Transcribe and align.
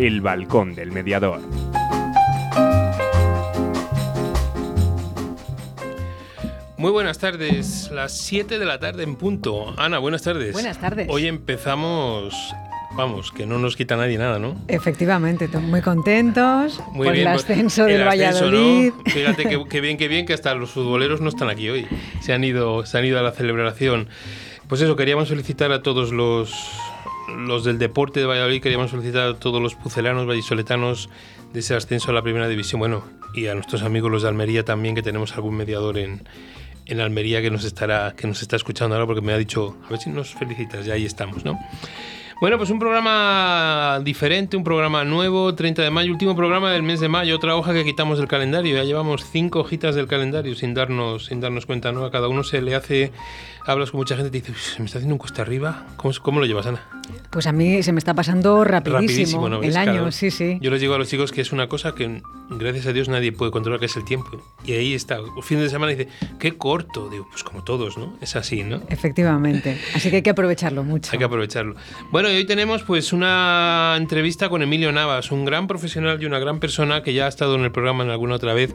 El 0.00 0.20
balcón 0.20 0.76
del 0.76 0.92
mediador. 0.92 1.40
Muy 6.76 6.92
buenas 6.92 7.18
tardes, 7.18 7.90
las 7.92 8.16
7 8.16 8.60
de 8.60 8.64
la 8.64 8.78
tarde 8.78 9.02
en 9.02 9.16
punto. 9.16 9.74
Ana, 9.76 9.98
buenas 9.98 10.22
tardes. 10.22 10.52
Buenas 10.52 10.78
tardes. 10.78 11.08
Hoy 11.10 11.26
empezamos, 11.26 12.32
vamos, 12.92 13.32
que 13.32 13.44
no 13.44 13.58
nos 13.58 13.74
quita 13.74 13.96
nadie 13.96 14.18
nada, 14.18 14.38
¿no? 14.38 14.54
Efectivamente, 14.68 15.46
estamos 15.46 15.68
muy 15.68 15.80
contentos 15.80 16.80
Muy 16.92 17.08
por 17.08 17.14
bien, 17.14 17.26
el 17.26 17.34
pues, 17.34 17.50
ascenso 17.50 17.88
el 17.88 17.98
del 17.98 18.06
ascenso, 18.06 18.52
¿no? 18.52 18.58
Valladolid. 18.58 18.92
Fíjate 19.06 19.48
que, 19.48 19.64
que 19.68 19.80
bien, 19.80 19.96
que 19.96 20.06
bien, 20.06 20.26
que 20.26 20.32
hasta 20.32 20.54
los 20.54 20.70
futboleros 20.70 21.20
no 21.20 21.28
están 21.28 21.50
aquí 21.50 21.70
hoy. 21.70 21.88
Se 22.20 22.32
han 22.32 22.44
ido, 22.44 22.86
se 22.86 22.98
han 22.98 23.04
ido 23.04 23.18
a 23.18 23.22
la 23.22 23.32
celebración. 23.32 24.08
Pues 24.68 24.80
eso, 24.80 24.94
queríamos 24.94 25.28
felicitar 25.30 25.72
a 25.72 25.82
todos 25.82 26.12
los, 26.12 26.54
los 27.36 27.64
del 27.64 27.78
deporte 27.78 28.20
de 28.20 28.26
Valladolid, 28.26 28.62
queríamos 28.62 28.90
felicitar 28.90 29.28
a 29.28 29.34
todos 29.38 29.60
los 29.60 29.74
pucelanos, 29.74 30.26
vallisoletanos 30.26 31.08
de 31.52 31.60
ese 31.60 31.74
ascenso 31.74 32.10
a 32.10 32.14
la 32.14 32.22
primera 32.22 32.48
división. 32.48 32.80
Bueno, 32.80 33.04
y 33.34 33.46
a 33.46 33.54
nuestros 33.54 33.82
amigos 33.82 34.10
los 34.10 34.22
de 34.22 34.28
Almería 34.28 34.64
también, 34.64 34.94
que 34.94 35.02
tenemos 35.02 35.34
algún 35.34 35.56
mediador 35.56 35.98
en, 35.98 36.26
en 36.86 37.00
Almería 37.00 37.42
que 37.42 37.50
nos 37.50 37.64
estará 37.64 38.14
que 38.16 38.26
nos 38.26 38.42
está 38.42 38.56
escuchando 38.56 38.94
ahora 38.94 39.06
porque 39.06 39.20
me 39.20 39.32
ha 39.32 39.38
dicho, 39.38 39.76
a 39.86 39.90
ver 39.90 39.98
si 39.98 40.10
nos 40.10 40.34
felicitas, 40.34 40.86
ya 40.86 40.94
ahí 40.94 41.04
estamos, 41.04 41.44
¿no? 41.44 41.58
Bueno, 42.40 42.56
pues 42.56 42.70
un 42.70 42.78
programa 42.78 44.00
diferente, 44.04 44.56
un 44.56 44.62
programa 44.62 45.02
nuevo, 45.04 45.52
30 45.56 45.82
de 45.82 45.90
mayo, 45.90 46.12
último 46.12 46.36
programa 46.36 46.70
del 46.70 46.84
mes 46.84 47.00
de 47.00 47.08
mayo, 47.08 47.34
otra 47.34 47.56
hoja 47.56 47.72
que 47.74 47.84
quitamos 47.84 48.18
del 48.18 48.28
calendario. 48.28 48.76
Ya 48.76 48.84
llevamos 48.84 49.24
cinco 49.28 49.58
hojitas 49.60 49.96
del 49.96 50.06
calendario 50.06 50.54
sin 50.54 50.72
darnos, 50.72 51.26
sin 51.26 51.40
darnos 51.40 51.66
cuenta, 51.66 51.90
¿no? 51.90 52.04
A 52.04 52.12
cada 52.12 52.28
uno 52.28 52.44
se 52.44 52.62
le 52.62 52.76
hace, 52.76 53.10
hablas 53.66 53.90
con 53.90 53.98
mucha 53.98 54.14
gente 54.16 54.28
y 54.28 54.40
te 54.40 54.52
dice, 54.52 54.52
"Uy, 54.52 54.58
se 54.58 54.78
me 54.78 54.86
está 54.86 54.98
haciendo 54.98 55.14
un 55.16 55.18
cuesta 55.18 55.42
arriba. 55.42 55.84
¿Cómo, 55.96 56.14
cómo 56.22 56.38
lo 56.38 56.46
llevas, 56.46 56.66
Ana? 56.66 56.86
Pues 57.30 57.48
a 57.48 57.52
mí 57.52 57.82
se 57.82 57.90
me 57.92 57.98
está 57.98 58.14
pasando 58.14 58.62
rapidísimo, 58.62 59.48
¿no? 59.48 59.60
el 59.60 59.76
año, 59.76 59.92
Claro. 59.94 60.12
sí, 60.12 60.30
sí. 60.30 60.58
Yo 60.60 60.70
les 60.70 60.80
digo 60.80 60.94
a 60.94 60.98
los 60.98 61.08
chicos 61.08 61.32
que 61.32 61.40
es 61.40 61.50
una 61.50 61.66
cosa 61.68 61.94
que 61.96 62.22
gracias 62.50 62.86
a 62.86 62.92
Dios 62.92 63.08
nadie 63.08 63.32
puede 63.32 63.50
controlar, 63.50 63.80
que 63.80 63.86
es 63.86 63.96
el 63.96 64.04
tiempo. 64.04 64.40
Y 64.64 64.72
ahí 64.74 64.94
está, 64.94 65.16
el 65.16 65.42
fin 65.42 65.58
de 65.58 65.68
semana 65.70 65.90
dice, 65.90 66.08
qué 66.38 66.56
corto. 66.56 67.08
Digo, 67.08 67.26
pues 67.30 67.42
como 67.42 67.64
todos, 67.64 67.98
¿no? 67.98 68.16
Es 68.20 68.36
así, 68.36 68.62
¿no? 68.62 68.80
Efectivamente. 68.90 69.76
Así 69.96 70.08
que 70.10 70.16
hay 70.16 70.22
que 70.22 70.30
aprovecharlo 70.30 70.84
mucho. 70.84 71.10
Hay 71.12 71.18
que 71.18 71.24
aprovecharlo. 71.24 71.74
Bueno, 72.12 72.27
y 72.32 72.36
hoy 72.36 72.44
tenemos 72.44 72.82
pues 72.82 73.12
una 73.12 73.94
entrevista 73.96 74.48
con 74.48 74.62
Emilio 74.62 74.92
Navas, 74.92 75.30
un 75.30 75.44
gran 75.44 75.66
profesional 75.66 76.22
y 76.22 76.26
una 76.26 76.38
gran 76.38 76.60
persona 76.60 77.02
que 77.02 77.14
ya 77.14 77.26
ha 77.26 77.28
estado 77.28 77.54
en 77.54 77.62
el 77.62 77.72
programa 77.72 78.04
en 78.04 78.10
alguna 78.10 78.34
otra 78.34 78.54
vez, 78.54 78.74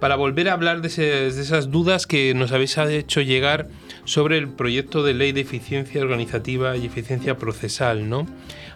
para 0.00 0.16
volver 0.16 0.48
a 0.48 0.54
hablar 0.54 0.80
de, 0.80 0.88
de 0.88 1.28
esas 1.28 1.70
dudas 1.70 2.06
que 2.06 2.34
nos 2.34 2.52
habéis 2.52 2.78
hecho 2.78 3.20
llegar 3.20 3.68
sobre 4.04 4.38
el 4.38 4.48
proyecto 4.48 5.02
de 5.02 5.14
ley 5.14 5.32
de 5.32 5.42
eficiencia 5.42 6.02
organizativa 6.02 6.76
y 6.76 6.86
eficiencia 6.86 7.36
procesal, 7.36 8.08
¿no? 8.08 8.26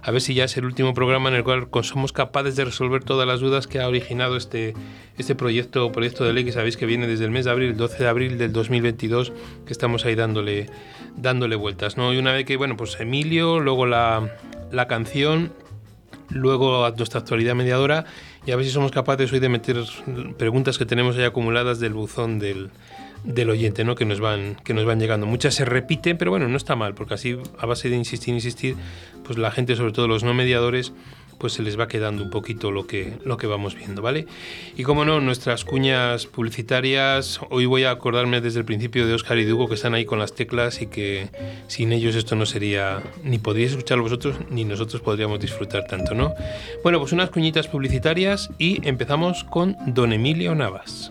A 0.03 0.11
ver 0.11 0.21
si 0.21 0.35
ya 0.35 0.45
es 0.45 0.57
el 0.57 0.65
último 0.65 0.95
programa 0.95 1.29
en 1.29 1.37
el 1.37 1.45
cual 1.45 1.69
somos 1.83 2.13
capaces 2.13 2.57
de 2.57 2.65
resolver 2.65 3.05
todas 3.05 3.27
las 3.27 3.41
dudas 3.41 3.67
que 3.67 3.81
ha 3.81 3.89
originado 3.89 4.37
este, 4.37 4.75
este 5.17 5.35
proyecto, 5.35 5.91
proyecto 5.93 6.25
de 6.25 6.33
ley 6.33 6.45
que 6.45 6.53
sabéis 6.53 6.77
que 6.77 6.87
viene 6.87 7.07
desde 7.07 7.25
el 7.25 7.31
mes 7.31 7.45
de 7.45 7.51
abril, 7.51 7.71
el 7.71 7.77
12 7.77 8.03
de 8.03 8.09
abril 8.09 8.39
del 8.39 8.53
2022, 8.53 9.33
que 9.67 9.73
estamos 9.73 10.05
ahí 10.05 10.15
dándole, 10.15 10.69
dándole 11.17 11.57
vueltas, 11.57 11.97
¿no? 11.97 12.13
Y 12.13 12.19
una 12.19 12.33
vez 12.33 12.45
que, 12.45 12.57
bueno, 12.57 12.77
pues 12.77 12.99
Emilio, 13.01 13.61
luego 13.61 13.87
la, 13.87 14.35
la 14.71 14.87
canción, 14.89 15.53
luego 16.31 16.89
nuestra 16.97 17.21
actualidad 17.21 17.55
mediadora 17.55 18.05
y 18.47 18.53
a 18.53 18.57
ver 18.57 18.65
si 18.65 18.71
somos 18.71 18.93
capaces 18.93 19.33
hoy 19.33 19.41
de 19.41 19.49
meter 19.49 19.77
preguntas 20.37 20.79
que 20.79 20.87
tenemos 20.87 21.17
ahí 21.17 21.25
acumuladas 21.25 21.81
del 21.81 21.95
buzón 21.95 22.39
del, 22.39 22.71
del 23.25 23.51
oyente, 23.51 23.85
¿no? 23.85 23.95
Que 23.95 24.05
nos 24.05 24.21
van 24.21 24.57
que 24.65 24.75
nos 24.75 24.85
van 24.85 25.01
llegando. 25.01 25.27
Muchas 25.27 25.55
se 25.55 25.65
repiten, 25.65 26.19
pero 26.19 26.31
bueno, 26.31 26.49
no 26.49 26.57
está 26.57 26.77
mal, 26.77 26.95
porque 26.95 27.15
así 27.15 27.39
a 27.59 27.67
base 27.67 27.89
de 27.89 27.97
insistir, 27.97 28.35
insistir, 28.35 28.77
pues 29.25 29.39
la 29.39 29.51
gente, 29.51 29.77
sobre 29.77 29.93
todo 29.93 30.09
los 30.09 30.25
no 30.25 30.35
mediadores, 30.35 30.93
pues 31.39 31.53
se 31.53 31.63
les 31.63 31.79
va 31.79 31.89
quedando 31.89 32.23
un 32.23 32.31
poquito 32.31 32.71
lo 32.71 32.87
que, 32.87 33.15
lo 33.25 33.37
que 33.37 33.47
vamos 33.47 33.75
viendo, 33.75 34.03
¿vale? 34.03 34.27
Y 34.77 34.83
como 34.83 35.05
no, 35.05 35.21
nuestras 35.21 35.65
cuñas 35.65 36.27
publicitarias, 36.27 37.41
hoy 37.51 37.67
voy 37.67 37.85
a 37.85 37.93
acordarme 37.93 38.41
desde 38.41 38.59
el 38.59 38.65
principio 38.65 39.07
de 39.07 39.15
Oscar 39.15 39.39
y 39.39 39.45
de 39.45 39.57
que 39.69 39.75
están 39.75 39.95
ahí 39.95 40.05
con 40.05 40.19
las 40.19 40.35
teclas 40.35 40.83
y 40.83 40.87
que 40.87 41.29
sin 41.67 41.93
ellos 41.93 42.15
esto 42.15 42.37
no 42.37 42.47
sería, 42.47 43.03
ni 43.23 43.39
podríais 43.39 43.73
escucharlo 43.73 44.05
vosotros, 44.05 44.37
ni 44.51 44.65
nosotros 44.65 45.01
podríamos 45.03 45.41
disfrutar 45.41 45.87
tanto, 45.87 46.15
¿no? 46.15 46.35
Bueno, 46.83 46.99
pues 47.01 47.13
unas 47.13 47.31
cuñitas 47.31 47.69
publicitarias 47.69 48.51
y 48.59 48.87
empezamos 48.87 49.45
con 49.45 49.77
Don 49.87 50.13
Emilio 50.13 50.55
Navas. 50.55 51.11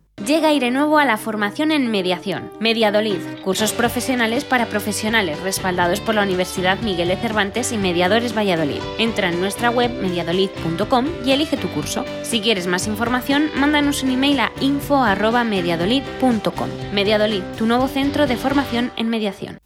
Llega 0.25 0.49
Aire 0.49 0.69
Nuevo 0.69 0.99
a 0.99 1.05
la 1.05 1.17
formación 1.17 1.71
en 1.71 1.89
mediación. 1.89 2.51
Mediadolid, 2.59 3.17
cursos 3.43 3.73
profesionales 3.73 4.45
para 4.45 4.67
profesionales 4.67 5.41
respaldados 5.41 5.99
por 5.99 6.13
la 6.13 6.21
Universidad 6.21 6.79
Miguel 6.81 7.07
de 7.07 7.17
Cervantes 7.17 7.71
y 7.71 7.77
Mediadores 7.77 8.37
Valladolid. 8.37 8.81
Entra 8.99 9.29
en 9.29 9.41
nuestra 9.41 9.71
web 9.71 9.89
mediadolid.com 9.91 11.07
y 11.25 11.31
elige 11.31 11.57
tu 11.57 11.67
curso. 11.69 12.05
Si 12.21 12.39
quieres 12.39 12.67
más 12.67 12.85
información, 12.87 13.49
mándanos 13.55 14.03
un 14.03 14.11
email 14.11 14.41
a 14.41 14.51
info@mediadolid.com. 14.61 16.69
Mediadolid, 16.93 17.41
tu 17.57 17.65
nuevo 17.65 17.87
centro 17.87 18.27
de 18.27 18.37
formación 18.37 18.91
en 18.97 19.09
mediación. 19.09 19.57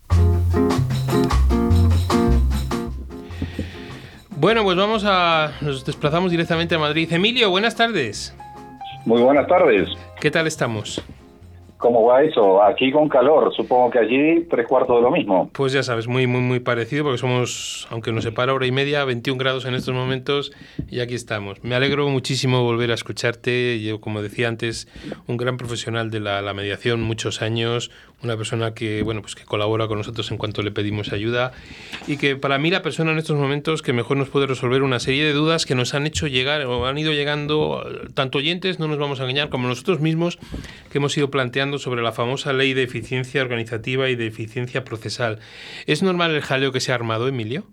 Bueno, 4.38 4.63
pues 4.63 4.78
vamos 4.78 5.04
a. 5.06 5.51
Nos 5.60 5.84
desplazamos 5.84 6.31
directamente 6.31 6.75
a 6.75 6.80
Madrid. 6.80 7.12
Emilio, 7.12 7.50
buenas 7.50 7.75
tardes. 7.75 8.34
Muy 9.06 9.22
buenas 9.22 9.48
tardes. 9.48 9.90
¿Qué 10.25 10.31
tal 10.31 10.48
estamos? 10.48 11.04
¿Cómo 11.77 12.04
va 12.04 12.24
eso? 12.24 12.63
Aquí 12.63 12.92
con 12.92 13.07
calor, 13.07 13.54
supongo 13.56 13.92
que 13.92 14.00
allí 14.00 14.44
tres 14.50 14.66
cuartos 14.66 14.95
de 14.95 15.04
lo 15.04 15.12
mismo. 15.12 15.51
Pues 15.54 15.72
ya 15.72 15.83
sabes, 15.83 16.07
muy, 16.07 16.25
muy, 16.25 16.42
muy 16.42 16.60
parecido, 16.60 17.04
porque 17.04 17.19
somos, 17.19 17.88
aunque 17.92 18.12
nos 18.12 18.24
separa 18.24 18.51
hora 18.51 18.66
y 18.66 18.72
media, 18.72 19.06
21 19.06 19.38
grados 19.38 19.66
en 19.66 19.75
estos 19.75 19.94
momentos 19.94 20.51
y 20.89 21.01
aquí 21.01 21.13
estamos. 21.13 21.63
Me 21.63 21.75
alegro 21.75 22.10
muchísimo 22.10 22.63
volver 22.63 22.89
a 22.89 22.95
escucharte. 22.95 23.80
Yo, 23.83 24.01
como 24.01 24.24
decía 24.24 24.48
antes, 24.48 24.88
un 25.27 25.38
gran 25.38 25.57
profesional 25.57 26.10
de 26.10 26.22
la, 26.22 26.42
la 26.42 26.56
mediación, 26.56 27.04
muchos 27.04 27.44
años, 27.44 27.92
una 28.25 28.38
persona 28.38 28.74
que, 28.74 29.01
bueno, 29.04 29.22
pues 29.22 29.36
que 29.36 29.45
colabora 29.45 29.88
con 29.88 29.98
nosotros 29.98 30.30
en 30.31 30.38
cuanto 30.38 30.62
le 30.62 30.72
pedimos 30.72 31.13
ayuda 31.13 31.54
y 32.07 32.18
que 32.18 32.36
para 32.36 32.57
mí 32.57 32.69
la 32.69 32.81
persona 32.81 33.12
en 33.12 33.18
estos 33.18 33.38
momentos 33.38 33.81
que 33.81 33.94
mejor 33.94 34.18
nos 34.18 34.30
puede 34.30 34.48
resolver 34.48 34.83
una 34.83 35.00
serie 35.00 35.24
de 35.24 35.33
dudas 35.33 35.66
que 35.66 35.75
nos 35.75 35.94
han 35.94 36.06
hecho 36.06 36.27
llegar 36.27 36.66
o 36.66 36.86
han 36.86 36.98
ido 36.98 37.13
llegando 37.13 37.86
tanto 38.13 38.39
oyentes, 38.39 38.80
no 38.80 38.88
nos 38.88 38.98
vamos 38.98 39.19
a 39.19 39.24
engañar, 39.24 39.50
como 39.50 39.68
nosotros 39.68 40.00
mismos 40.00 40.38
que 40.92 40.98
hemos 40.98 41.18
ido 41.18 41.30
planteando 41.31 41.77
sobre 41.77 42.01
la 42.01 42.12
famosa 42.12 42.54
ley 42.54 42.74
de 42.74 42.83
eficiencia 42.83 43.42
organizativa 43.42 44.10
y 44.10 44.16
de 44.16 44.27
eficiencia 44.27 44.83
procesal. 44.83 45.39
¿Es 45.86 46.04
normal 46.04 46.36
el 46.36 46.42
jaleo 46.42 46.72
que 46.72 46.80
se 46.80 46.92
ha 46.92 46.95
armado, 46.95 47.27
Emilio? 47.27 47.63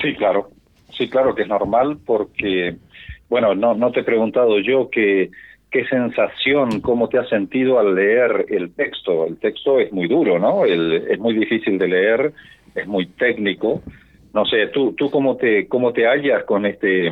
Sí, 0.00 0.14
claro. 0.16 0.50
Sí, 0.96 1.08
claro 1.08 1.34
que 1.34 1.42
es 1.42 1.48
normal 1.48 1.98
porque, 2.04 2.76
bueno, 3.28 3.54
no, 3.54 3.74
no 3.74 3.92
te 3.92 4.00
he 4.00 4.04
preguntado 4.04 4.58
yo 4.58 4.90
que 4.90 5.30
qué 5.72 5.86
sensación, 5.86 6.80
cómo 6.80 7.08
te 7.08 7.18
has 7.18 7.28
sentido 7.28 7.80
al 7.80 7.94
leer 7.94 8.46
el 8.50 8.72
texto. 8.74 9.26
El 9.26 9.38
texto 9.38 9.80
es 9.80 9.90
muy 9.90 10.06
duro, 10.06 10.38
¿no? 10.38 10.64
Es 10.66 11.18
muy 11.18 11.34
difícil 11.34 11.78
de 11.78 11.88
leer, 11.88 12.32
es 12.74 12.86
muy 12.86 13.06
técnico. 13.06 13.82
No 14.34 14.44
sé, 14.44 14.68
tú, 14.68 14.92
tú 14.92 15.10
cómo 15.10 15.36
te, 15.36 15.66
cómo 15.68 15.92
te 15.92 16.06
hallas 16.06 16.44
con 16.44 16.66
este, 16.66 17.10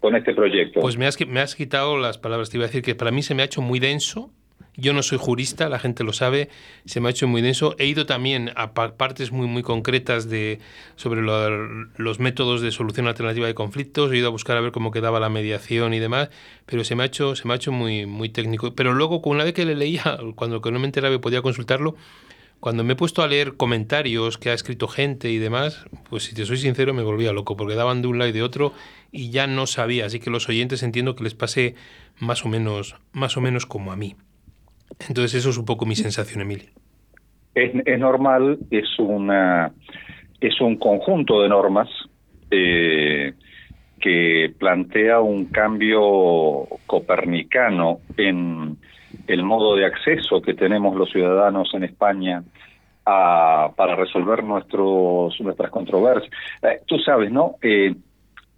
con 0.00 0.16
este 0.16 0.34
proyecto. 0.34 0.80
Pues 0.80 0.96
me 0.96 1.06
has, 1.06 1.18
me 1.26 1.40
has 1.40 1.54
quitado 1.54 1.98
las 1.98 2.18
palabras. 2.18 2.50
Te 2.50 2.56
iba 2.56 2.64
a 2.64 2.68
decir 2.68 2.82
que 2.82 2.94
para 2.94 3.10
mí 3.10 3.22
se 3.22 3.34
me 3.34 3.42
ha 3.42 3.44
hecho 3.44 3.60
muy 3.60 3.78
denso 3.78 4.30
yo 4.76 4.92
no 4.92 5.02
soy 5.02 5.18
jurista, 5.18 5.68
la 5.68 5.78
gente 5.78 6.02
lo 6.02 6.12
sabe, 6.12 6.48
se 6.86 7.00
me 7.00 7.08
ha 7.08 7.10
hecho 7.10 7.28
muy 7.28 7.42
denso. 7.42 7.76
He 7.78 7.86
ido 7.86 8.06
también 8.06 8.52
a 8.56 8.72
partes 8.72 9.30
muy, 9.30 9.46
muy 9.46 9.62
concretas 9.62 10.30
de, 10.30 10.60
sobre 10.96 11.22
los 11.22 12.20
métodos 12.20 12.62
de 12.62 12.70
solución 12.70 13.06
alternativa 13.06 13.46
de 13.46 13.54
conflictos, 13.54 14.12
he 14.12 14.16
ido 14.16 14.28
a 14.28 14.30
buscar 14.30 14.56
a 14.56 14.60
ver 14.60 14.72
cómo 14.72 14.90
quedaba 14.90 15.20
la 15.20 15.28
mediación 15.28 15.92
y 15.94 15.98
demás, 15.98 16.30
pero 16.66 16.84
se 16.84 16.94
me 16.94 17.02
ha 17.02 17.06
hecho, 17.06 17.36
se 17.36 17.46
me 17.46 17.54
ha 17.54 17.56
hecho 17.56 17.72
muy, 17.72 18.06
muy 18.06 18.30
técnico. 18.30 18.74
Pero 18.74 18.94
luego, 18.94 19.20
una 19.24 19.44
vez 19.44 19.52
que 19.52 19.64
le 19.64 19.74
leía, 19.74 20.18
cuando 20.34 20.60
no 20.60 20.78
me 20.78 20.86
enteraba 20.86 21.14
y 21.14 21.18
podía 21.18 21.42
consultarlo, 21.42 21.94
cuando 22.62 22.84
me 22.84 22.92
he 22.92 22.96
puesto 22.96 23.22
a 23.22 23.26
leer 23.26 23.56
comentarios 23.56 24.38
que 24.38 24.50
ha 24.50 24.54
escrito 24.54 24.86
gente 24.86 25.32
y 25.32 25.38
demás, 25.38 25.84
pues 26.08 26.22
si 26.22 26.34
te 26.34 26.46
soy 26.46 26.58
sincero 26.58 26.94
me 26.94 27.02
volvía 27.02 27.32
loco, 27.32 27.56
porque 27.56 27.74
daban 27.74 28.02
de 28.02 28.08
un 28.08 28.20
lado 28.20 28.30
y 28.30 28.32
de 28.32 28.42
otro 28.44 28.72
y 29.10 29.30
ya 29.30 29.48
no 29.48 29.66
sabía. 29.66 30.06
Así 30.06 30.20
que 30.20 30.30
los 30.30 30.48
oyentes 30.48 30.84
entiendo 30.84 31.16
que 31.16 31.24
les 31.24 31.34
pase 31.34 31.74
más 32.20 32.44
o 32.44 32.48
menos, 32.48 32.94
más 33.12 33.36
o 33.36 33.40
menos 33.40 33.66
como 33.66 33.90
a 33.90 33.96
mí. 33.96 34.14
Entonces 35.08 35.34
eso 35.34 35.50
es 35.50 35.58
un 35.58 35.64
poco 35.64 35.86
mi 35.86 35.94
sensación, 35.96 36.42
Emilio. 36.42 36.70
Es, 37.54 37.74
normal, 37.98 38.58
es 38.70 38.98
una 38.98 39.72
es 40.40 40.60
un 40.60 40.76
conjunto 40.76 41.42
de 41.42 41.48
normas 41.48 41.88
eh, 42.50 43.34
que 44.00 44.52
plantea 44.58 45.20
un 45.20 45.46
cambio 45.46 46.66
copernicano 46.86 48.00
en 48.16 48.76
el 49.26 49.44
modo 49.44 49.76
de 49.76 49.84
acceso 49.84 50.42
que 50.42 50.54
tenemos 50.54 50.96
los 50.96 51.10
ciudadanos 51.10 51.72
en 51.74 51.84
España 51.84 52.42
a, 53.04 53.70
para 53.76 53.94
resolver 53.96 54.42
nuestros 54.42 55.40
nuestras 55.40 55.70
controversias. 55.70 56.32
Eh, 56.62 56.80
tú 56.86 56.98
sabes, 56.98 57.30
¿no? 57.30 57.56
Eh, 57.62 57.94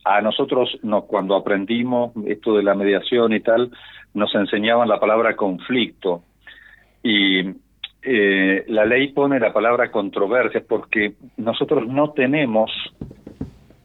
a 0.04 0.20
nosotros 0.20 0.78
no, 0.82 1.02
cuando 1.02 1.34
aprendimos 1.34 2.12
esto 2.26 2.56
de 2.56 2.62
la 2.62 2.74
mediación 2.74 3.32
y 3.32 3.40
tal, 3.40 3.70
nos 4.14 4.34
enseñaban 4.34 4.88
la 4.88 5.00
palabra 5.00 5.36
conflicto 5.36 6.22
y 7.02 7.40
eh, 8.02 8.64
la 8.68 8.84
ley 8.84 9.12
pone 9.12 9.40
la 9.40 9.52
palabra 9.52 9.90
controversia 9.90 10.62
porque 10.66 11.14
nosotros 11.36 11.86
no 11.86 12.10
tenemos, 12.10 12.70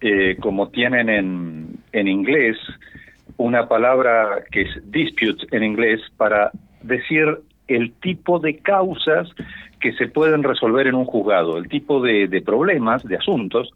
eh, 0.02 0.38
como 0.40 0.70
tienen 0.70 1.10
en, 1.10 1.80
en 1.92 2.08
inglés, 2.08 2.58
una 3.38 3.68
palabra 3.68 4.44
que 4.52 4.62
es 4.62 4.92
dispute 4.92 5.48
en 5.52 5.64
inglés 5.64 6.02
para 6.18 6.52
decir 6.82 7.40
el 7.68 7.94
tipo 7.94 8.40
de 8.40 8.58
causas 8.58 9.30
que 9.80 9.94
se 9.94 10.08
pueden 10.08 10.44
resolver 10.44 10.88
en 10.88 10.96
un 10.96 11.06
juzgado, 11.06 11.58
el 11.58 11.70
tipo 11.70 12.02
de, 12.02 12.28
de 12.28 12.42
problemas, 12.42 13.04
de 13.04 13.16
asuntos 13.16 13.70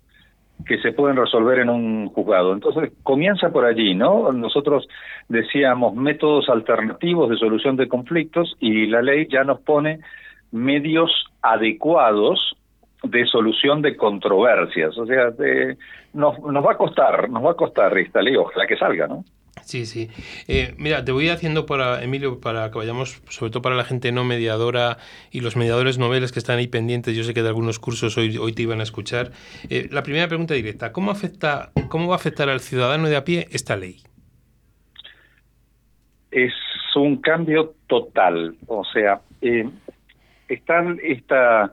que 0.65 0.77
se 0.79 0.91
pueden 0.91 1.17
resolver 1.17 1.59
en 1.59 1.69
un 1.69 2.07
juzgado. 2.09 2.53
Entonces, 2.53 2.91
comienza 3.03 3.49
por 3.49 3.65
allí, 3.65 3.95
¿no? 3.95 4.31
Nosotros 4.31 4.87
decíamos 5.29 5.95
métodos 5.95 6.49
alternativos 6.49 7.29
de 7.29 7.37
solución 7.37 7.75
de 7.75 7.87
conflictos 7.87 8.55
y 8.59 8.87
la 8.87 9.01
ley 9.01 9.27
ya 9.29 9.43
nos 9.43 9.61
pone 9.61 9.99
medios 10.51 11.11
adecuados 11.41 12.55
de 13.03 13.25
solución 13.25 13.81
de 13.81 13.97
controversias. 13.97 14.97
O 14.97 15.05
sea, 15.05 15.31
nos, 16.13 16.39
nos 16.39 16.65
va 16.65 16.73
a 16.73 16.77
costar, 16.77 17.29
nos 17.29 17.43
va 17.43 17.51
a 17.51 17.55
costar 17.55 17.97
esta 17.97 18.21
ley, 18.21 18.35
ojalá 18.35 18.65
que 18.65 18.77
salga, 18.77 19.07
¿no? 19.07 19.23
Sí, 19.63 19.85
sí. 19.85 20.09
Eh, 20.47 20.75
mira, 20.77 21.03
te 21.05 21.11
voy 21.11 21.29
haciendo 21.29 21.65
para, 21.65 22.03
Emilio, 22.03 22.39
para 22.39 22.69
que 22.69 22.77
vayamos, 22.77 23.21
sobre 23.29 23.51
todo 23.51 23.61
para 23.61 23.75
la 23.75 23.85
gente 23.85 24.11
no 24.11 24.23
mediadora 24.23 24.97
y 25.31 25.39
los 25.39 25.55
mediadores 25.55 25.97
noveles 25.97 26.31
que 26.31 26.39
están 26.39 26.57
ahí 26.57 26.67
pendientes, 26.67 27.15
yo 27.15 27.23
sé 27.23 27.33
que 27.33 27.41
de 27.41 27.47
algunos 27.47 27.79
cursos 27.79 28.17
hoy, 28.17 28.37
hoy 28.37 28.53
te 28.53 28.63
iban 28.63 28.81
a 28.81 28.83
escuchar. 28.83 29.31
Eh, 29.69 29.87
la 29.91 30.03
primera 30.03 30.27
pregunta 30.27 30.53
directa, 30.53 30.91
¿cómo, 30.91 31.11
afecta, 31.11 31.71
¿cómo 31.89 32.07
va 32.07 32.15
a 32.15 32.17
afectar 32.17 32.49
al 32.49 32.59
ciudadano 32.59 33.07
de 33.07 33.15
a 33.15 33.23
pie 33.23 33.47
esta 33.51 33.75
ley? 33.77 34.01
Es 36.31 36.53
un 36.95 37.17
cambio 37.17 37.75
total, 37.87 38.55
o 38.67 38.83
sea, 38.83 39.21
eh, 39.41 39.69
están 40.47 40.99
esta, 41.03 41.71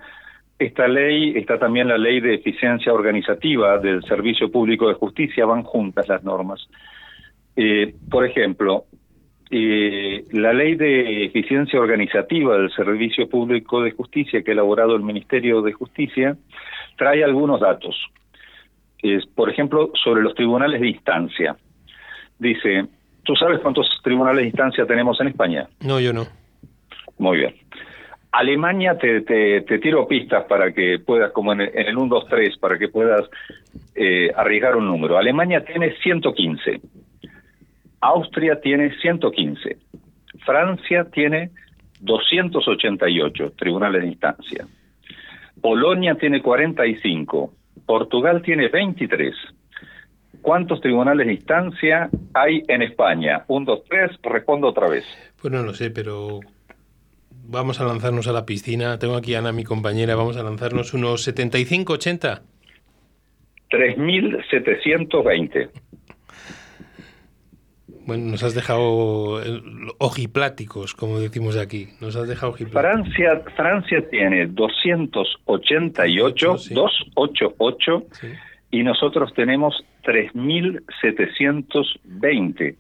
esta 0.58 0.86
ley, 0.86 1.36
está 1.36 1.58
también 1.58 1.88
la 1.88 1.98
ley 1.98 2.20
de 2.20 2.34
eficiencia 2.34 2.92
organizativa 2.92 3.78
del 3.78 4.02
Servicio 4.04 4.50
Público 4.50 4.88
de 4.88 4.94
Justicia, 4.94 5.44
van 5.44 5.62
juntas 5.62 6.08
las 6.08 6.22
normas. 6.22 6.68
Eh, 7.62 7.94
por 8.10 8.24
ejemplo, 8.24 8.86
eh, 9.50 10.24
la 10.32 10.54
ley 10.54 10.76
de 10.76 11.26
eficiencia 11.26 11.78
organizativa 11.78 12.56
del 12.56 12.72
Servicio 12.72 13.28
Público 13.28 13.82
de 13.82 13.90
Justicia 13.90 14.42
que 14.42 14.52
ha 14.52 14.54
elaborado 14.54 14.96
el 14.96 15.02
Ministerio 15.02 15.60
de 15.60 15.74
Justicia 15.74 16.38
trae 16.96 17.22
algunos 17.22 17.60
datos. 17.60 17.94
Es, 19.02 19.26
por 19.26 19.50
ejemplo, 19.50 19.92
sobre 20.02 20.22
los 20.22 20.34
tribunales 20.34 20.80
de 20.80 20.88
instancia. 20.88 21.54
Dice, 22.38 22.86
¿tú 23.24 23.36
sabes 23.36 23.60
cuántos 23.60 23.86
tribunales 24.02 24.40
de 24.40 24.48
instancia 24.48 24.86
tenemos 24.86 25.20
en 25.20 25.28
España? 25.28 25.68
No, 25.84 26.00
yo 26.00 26.14
no. 26.14 26.24
Muy 27.18 27.40
bien. 27.40 27.54
Alemania, 28.32 28.96
te, 28.96 29.20
te, 29.20 29.78
tiro 29.80 30.08
pistas 30.08 30.46
para 30.46 30.72
que 30.72 30.98
puedas, 30.98 31.30
como 31.32 31.52
en 31.52 31.60
el, 31.60 31.70
en 31.74 31.88
el 31.88 31.98
1, 31.98 32.08
2, 32.08 32.26
3, 32.26 32.56
para 32.56 32.78
que 32.78 32.88
puedas 32.88 33.28
eh, 33.94 34.30
arriesgar 34.34 34.76
un 34.76 34.86
número. 34.86 35.18
Alemania 35.18 35.62
tiene 35.62 35.94
115 35.96 36.80
Austria 38.00 38.60
tiene 38.60 38.94
115, 39.00 39.76
Francia 40.44 41.06
tiene 41.12 41.50
288 42.00 43.52
tribunales 43.56 44.02
de 44.02 44.08
instancia, 44.08 44.66
Polonia 45.60 46.14
tiene 46.14 46.40
45, 46.40 47.52
Portugal 47.86 48.42
tiene 48.42 48.68
23. 48.68 49.34
¿Cuántos 50.42 50.80
tribunales 50.80 51.26
de 51.26 51.34
instancia 51.34 52.08
hay 52.32 52.62
en 52.68 52.82
España? 52.82 53.44
Un, 53.48 53.66
dos, 53.66 53.82
tres, 53.88 54.10
respondo 54.22 54.68
otra 54.68 54.88
vez. 54.88 55.04
Pues 55.40 55.52
no 55.52 55.62
lo 55.62 55.74
sé, 55.74 55.90
pero 55.90 56.40
vamos 57.50 57.80
a 57.80 57.84
lanzarnos 57.84 58.26
a 58.28 58.32
la 58.32 58.46
piscina. 58.46 58.98
Tengo 58.98 59.16
aquí 59.16 59.34
a 59.34 59.40
Ana, 59.40 59.52
mi 59.52 59.64
compañera, 59.64 60.14
vamos 60.14 60.38
a 60.38 60.42
lanzarnos 60.42 60.94
unos 60.94 61.22
75, 61.24 61.92
80. 61.94 62.42
3.720. 63.70 65.68
Bueno, 68.06 68.30
nos 68.30 68.42
has 68.42 68.54
dejado 68.54 69.42
ojipláticos, 69.98 70.94
como 70.94 71.20
decimos 71.20 71.56
aquí. 71.56 71.88
Nos 72.00 72.16
has 72.16 72.28
dejado 72.28 72.54
Francia, 72.54 73.42
Francia 73.56 74.02
tiene 74.10 74.46
288, 74.46 76.56
288, 76.70 78.06
y 78.70 78.82
nosotros 78.82 79.34
tenemos 79.34 79.84
3.720 80.04 82.76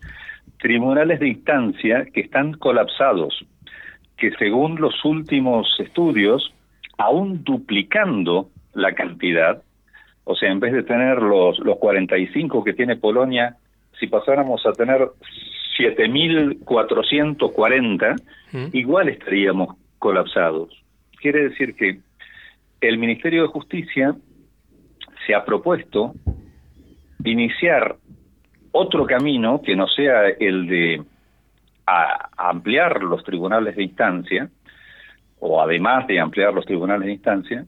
tribunales 0.58 1.20
de 1.20 1.28
instancia 1.28 2.06
que 2.12 2.20
están 2.20 2.52
colapsados, 2.52 3.44
que 4.16 4.30
según 4.32 4.80
los 4.80 5.04
últimos 5.04 5.68
estudios, 5.80 6.52
aún 6.98 7.44
duplicando 7.44 8.50
la 8.74 8.94
cantidad, 8.94 9.62
o 10.24 10.34
sea, 10.34 10.50
en 10.50 10.60
vez 10.60 10.72
de 10.72 10.82
tener 10.82 11.18
los, 11.18 11.58
los 11.58 11.78
45 11.78 12.62
que 12.62 12.74
tiene 12.74 12.96
Polonia, 12.96 13.56
si 14.00 14.08
pasáramos 14.08 14.66
a 14.66 14.72
tener 14.72 15.08
7.440, 15.78 18.20
¿Mm? 18.52 18.66
igual 18.72 19.08
estaríamos 19.08 19.76
colapsados. 19.98 20.70
Quiere 21.20 21.50
decir 21.50 21.76
que 21.76 22.00
el 22.80 22.98
Ministerio 22.98 23.42
de 23.42 23.48
Justicia 23.48 24.16
se 25.26 25.34
ha 25.34 25.44
propuesto 25.44 26.14
iniciar 27.24 27.96
otro 28.72 29.04
camino 29.06 29.60
que 29.62 29.76
no 29.76 29.86
sea 29.86 30.28
el 30.28 30.66
de 30.66 31.02
a 31.86 32.28
ampliar 32.36 33.02
los 33.02 33.24
tribunales 33.24 33.76
de 33.76 33.82
instancia, 33.82 34.48
o 35.40 35.60
además 35.60 36.06
de 36.06 36.20
ampliar 36.20 36.54
los 36.54 36.64
tribunales 36.64 37.06
de 37.06 37.12
instancia, 37.12 37.66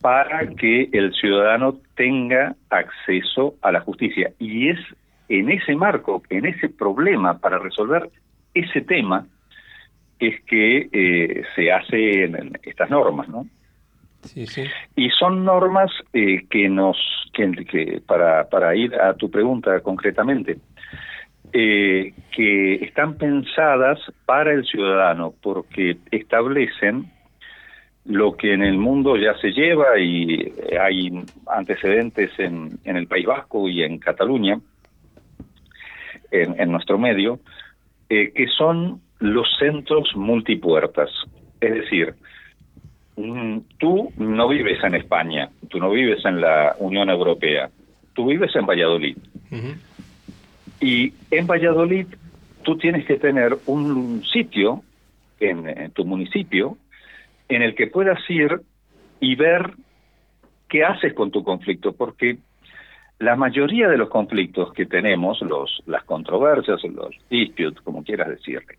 para 0.00 0.48
que 0.48 0.88
el 0.92 1.12
ciudadano 1.12 1.78
tenga 1.94 2.56
acceso 2.70 3.54
a 3.60 3.70
la 3.72 3.80
justicia. 3.80 4.32
Y 4.38 4.70
es 4.70 4.78
en 5.28 5.50
ese 5.50 5.74
marco, 5.74 6.22
en 6.30 6.46
ese 6.46 6.68
problema, 6.68 7.38
para 7.38 7.58
resolver 7.58 8.10
ese 8.54 8.80
tema, 8.80 9.26
es 10.18 10.40
que 10.44 10.88
eh, 10.92 11.44
se 11.54 11.70
hacen 11.70 12.52
estas 12.62 12.90
normas, 12.90 13.28
¿no? 13.28 13.46
Sí, 14.22 14.46
sí. 14.46 14.64
Y 14.96 15.10
son 15.10 15.44
normas 15.44 15.90
eh, 16.12 16.44
que 16.50 16.68
nos, 16.68 16.96
que, 17.32 18.02
para, 18.04 18.48
para 18.48 18.74
ir 18.74 18.94
a 18.96 19.14
tu 19.14 19.30
pregunta 19.30 19.80
concretamente, 19.80 20.58
eh, 21.52 22.12
que 22.34 22.74
están 22.74 23.16
pensadas 23.16 24.00
para 24.26 24.52
el 24.52 24.64
ciudadano 24.66 25.32
porque 25.40 25.98
establecen 26.10 27.10
lo 28.04 28.36
que 28.36 28.54
en 28.54 28.62
el 28.62 28.78
mundo 28.78 29.16
ya 29.16 29.36
se 29.38 29.52
lleva 29.52 29.98
y 29.98 30.52
hay 30.80 31.10
antecedentes 31.46 32.30
en, 32.38 32.78
en 32.84 32.96
el 32.96 33.06
País 33.06 33.26
Vasco 33.26 33.68
y 33.68 33.82
en 33.82 33.98
Cataluña, 33.98 34.58
en, 36.30 36.60
en 36.60 36.70
nuestro 36.70 36.98
medio, 36.98 37.40
eh, 38.08 38.32
que 38.34 38.46
son 38.48 39.00
los 39.18 39.46
centros 39.58 40.14
multipuertas. 40.14 41.10
Es 41.60 41.74
decir, 41.74 42.14
mm, 43.16 43.58
tú 43.78 44.12
no 44.16 44.48
vives 44.48 44.82
en 44.82 44.94
España, 44.94 45.50
tú 45.68 45.78
no 45.78 45.90
vives 45.90 46.24
en 46.24 46.40
la 46.40 46.74
Unión 46.78 47.10
Europea, 47.10 47.70
tú 48.14 48.26
vives 48.26 48.54
en 48.56 48.66
Valladolid. 48.66 49.16
Y 50.80 51.12
en 51.30 51.46
Valladolid 51.46 52.06
tú 52.62 52.76
tienes 52.78 53.06
que 53.06 53.16
tener 53.16 53.56
un 53.66 54.22
sitio 54.24 54.82
en, 55.40 55.90
tu 55.92 56.04
municipio 56.04 56.76
en 57.48 57.62
el 57.62 57.74
que 57.74 57.86
puedas 57.86 58.18
ir 58.28 58.60
y 59.20 59.34
ver 59.36 59.72
qué 60.68 60.84
haces 60.84 61.14
con 61.14 61.30
tu 61.30 61.42
conflicto, 61.42 61.92
porque 61.92 62.38
la 63.18 63.36
mayoría 63.36 63.88
de 63.88 63.98
los 63.98 64.08
conflictos 64.08 64.72
que 64.72 64.86
tenemos, 64.86 65.40
los, 65.42 65.82
las 65.86 66.04
controversias, 66.04 66.82
los 66.84 67.14
disputes, 67.28 67.80
como 67.82 68.04
quieras 68.04 68.28
decirle, 68.28 68.76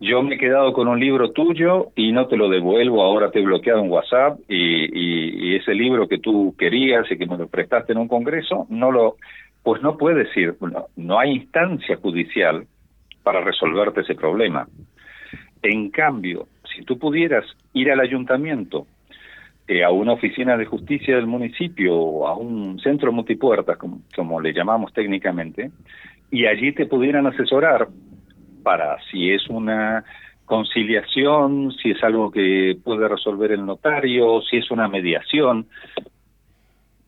yo 0.00 0.22
me 0.22 0.36
he 0.36 0.38
quedado 0.38 0.72
con 0.72 0.86
un 0.86 1.00
libro 1.00 1.32
tuyo 1.32 1.88
y 1.96 2.12
no 2.12 2.26
te 2.26 2.36
lo 2.36 2.48
devuelvo, 2.48 3.02
ahora 3.02 3.30
te 3.30 3.40
he 3.40 3.44
bloqueado 3.44 3.80
en 3.80 3.90
WhatsApp 3.90 4.38
y, 4.48 5.52
y, 5.52 5.56
ese 5.56 5.74
libro 5.74 6.06
que 6.06 6.18
tú 6.18 6.54
querías 6.56 7.10
y 7.10 7.18
que 7.18 7.26
me 7.26 7.36
lo 7.36 7.48
prestaste 7.48 7.92
en 7.92 7.98
un 7.98 8.08
congreso, 8.08 8.66
no 8.68 8.92
lo, 8.92 9.16
pues 9.62 9.82
no 9.82 9.96
puedes 9.96 10.34
ir, 10.36 10.54
no, 10.60 10.86
no 10.96 11.18
hay 11.18 11.32
instancia 11.32 11.96
judicial 11.96 12.64
para 13.24 13.40
resolverte 13.40 14.02
ese 14.02 14.14
problema. 14.14 14.68
En 15.62 15.90
cambio, 15.90 16.46
si 16.72 16.84
tú 16.84 16.98
pudieras 16.98 17.44
ir 17.72 17.90
al 17.90 17.98
ayuntamiento, 17.98 18.86
eh, 19.68 19.84
a 19.84 19.90
una 19.90 20.14
oficina 20.14 20.56
de 20.56 20.64
justicia 20.64 21.16
del 21.16 21.26
municipio 21.26 21.94
o 21.94 22.26
a 22.26 22.34
un 22.34 22.80
centro 22.80 23.12
multipuertas, 23.12 23.76
como, 23.76 24.00
como 24.16 24.40
le 24.40 24.54
llamamos 24.54 24.92
técnicamente, 24.94 25.70
y 26.30 26.46
allí 26.46 26.72
te 26.72 26.86
pudieran 26.86 27.26
asesorar 27.26 27.88
para 28.62 28.96
si 29.10 29.30
es 29.30 29.46
una 29.48 30.04
conciliación, 30.46 31.72
si 31.72 31.90
es 31.90 32.02
algo 32.02 32.30
que 32.30 32.78
puede 32.82 33.06
resolver 33.06 33.52
el 33.52 33.66
notario, 33.66 34.40
si 34.42 34.56
es 34.56 34.70
una 34.70 34.88
mediación, 34.88 35.66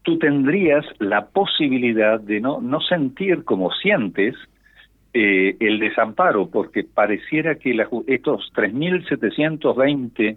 tú 0.03 0.19
tendrías 0.19 0.85
la 0.99 1.29
posibilidad 1.29 2.21
de 2.21 2.41
no, 2.41 2.61
no 2.61 2.81
sentir 2.81 3.45
como 3.45 3.73
sientes 3.73 4.35
eh, 5.15 5.57
el 5.61 5.79
desamparo, 5.79 6.51
porque 6.51 6.85
pareciera 6.85 7.55
que 7.55 7.73
la, 7.73 7.89
estos 8.07 8.53
3.720 8.55 10.37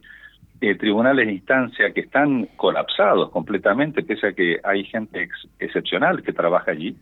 eh, 0.63 0.75
tribunales 0.75 1.27
de 1.27 1.33
instancia 1.33 1.91
que 1.91 1.99
están 1.99 2.47
colapsados 2.55 3.31
completamente, 3.31 4.01
pese 4.01 4.27
a 4.27 4.31
que 4.31 4.61
hay 4.63 4.85
gente 4.85 5.27
excepcional 5.59 6.23
que 6.23 6.31
trabaja 6.31 6.71
allí, 6.71 6.95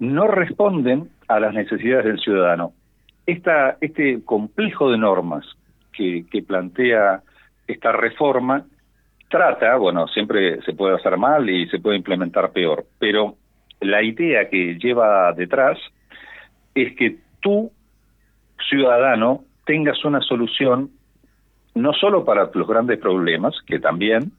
no 0.00 0.26
responden 0.26 1.08
a 1.28 1.38
las 1.38 1.54
necesidades 1.54 2.06
del 2.06 2.18
ciudadano. 2.18 2.72
Esta, 3.26 3.76
este 3.80 4.24
complejo 4.24 4.90
de 4.90 4.98
normas 4.98 5.46
que, 5.92 6.24
que 6.32 6.42
plantea 6.42 7.22
esta 7.68 7.92
reforma 7.92 8.66
trata, 9.28 9.76
bueno, 9.76 10.08
siempre 10.08 10.60
se 10.62 10.72
puede 10.72 10.96
hacer 10.96 11.16
mal 11.16 11.48
y 11.48 11.68
se 11.68 11.78
puede 11.78 11.96
implementar 11.96 12.50
peor, 12.50 12.86
pero 12.98 13.36
la 13.80 14.02
idea 14.02 14.50
que 14.50 14.76
lleva 14.80 15.32
detrás 15.32 15.78
es 16.74 16.96
que 16.96 17.18
tú, 17.38 17.70
ciudadano, 18.68 19.44
tengas 19.64 20.04
una 20.04 20.20
solución 20.22 20.90
no 21.74 21.92
solo 21.92 22.24
para 22.24 22.50
los 22.52 22.66
grandes 22.66 22.98
problemas, 22.98 23.54
que 23.66 23.78
también, 23.78 24.32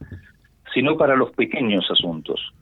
sino 0.73 0.97
para 0.97 1.15
los 1.15 1.31
pequeños 1.31 1.89
asuntos. 1.89 2.53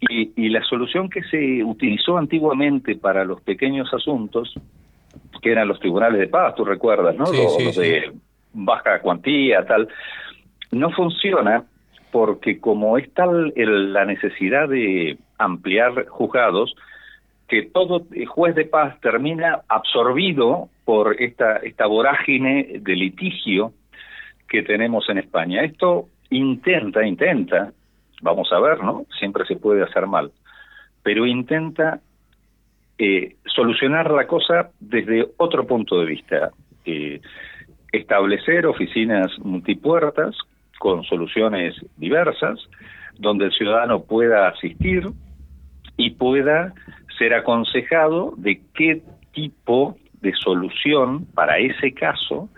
Y, 0.00 0.32
y, 0.36 0.48
la 0.50 0.62
solución 0.62 1.10
que 1.10 1.22
se 1.24 1.64
utilizó 1.64 2.18
antiguamente 2.18 2.94
para 2.94 3.24
los 3.24 3.40
pequeños 3.40 3.92
asuntos, 3.92 4.54
que 5.42 5.50
eran 5.50 5.66
los 5.66 5.80
tribunales 5.80 6.20
de 6.20 6.28
paz, 6.28 6.54
tú 6.54 6.64
recuerdas, 6.64 7.16
¿no? 7.16 7.26
Sí, 7.26 7.36
los, 7.36 7.56
sí, 7.56 7.64
los 7.64 7.74
sí. 7.74 7.80
de 7.80 8.12
baja 8.52 9.00
cuantía, 9.00 9.66
tal, 9.66 9.88
no 10.70 10.90
funciona 10.90 11.64
porque 12.10 12.60
como 12.60 12.96
es 12.96 13.12
tal 13.12 13.52
el, 13.56 13.92
la 13.92 14.04
necesidad 14.04 14.68
de 14.68 15.18
ampliar 15.38 16.06
juzgados, 16.06 16.74
que 17.48 17.62
todo 17.62 18.06
juez 18.28 18.54
de 18.54 18.64
paz 18.64 19.00
termina 19.00 19.62
absorbido 19.68 20.68
por 20.88 21.20
esta, 21.20 21.58
esta 21.58 21.84
vorágine 21.84 22.78
de 22.80 22.96
litigio 22.96 23.74
que 24.48 24.62
tenemos 24.62 25.06
en 25.10 25.18
España. 25.18 25.62
Esto 25.62 26.08
intenta, 26.30 27.06
intenta, 27.06 27.74
vamos 28.22 28.50
a 28.54 28.58
ver, 28.58 28.82
¿no? 28.82 29.04
Siempre 29.18 29.44
se 29.44 29.56
puede 29.56 29.82
hacer 29.82 30.06
mal, 30.06 30.32
pero 31.02 31.26
intenta 31.26 32.00
eh, 32.96 33.36
solucionar 33.44 34.10
la 34.10 34.26
cosa 34.26 34.70
desde 34.80 35.28
otro 35.36 35.66
punto 35.66 36.00
de 36.00 36.06
vista. 36.06 36.52
Eh, 36.86 37.20
establecer 37.92 38.64
oficinas 38.64 39.38
multipuertas 39.40 40.38
con 40.78 41.04
soluciones 41.04 41.74
diversas, 41.98 42.58
donde 43.18 43.44
el 43.44 43.52
ciudadano 43.52 44.04
pueda 44.04 44.48
asistir 44.48 45.06
y 45.98 46.12
pueda 46.12 46.72
ser 47.18 47.34
aconsejado 47.34 48.32
de 48.38 48.62
qué 48.72 49.02
tipo 49.34 49.98
de 50.20 50.32
solución 50.34 51.26
para 51.34 51.58
ese 51.58 51.92
caso 51.92 52.48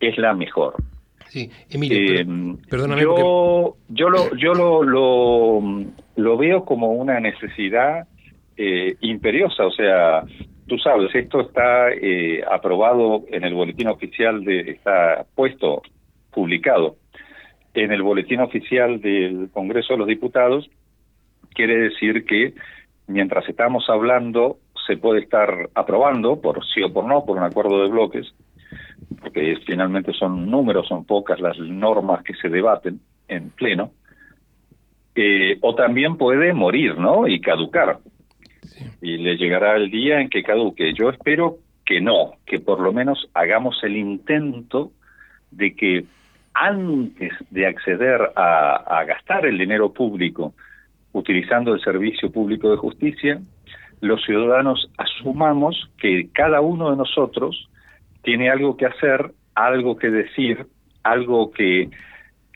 es 0.00 0.16
la 0.18 0.34
mejor. 0.34 0.74
Sí, 1.28 1.50
Emilio, 1.70 1.96
Eh, 2.20 2.56
perdóname. 2.68 3.02
yo, 3.02 3.14
porque- 3.14 3.94
yo 4.00 4.08
lo, 4.10 4.36
yo 4.36 4.52
lo, 4.54 4.82
lo, 4.82 5.84
lo 6.16 6.36
veo 6.36 6.64
como 6.64 6.92
una 6.92 7.20
necesidad 7.20 8.08
eh, 8.56 8.96
imperiosa, 9.00 9.64
o 9.64 9.70
sea, 9.70 10.22
tú 10.66 10.76
sabes, 10.78 11.14
esto 11.14 11.40
está 11.40 11.90
eh, 11.92 12.42
aprobado 12.50 13.24
en 13.30 13.44
el 13.44 13.54
boletín 13.54 13.88
oficial, 13.88 14.44
de, 14.44 14.70
está 14.72 15.24
puesto, 15.34 15.82
publicado 16.32 16.96
en 17.74 17.92
el 17.92 18.02
boletín 18.02 18.40
oficial 18.40 19.00
del 19.00 19.48
Congreso 19.52 19.94
de 19.94 19.98
los 20.00 20.08
Diputados, 20.08 20.68
quiere 21.54 21.76
decir 21.76 22.24
que 22.26 22.54
mientras 23.06 23.48
estamos 23.48 23.88
hablando 23.88 24.58
se 24.86 24.96
puede 24.96 25.20
estar 25.20 25.70
aprobando, 25.74 26.40
por 26.40 26.64
sí 26.66 26.82
o 26.82 26.92
por 26.92 27.04
no, 27.04 27.24
por 27.24 27.36
un 27.36 27.44
acuerdo 27.44 27.82
de 27.82 27.90
bloques, 27.90 28.34
porque 29.20 29.56
finalmente 29.66 30.12
son 30.12 30.50
números, 30.50 30.88
son 30.88 31.04
pocas 31.04 31.40
las 31.40 31.58
normas 31.58 32.22
que 32.22 32.34
se 32.34 32.48
debaten 32.48 33.00
en 33.28 33.50
pleno, 33.50 33.92
eh, 35.14 35.58
o 35.60 35.74
también 35.74 36.16
puede 36.16 36.52
morir, 36.52 36.96
¿no? 36.98 37.26
Y 37.26 37.40
caducar. 37.40 37.98
Y 39.02 39.18
le 39.18 39.36
llegará 39.36 39.76
el 39.76 39.90
día 39.90 40.20
en 40.20 40.28
que 40.28 40.42
caduque. 40.42 40.92
Yo 40.94 41.10
espero 41.10 41.58
que 41.84 42.00
no, 42.00 42.34
que 42.46 42.60
por 42.60 42.80
lo 42.80 42.92
menos 42.92 43.28
hagamos 43.34 43.82
el 43.82 43.96
intento 43.96 44.92
de 45.50 45.74
que 45.74 46.04
antes 46.54 47.32
de 47.50 47.66
acceder 47.66 48.32
a, 48.36 48.76
a 48.76 49.04
gastar 49.04 49.46
el 49.46 49.58
dinero 49.58 49.92
público 49.92 50.54
utilizando 51.12 51.74
el 51.74 51.80
servicio 51.80 52.30
público 52.30 52.70
de 52.70 52.76
justicia, 52.76 53.40
los 54.00 54.22
ciudadanos 54.24 54.90
asumamos 54.96 55.90
que 55.98 56.28
cada 56.32 56.60
uno 56.60 56.90
de 56.90 56.96
nosotros 56.96 57.68
tiene 58.22 58.50
algo 58.50 58.76
que 58.76 58.86
hacer, 58.86 59.32
algo 59.54 59.96
que 59.96 60.10
decir, 60.10 60.66
algo 61.02 61.50
que, 61.50 61.90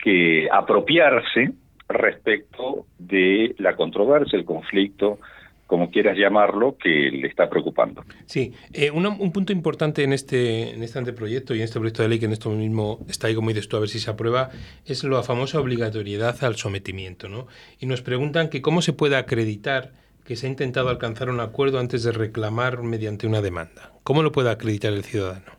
que 0.03 0.49
apropiarse 0.51 1.53
respecto 1.89 2.87
de 2.99 3.55
la 3.59 3.77
controversia, 3.77 4.39
el 4.39 4.45
conflicto, 4.45 5.19
como 5.67 5.91
quieras 5.91 6.17
llamarlo, 6.17 6.77
que 6.79 6.89
le 6.89 7.27
está 7.27 7.49
preocupando. 7.49 8.05
Sí, 8.27 8.53
eh, 8.73 8.91
un 8.91 9.33
punto 9.33 9.53
importante 9.53 10.05
en 10.05 10.13
este, 10.13 10.75
en 10.75 10.83
este 10.83 10.99
anteproyecto 10.99 11.55
y 11.55 11.59
en 11.59 11.65
este 11.65 11.79
proyecto 11.79 12.03
de 12.03 12.09
ley 12.11 12.19
que 12.19 12.27
en 12.27 12.33
esto 12.33 12.51
mismo 12.51 13.01
está 13.09 13.29
ahí, 13.29 13.35
como 13.35 13.49
dices 13.49 13.73
a 13.73 13.79
ver 13.79 13.89
si 13.89 13.99
se 13.99 14.11
aprueba, 14.11 14.51
es 14.85 15.05
la 15.05 15.23
famosa 15.23 15.59
obligatoriedad 15.61 16.43
al 16.45 16.57
sometimiento. 16.57 17.29
¿no? 17.29 17.47
Y 17.81 17.87
nos 17.87 18.03
preguntan 18.03 18.51
que 18.51 18.61
cómo 18.61 18.83
se 18.83 18.93
puede 18.93 19.17
acreditar 19.17 19.93
que 20.25 20.37
se 20.37 20.47
ha 20.47 20.51
intentado 20.51 20.89
alcanzar 20.89 21.29
un 21.29 21.41
acuerdo 21.41 21.79
antes 21.79 22.03
de 22.05 22.13
reclamar 22.13 22.83
mediante 22.83 23.27
una 23.27 23.41
demanda. 23.41 23.91
¿Cómo 24.03 24.23
lo 24.23 24.33
puede 24.33 24.51
acreditar 24.51 24.93
el 24.93 25.05
ciudadano? 25.05 25.53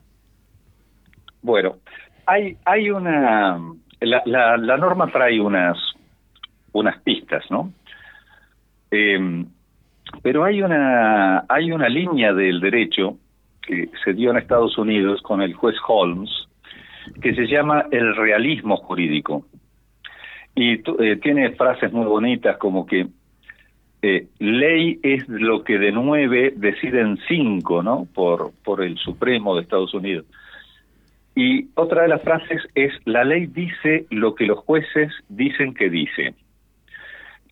Bueno, 1.41 1.77
hay, 2.25 2.89
una... 2.89 3.59
La, 4.01 4.57
la, 4.57 4.77
norma 4.77 5.11
trae 5.11 5.39
unas, 5.39 5.77
unas 6.73 6.99
pistas, 7.01 7.43
¿no? 7.49 7.71
Eh, 8.91 9.45
pero 10.21 10.43
hay 10.43 10.61
una, 10.61 11.45
hay 11.47 11.71
una 11.71 11.89
línea 11.89 12.33
del 12.33 12.59
derecho 12.59 13.17
que 13.61 13.89
se 14.03 14.13
dio 14.13 14.31
en 14.31 14.37
Estados 14.37 14.77
Unidos 14.77 15.21
con 15.21 15.41
el 15.41 15.53
juez 15.53 15.75
Holmes 15.87 16.29
que 17.21 17.35
se 17.35 17.47
llama 17.47 17.85
el 17.91 18.15
realismo 18.15 18.77
jurídico. 18.77 19.45
Y 20.55 20.73
eh, 20.73 21.17
tiene 21.21 21.51
frases 21.51 21.91
muy 21.91 22.05
bonitas 22.05 22.57
como 22.57 22.85
que 22.85 23.07
eh, 24.07 24.27
ley 24.37 24.99
es 25.01 25.27
lo 25.27 25.63
que 25.63 25.79
de 25.79 25.91
nueve 25.91 26.53
deciden 26.55 27.17
cinco, 27.27 27.81
¿no? 27.81 28.07
Por, 28.13 28.51
por 28.63 28.83
el 28.83 28.97
Supremo 28.97 29.55
de 29.55 29.63
Estados 29.63 29.95
Unidos. 29.95 30.25
Y 31.35 31.69
otra 31.73 32.03
de 32.03 32.09
las 32.09 32.21
frases 32.21 32.61
es, 32.75 32.93
la 33.05 33.23
ley 33.23 33.47
dice 33.47 34.05
lo 34.11 34.35
que 34.35 34.45
los 34.45 34.59
jueces 34.59 35.11
dicen 35.27 35.73
que 35.73 35.89
dice. 35.89 36.35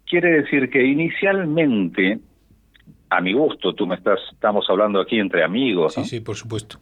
Quiere 0.05 0.29
decir 0.41 0.69
que 0.69 0.85
inicialmente, 0.85 2.19
a 3.09 3.19
mi 3.19 3.33
gusto, 3.33 3.73
tú 3.73 3.87
me 3.87 3.95
estás, 3.95 4.19
estamos 4.31 4.69
hablando 4.69 5.01
aquí 5.01 5.17
entre 5.17 5.43
amigos. 5.43 5.95
Sí, 5.95 6.03
sí, 6.03 6.19
por 6.19 6.35
supuesto. 6.35 6.77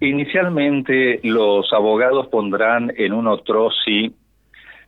Inicialmente 0.00 1.20
los 1.22 1.72
abogados 1.72 2.26
pondrán 2.26 2.92
en 2.96 3.12
un 3.12 3.28
otro 3.28 3.70
sí, 3.84 4.12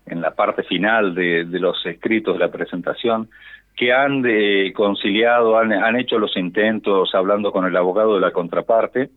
en 0.06 0.20
la 0.20 0.34
parte 0.34 0.64
final 0.64 1.14
de, 1.14 1.44
de 1.44 1.60
los 1.60 1.76
escritos 1.86 2.34
de 2.34 2.40
la 2.40 2.50
presentación, 2.50 3.28
que 3.78 3.92
han 3.92 4.22
de, 4.22 4.72
conciliado, 4.74 5.56
han, 5.56 5.72
han 5.72 5.96
hecho 5.96 6.18
los 6.18 6.36
intentos 6.36 7.14
hablando 7.14 7.52
con 7.52 7.64
el 7.64 7.76
abogado 7.76 8.16
de 8.16 8.20
la 8.20 8.32
contraparte 8.32 9.10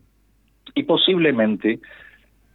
y 0.74 0.84
posiblemente 0.84 1.80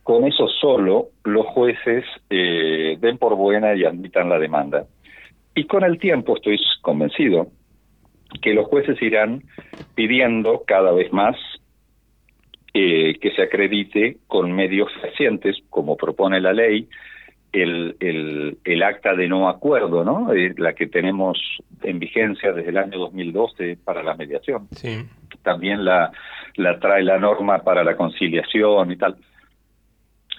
con 0.03 0.23
eso 0.23 0.47
solo 0.47 1.09
los 1.25 1.45
jueces 1.47 2.05
eh, 2.29 2.97
den 3.01 3.17
por 3.17 3.35
buena 3.35 3.75
y 3.75 3.83
admitan 3.83 4.29
la 4.29 4.39
demanda. 4.39 4.85
Y 5.53 5.65
con 5.65 5.83
el 5.83 5.99
tiempo 5.99 6.37
estoy 6.37 6.57
convencido 6.81 7.47
que 8.41 8.53
los 8.53 8.67
jueces 8.67 9.01
irán 9.01 9.43
pidiendo 9.93 10.63
cada 10.65 10.93
vez 10.93 11.11
más 11.11 11.35
eh, 12.73 13.17
que 13.19 13.31
se 13.31 13.41
acredite 13.41 14.17
con 14.27 14.53
medios 14.53 14.89
fehacientes, 15.01 15.57
como 15.69 15.97
propone 15.97 16.39
la 16.39 16.53
ley, 16.53 16.87
el, 17.51 17.95
el, 17.99 18.57
el 18.63 18.83
acta 18.83 19.15
de 19.15 19.27
no 19.27 19.49
acuerdo, 19.49 20.03
¿no? 20.03 20.33
Eh, 20.33 20.53
la 20.57 20.73
que 20.73 20.87
tenemos 20.87 21.39
en 21.83 21.99
vigencia 21.99 22.51
desde 22.51 22.69
el 22.69 22.77
año 22.77 22.99
2012 22.99 23.77
para 23.83 24.03
la 24.03 24.15
mediación. 24.15 24.67
Sí. 24.71 25.05
También 25.43 25.85
la, 25.85 26.11
la 26.55 26.79
trae 26.79 27.03
la 27.03 27.17
norma 27.17 27.59
para 27.59 27.83
la 27.83 27.95
conciliación 27.95 28.91
y 28.91 28.97
tal 28.97 29.15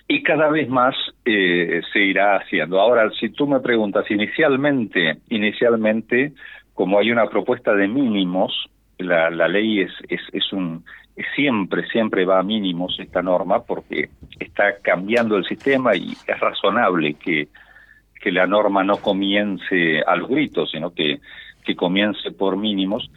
y 0.08 0.22
cada 0.22 0.48
vez 0.48 0.68
más 0.70 0.94
eh, 1.26 1.82
se 1.92 1.98
irá 2.00 2.36
haciendo. 2.36 2.80
Ahora, 2.80 3.10
si 3.20 3.28
tú 3.28 3.46
me 3.46 3.60
preguntas, 3.60 4.10
inicialmente, 4.10 5.18
inicialmente, 5.28 6.32
como 6.72 6.98
hay 6.98 7.10
una 7.10 7.28
propuesta 7.28 7.74
de 7.74 7.86
mínimos, 7.88 8.70
la, 8.96 9.28
la 9.30 9.46
ley 9.48 9.82
es, 9.82 9.92
es, 10.08 10.20
es 10.32 10.50
un 10.52 10.82
siempre, 11.34 11.86
siempre 11.88 12.24
va 12.24 12.38
a 12.38 12.42
mínimos 12.42 12.98
esta 13.00 13.22
norma 13.22 13.62
porque 13.62 14.10
está 14.38 14.78
cambiando 14.78 15.36
el 15.36 15.44
sistema 15.44 15.96
y 15.96 16.12
es 16.12 16.40
razonable 16.40 17.14
que, 17.14 17.48
que 18.20 18.30
la 18.30 18.46
norma 18.46 18.84
no 18.84 18.98
comience 18.98 20.00
a 20.06 20.16
los 20.16 20.28
gritos, 20.28 20.70
sino 20.70 20.92
que, 20.92 21.20
que 21.64 21.74
comience 21.74 22.30
por 22.30 22.56
mínimos. 22.56 23.10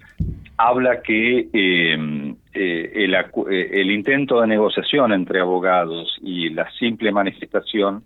Habla 0.57 1.01
que 1.01 1.47
eh, 1.53 2.33
eh, 2.53 2.91
el, 2.95 3.13
eh, 3.13 3.69
el, 3.71 3.91
intento 3.91 4.41
de 4.41 4.47
negociación 4.47 5.13
entre 5.13 5.39
abogados 5.39 6.17
y 6.21 6.49
la 6.49 6.69
simple 6.71 7.11
manifestación 7.11 8.03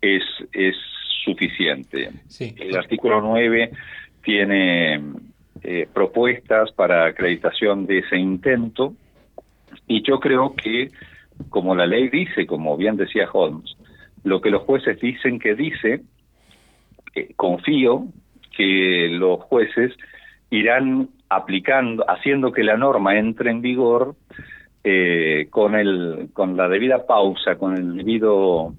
es, 0.00 0.22
es 0.52 0.76
suficiente. 1.24 2.10
El 2.38 2.76
artículo 2.76 3.20
9 3.20 3.70
tiene 4.22 5.00
propuestas 5.94 6.72
para 6.72 7.06
acreditación 7.06 7.86
de 7.86 7.98
ese 8.00 8.18
intento 8.18 8.94
y 9.86 10.02
yo 10.02 10.20
creo 10.20 10.54
que, 10.54 10.90
como 11.50 11.74
la 11.74 11.86
ley 11.86 12.08
dice, 12.08 12.46
como 12.46 12.76
bien 12.76 12.96
decía 12.96 13.28
Holmes, 13.32 13.76
lo 14.22 14.40
que 14.40 14.50
los 14.50 14.62
jueces 14.62 15.00
dicen 15.00 15.38
que 15.38 15.54
dice, 15.54 16.00
confío 17.36 18.06
que 18.56 19.08
los 19.10 19.40
jueces 19.40 19.92
irán 20.50 21.10
aplicando, 21.28 22.04
haciendo 22.08 22.52
que 22.52 22.62
la 22.62 22.76
norma 22.76 23.18
entre 23.18 23.50
en 23.50 23.60
vigor 23.60 24.14
eh, 24.82 25.48
con 25.50 25.74
el, 25.74 26.28
con 26.32 26.56
la 26.56 26.68
debida 26.68 27.06
pausa, 27.06 27.56
con 27.56 27.76
el 27.76 27.96
debido 27.96 28.74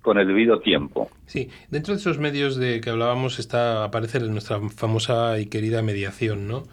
con 0.00 0.18
el 0.18 0.26
debido 0.26 0.58
tiempo. 0.60 1.08
Sí, 1.26 1.48
dentro 1.70 1.94
de 1.94 2.00
esos 2.00 2.18
medios 2.18 2.56
de 2.56 2.80
que 2.80 2.90
hablábamos 2.90 3.38
está 3.38 3.84
aparecer 3.84 4.22
nuestra 4.22 4.58
famosa 4.68 5.38
y 5.38 5.46
querida 5.46 5.80
mediación, 5.80 6.48
¿no? 6.48 6.64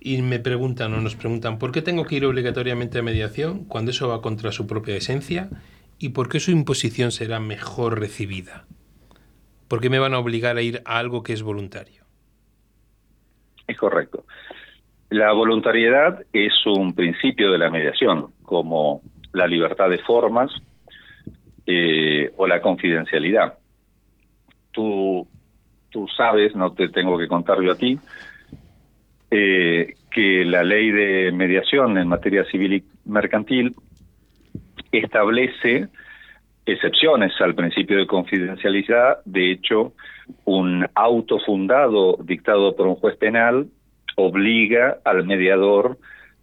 Y 0.00 0.22
me 0.22 0.38
preguntan 0.38 0.94
o 0.94 1.00
nos 1.00 1.14
preguntan, 1.14 1.58
¿por 1.58 1.72
qué 1.72 1.82
tengo 1.82 2.04
que 2.04 2.16
ir 2.16 2.24
obligatoriamente 2.24 2.98
a 2.98 3.02
mediación 3.02 3.64
cuando 3.66 3.90
eso 3.90 4.08
va 4.08 4.22
contra 4.22 4.50
su 4.50 4.66
propia 4.66 4.96
esencia? 4.96 5.50
¿Y 5.98 6.10
por 6.10 6.30
qué 6.30 6.40
su 6.40 6.50
imposición 6.50 7.12
será 7.12 7.38
mejor 7.38 8.00
recibida? 8.00 8.64
¿Por 9.68 9.82
qué 9.82 9.90
me 9.90 9.98
van 9.98 10.14
a 10.14 10.18
obligar 10.18 10.56
a 10.56 10.62
ir 10.62 10.80
a 10.86 10.98
algo 10.98 11.22
que 11.22 11.34
es 11.34 11.42
voluntario? 11.42 12.02
Es 13.66 13.76
correcto. 13.76 14.24
La 15.10 15.32
voluntariedad 15.32 16.24
es 16.32 16.52
un 16.66 16.94
principio 16.94 17.52
de 17.52 17.58
la 17.58 17.68
mediación, 17.68 18.32
como 18.42 19.02
la 19.32 19.46
libertad 19.46 19.90
de 19.90 19.98
formas 19.98 20.50
eh, 21.66 22.32
o 22.36 22.46
la 22.46 22.62
confidencialidad. 22.62 23.58
Tú, 24.72 25.28
tú 25.90 26.08
sabes, 26.16 26.56
no 26.56 26.72
te 26.72 26.88
tengo 26.88 27.18
que 27.18 27.28
contar 27.28 27.60
yo 27.60 27.72
a 27.72 27.76
ti, 27.76 27.98
eh, 29.30 29.94
que 30.10 30.44
la 30.44 30.64
ley 30.64 30.90
de 30.90 31.30
mediación 31.32 31.96
en 31.98 32.08
materia 32.08 32.44
civil 32.46 32.74
y 32.74 32.84
mercantil 33.04 33.76
establece 34.90 35.88
excepciones 36.66 37.32
al 37.40 37.54
principio 37.54 37.98
de 37.98 38.06
confidencialidad. 38.06 39.18
De 39.24 39.52
hecho, 39.52 39.92
un 40.44 40.86
auto 40.94 41.38
fundado 41.38 42.18
dictado 42.22 42.74
por 42.74 42.86
un 42.86 42.96
juez 42.96 43.16
penal 43.16 43.68
obliga 44.16 44.98
al 45.04 45.24
mediador 45.24 45.98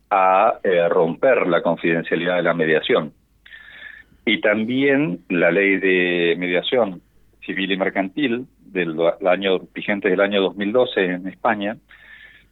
a 0.09 0.59
eh, 0.63 0.87
romper 0.87 1.47
la 1.47 1.61
confidencialidad 1.61 2.37
de 2.37 2.43
la 2.43 2.53
mediación. 2.53 3.13
Y 4.25 4.41
también 4.41 5.19
la 5.29 5.51
ley 5.51 5.77
de 5.77 6.35
mediación 6.37 7.01
civil 7.45 7.71
y 7.71 7.77
mercantil 7.77 8.45
del 8.59 8.97
año 9.25 9.59
vigente 9.73 10.09
del 10.09 10.21
año 10.21 10.41
2012 10.41 11.05
en 11.05 11.27
España 11.27 11.77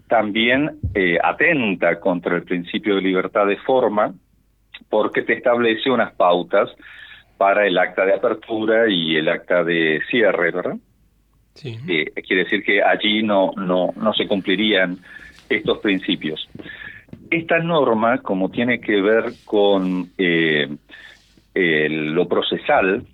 también 0.07 0.79
eh, 0.93 1.17
atenta 1.21 1.99
contra 1.99 2.35
el 2.35 2.43
principio 2.43 2.95
de 2.95 3.01
libertad 3.01 3.47
de 3.47 3.57
forma 3.57 4.13
porque 4.89 5.21
te 5.21 5.33
establece 5.33 5.89
unas 5.89 6.13
pautas 6.13 6.69
para 7.37 7.65
el 7.65 7.77
acta 7.77 8.05
de 8.05 8.13
apertura 8.13 8.87
y 8.89 9.15
el 9.15 9.27
acta 9.29 9.63
de 9.63 10.01
cierre, 10.09 10.51
¿verdad? 10.51 10.77
Sí. 11.53 11.77
Eh, 11.87 12.11
quiere 12.25 12.43
decir 12.43 12.63
que 12.63 12.83
allí 12.83 13.23
no, 13.23 13.51
no, 13.57 13.93
no 13.95 14.13
se 14.13 14.27
cumplirían 14.27 14.97
estos 15.49 15.79
principios. 15.79 16.47
Esta 17.31 17.59
norma, 17.59 18.19
como 18.19 18.49
tiene 18.49 18.79
que 18.79 19.01
ver 19.01 19.33
con 19.45 20.09
eh, 20.17 20.67
lo 21.53 22.27
procesal, 22.27 23.05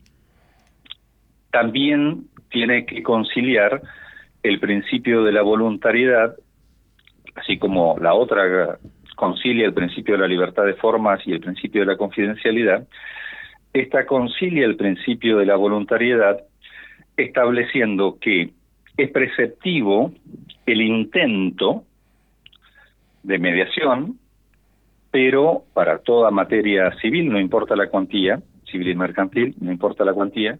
también 1.52 2.26
tiene 2.50 2.86
que 2.86 3.04
conciliar 3.04 3.82
el 4.44 4.60
principio 4.60 5.24
de 5.24 5.32
la 5.32 5.42
voluntariedad, 5.42 6.36
así 7.36 7.58
como 7.58 7.98
la 8.00 8.14
otra 8.14 8.80
concilia 9.16 9.66
el 9.66 9.74
principio 9.74 10.16
de 10.16 10.22
la 10.22 10.28
libertad 10.28 10.66
de 10.66 10.74
formas 10.76 11.20
y 11.26 11.32
el 11.32 11.40
principio 11.40 11.82
de 11.82 11.88
la 11.88 11.98
confidencialidad, 11.98 12.88
esta 13.74 14.06
concilia 14.06 14.66
el 14.66 14.76
principio 14.76 15.38
de 15.38 15.46
la 15.46 15.56
voluntariedad 15.56 16.40
estableciendo 17.16 18.18
que 18.20 18.52
es 18.98 19.12
preceptivo 19.12 20.12
el 20.66 20.82
intento 20.82 21.84
de 23.24 23.40
mediación, 23.40 24.18
pero 25.12 25.64
para 25.74 26.00
toda 26.00 26.32
materia 26.32 26.92
civil, 27.00 27.30
no 27.30 27.40
importa 27.40 27.76
la 27.76 27.90
cuantía, 27.90 28.42
civil 28.66 28.90
y 28.90 28.96
mercantil, 28.96 29.56
no 29.60 29.72
importa 29.72 30.06
la 30.06 30.14
cuantía, 30.14 30.58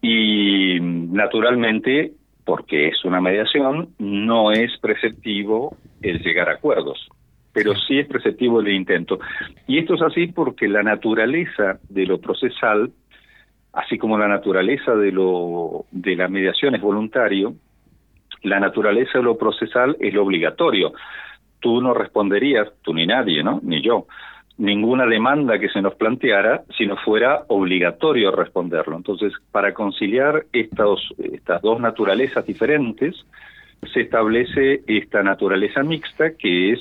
y 0.00 0.78
naturalmente, 0.80 2.12
porque 2.44 2.88
es 2.88 3.04
una 3.04 3.20
mediación, 3.20 3.90
no 3.98 4.52
es 4.52 4.76
preceptivo 4.80 5.76
el 6.00 6.20
llegar 6.22 6.48
a 6.48 6.54
acuerdos, 6.54 7.08
pero 7.52 7.74
sí 7.74 7.98
es 7.98 8.06
preceptivo 8.06 8.60
el 8.60 8.68
intento. 8.68 9.20
Y 9.66 9.78
esto 9.78 9.94
es 9.94 10.02
así 10.02 10.26
porque 10.28 10.68
la 10.68 10.82
naturaleza 10.82 11.78
de 11.88 12.06
lo 12.06 12.20
procesal 12.20 12.92
así 13.72 13.98
como 13.98 14.18
la 14.18 14.28
naturaleza 14.28 14.94
de, 14.94 15.12
lo, 15.12 15.86
de 15.90 16.16
la 16.16 16.28
mediación 16.28 16.74
es 16.74 16.80
voluntario, 16.80 17.54
la 18.42 18.60
naturaleza 18.60 19.18
de 19.18 19.24
lo 19.24 19.38
procesal 19.38 19.96
es 20.00 20.12
lo 20.12 20.24
obligatorio. 20.24 20.92
Tú 21.60 21.80
no 21.80 21.94
responderías, 21.94 22.68
tú 22.82 22.92
ni 22.92 23.06
nadie, 23.06 23.42
¿no? 23.42 23.60
Ni 23.62 23.82
yo, 23.82 24.06
ninguna 24.58 25.06
demanda 25.06 25.58
que 25.58 25.68
se 25.68 25.82
nos 25.82 25.94
planteara 25.94 26.64
si 26.76 26.86
no 26.86 26.96
fuera 26.96 27.44
obligatorio 27.48 28.30
responderlo. 28.30 28.96
Entonces, 28.96 29.32
para 29.50 29.74
conciliar 29.74 30.46
estos, 30.52 31.14
estas 31.18 31.62
dos 31.62 31.80
naturalezas 31.80 32.46
diferentes, 32.46 33.24
se 33.92 34.02
establece 34.02 34.82
esta 34.86 35.22
naturaleza 35.22 35.82
mixta 35.82 36.34
que 36.36 36.72
es 36.72 36.80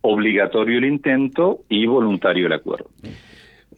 obligatorio 0.00 0.78
el 0.78 0.84
intento 0.84 1.60
y 1.68 1.86
voluntario 1.86 2.46
el 2.46 2.52
acuerdo. 2.52 2.90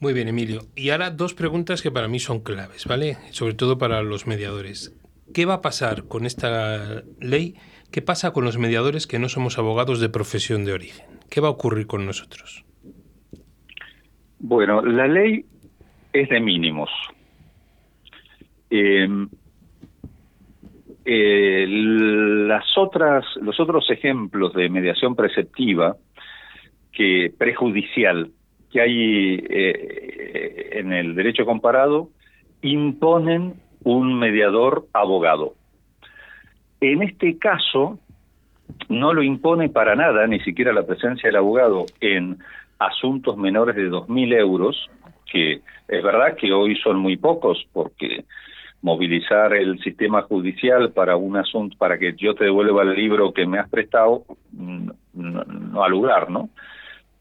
Muy 0.01 0.13
bien, 0.13 0.29
Emilio. 0.29 0.63
Y 0.77 0.91
ahora 0.91 1.11
dos 1.11 1.35
preguntas 1.35 1.83
que 1.83 1.91
para 1.91 2.09
mí 2.09 2.19
son 2.21 2.41
claves, 2.41 2.87
¿vale? 2.87 3.19
Sobre 3.31 3.55
todo 3.55 3.79
para 3.79 4.03
los 4.03 4.27
mediadores. 4.27 4.97
¿Qué 5.35 5.45
va 5.45 5.55
a 5.55 5.63
pasar 5.63 6.05
con 6.05 6.27
esta 6.27 7.03
ley? 7.21 7.55
¿Qué 7.91 8.03
pasa 8.03 8.33
con 8.33 8.45
los 8.45 8.59
mediadores 8.59 9.07
que 9.07 9.19
no 9.19 9.29
somos 9.29 9.59
abogados 9.59 10.01
de 10.01 10.09
profesión 10.09 10.65
de 10.65 10.73
origen? 10.73 11.07
¿Qué 11.29 11.41
va 11.41 11.49
a 11.49 11.53
ocurrir 11.53 11.87
con 11.87 12.07
nosotros? 12.07 12.65
Bueno, 14.41 14.81
la 14.81 15.07
ley 15.07 15.45
es 16.13 16.29
de 16.31 16.41
mínimos. 16.41 16.91
Eh, 18.71 19.07
eh, 21.05 21.67
las 21.69 22.65
otras, 22.79 23.25
los 23.43 23.61
otros 23.61 23.91
ejemplos 23.91 24.55
de 24.55 24.71
mediación 24.71 25.15
preceptiva 25.15 25.97
que 26.93 27.33
prejudicial 27.37 28.31
que 28.71 28.81
hay 28.81 29.45
eh, 29.49 30.71
en 30.73 30.93
el 30.93 31.15
derecho 31.15 31.45
comparado 31.45 32.09
imponen 32.63 33.55
un 33.85 34.19
mediador 34.19 34.87
abogado. 34.95 35.55
En 36.81 37.03
este 37.03 37.37
caso, 37.39 37.99
no 38.89 39.13
lo 39.13 39.23
impone 39.23 39.69
para 39.69 39.97
nada, 39.97 40.27
ni 40.27 40.41
siquiera 40.41 40.73
la 40.73 40.87
presencia 40.87 41.29
del 41.29 41.37
abogado 41.37 41.87
en 42.01 42.39
asuntos 42.81 43.37
menores 43.37 43.77
de 43.77 43.89
2.000 43.91 44.37
euros, 44.39 44.91
que 45.31 45.61
es 45.87 46.03
verdad 46.03 46.35
que 46.37 46.53
hoy 46.53 46.75
son 46.77 46.99
muy 46.99 47.17
pocos, 47.17 47.65
porque 47.73 48.25
movilizar 48.83 49.53
el 49.53 49.79
sistema 49.81 50.23
judicial 50.23 50.91
para 50.93 51.17
un 51.17 51.37
asunto, 51.37 51.77
para 51.79 51.99
que 51.99 52.15
yo 52.17 52.35
te 52.35 52.45
devuelva 52.45 52.83
el 52.83 52.95
libro 52.95 53.33
que 53.33 53.47
me 53.47 53.59
has 53.59 53.69
prestado, 53.69 54.25
no, 54.53 54.95
no, 55.13 55.85
ha 55.85 55.89
lugar, 55.89 56.31
¿no? 56.31 56.49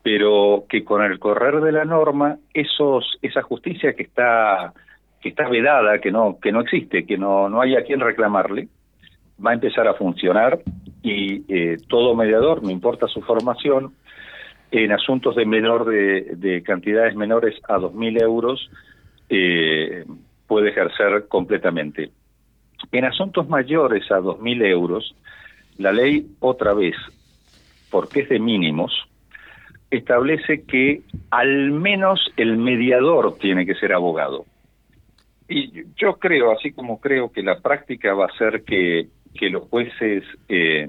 Pero 0.02 0.63
que 0.69 0.86
con 0.86 1.04
el 1.04 1.19
correr 1.19 1.60
de 1.60 1.74
la 1.74 1.84
norma, 1.84 2.38
esos, 2.54 3.17
esa 3.22 3.41
justicia 3.41 3.93
que 3.93 4.04
está 4.04 4.74
que 5.22 5.30
está 5.30 5.50
vedada, 5.50 6.00
que 6.00 6.12
no 6.12 6.38
que 6.41 6.54
no 6.54 6.62
existe, 6.62 7.06
que 7.06 7.17
no 7.17 7.50
no 7.50 7.60
hay 7.60 7.76
a 7.76 7.84
quien 7.84 8.00
reclamarle, 8.00 8.69
va 9.45 9.52
a 9.52 9.56
empezar 9.56 9.86
a 9.89 9.95
funcionar 9.95 10.60
y 11.04 11.43
eh, 11.54 11.78
todo 11.89 12.15
mediador, 12.15 12.63
no 12.63 12.69
importa 12.69 13.08
su 13.08 13.22
formación, 13.22 13.93
en 14.71 14.91
asuntos 14.91 15.36
de 15.36 15.45
menor 15.45 15.86
de, 15.86 16.36
de 16.36 16.63
cantidades 16.63 17.15
menores 17.15 17.55
a 17.67 17.77
2.000 17.77 18.21
euros, 18.21 18.69
eh, 19.29 20.05
puede 20.47 20.69
ejercer 20.69 21.27
completamente. 21.27 22.12
En 22.91 23.05
asuntos 23.05 23.47
mayores 23.49 24.10
a 24.12 24.19
2.000 24.19 24.65
euros, 24.65 25.15
la 25.77 25.91
ley 25.91 26.27
otra 26.39 26.73
vez, 26.73 26.95
porque 27.89 28.21
es 28.21 28.29
de 28.29 28.39
mínimos, 28.39 28.91
establece 29.89 30.63
que 30.63 31.01
al 31.32 31.71
menos 31.71 32.32
el 32.38 32.58
mediador 32.58 33.38
tiene 33.38 33.65
que 33.65 33.75
ser 33.75 33.93
abogado. 33.93 34.45
Y 35.47 35.84
yo 35.95 36.17
creo, 36.19 36.51
así 36.51 36.71
como 36.71 36.99
creo 36.99 37.32
que 37.32 37.41
la 37.41 37.60
práctica 37.60 38.13
va 38.13 38.25
a 38.25 38.38
ser 38.38 38.63
que, 38.63 39.08
que 39.34 39.49
los 39.49 39.63
jueces 39.63 40.23
eh, 40.47 40.88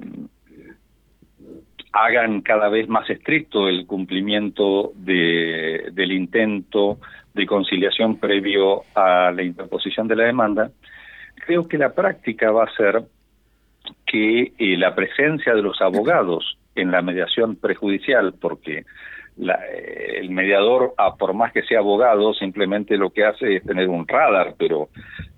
hagan 1.93 2.41
cada 2.43 2.69
vez 2.69 2.89
más 2.89 3.09
estricto 3.11 3.69
el 3.69 3.87
cumplimiento 3.87 4.93
de, 4.95 5.91
del 5.93 6.13
intento 6.13 6.99
de 7.35 7.47
conciliación 7.47 8.19
previo 8.19 8.83
a 8.95 9.31
la 9.33 9.43
interposición 9.43 10.09
de 10.09 10.17
la 10.17 10.25
demanda, 10.25 10.71
creo 11.47 11.69
que 11.69 11.79
la 11.79 11.93
práctica 11.95 12.51
va 12.51 12.65
a 12.65 12.77
ser 12.77 13.03
que 14.07 14.53
eh, 14.59 14.77
la 14.77 14.95
presencia 14.95 15.55
de 15.55 15.63
los 15.63 15.81
abogados 15.81 16.59
en 16.75 16.91
la 16.91 17.03
mediación 17.03 17.57
prejudicial, 17.57 18.35
porque 18.41 18.85
la, 19.37 19.55
eh, 19.67 20.19
el 20.19 20.31
mediador, 20.31 20.95
a, 20.97 21.15
por 21.17 21.35
más 21.35 21.53
que 21.53 21.63
sea 21.63 21.79
abogado, 21.79 22.35
simplemente 22.35 22.97
lo 22.97 23.11
que 23.11 23.25
hace 23.25 23.57
es 23.57 23.65
tener 23.65 23.89
un 23.89 24.07
radar, 24.07 24.55
pero 24.59 24.89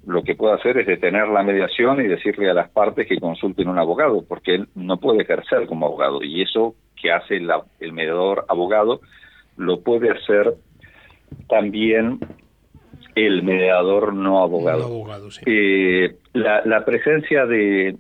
lo 0.07 0.23
que 0.23 0.35
puede 0.35 0.55
hacer 0.55 0.79
es 0.79 0.87
detener 0.87 1.29
la 1.29 1.43
mediación 1.43 2.01
y 2.01 2.09
decirle 2.09 2.51
a 2.51 2.55
las 2.55 2.71
partes 2.71 3.07
que 3.07 3.19
consulten 3.19 3.69
un 3.69 3.79
abogado, 3.79 4.25
porque 4.27 4.57
él 4.57 4.69
no 4.75 4.97
puede 4.99 5.23
ejercer 5.23 5.67
como 5.67 5.87
abogado. 5.87 6.23
Y 6.23 6.43
eso 6.43 6.75
que 7.01 7.13
hace 7.13 7.41
la, 7.41 7.63
el 7.81 7.93
mediador 7.93 8.45
abogado 8.49 9.01
lo 9.57 9.81
puede 9.81 10.11
hacer 10.11 10.55
también 11.49 12.19
el 13.15 13.43
mediador 13.43 14.15
no 14.15 14.43
abogado. 14.43 14.85
abogado 14.85 15.31
sí. 15.31 15.43
eh, 15.47 16.17
la, 16.33 16.63
la 16.65 16.85
presencia 16.85 17.47
de, 17.47 17.97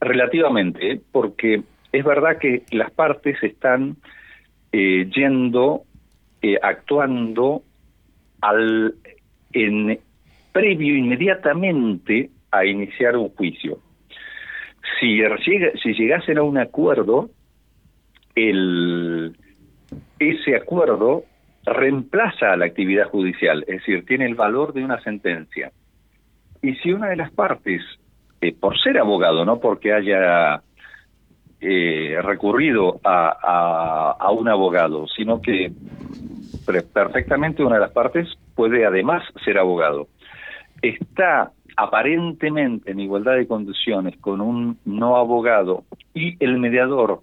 relativamente, 0.00 1.00
porque 1.12 1.62
es 1.92 2.04
verdad 2.04 2.38
que 2.38 2.62
las 2.72 2.90
partes 2.90 3.42
están 3.42 3.96
eh, 4.72 5.08
yendo, 5.14 5.82
eh, 6.40 6.58
actuando 6.60 7.62
al 8.40 8.94
en 9.52 10.00
previo 10.52 10.94
inmediatamente 10.96 12.30
a 12.50 12.64
iniciar 12.64 13.16
un 13.16 13.30
juicio. 13.30 13.78
Si, 15.00 15.20
si 15.82 15.94
llegasen 15.94 16.38
a 16.38 16.42
un 16.42 16.58
acuerdo, 16.58 17.30
ese 20.18 20.56
acuerdo 20.56 21.24
reemplaza 21.64 22.52
a 22.52 22.56
la 22.56 22.66
actividad 22.66 23.08
judicial, 23.08 23.64
es 23.66 23.78
decir, 23.78 24.04
tiene 24.04 24.26
el 24.26 24.34
valor 24.34 24.72
de 24.72 24.84
una 24.84 25.00
sentencia. 25.02 25.72
Y 26.60 26.74
si 26.76 26.92
una 26.92 27.08
de 27.08 27.16
las 27.16 27.32
partes, 27.32 27.82
eh, 28.40 28.54
por 28.58 28.78
ser 28.78 28.98
abogado, 28.98 29.44
no 29.44 29.60
porque 29.60 29.92
haya 29.92 30.62
eh, 31.60 32.16
recurrido 32.22 33.00
a, 33.04 34.30
un 34.32 34.48
abogado, 34.48 35.06
sino 35.08 35.40
que 35.40 35.70
perfectamente 36.92 37.62
una 37.62 37.76
de 37.76 37.82
las 37.82 37.92
partes 37.92 38.28
puede 38.54 38.84
además 38.84 39.22
ser 39.44 39.58
abogado. 39.58 40.08
Está 40.82 41.52
aparentemente 41.76 42.90
en 42.90 43.00
igualdad 43.00 43.36
de 43.36 43.46
condiciones 43.46 44.16
con 44.18 44.40
un 44.40 44.78
no 44.84 45.16
abogado 45.16 45.84
y 46.12 46.36
el 46.44 46.58
mediador 46.58 47.22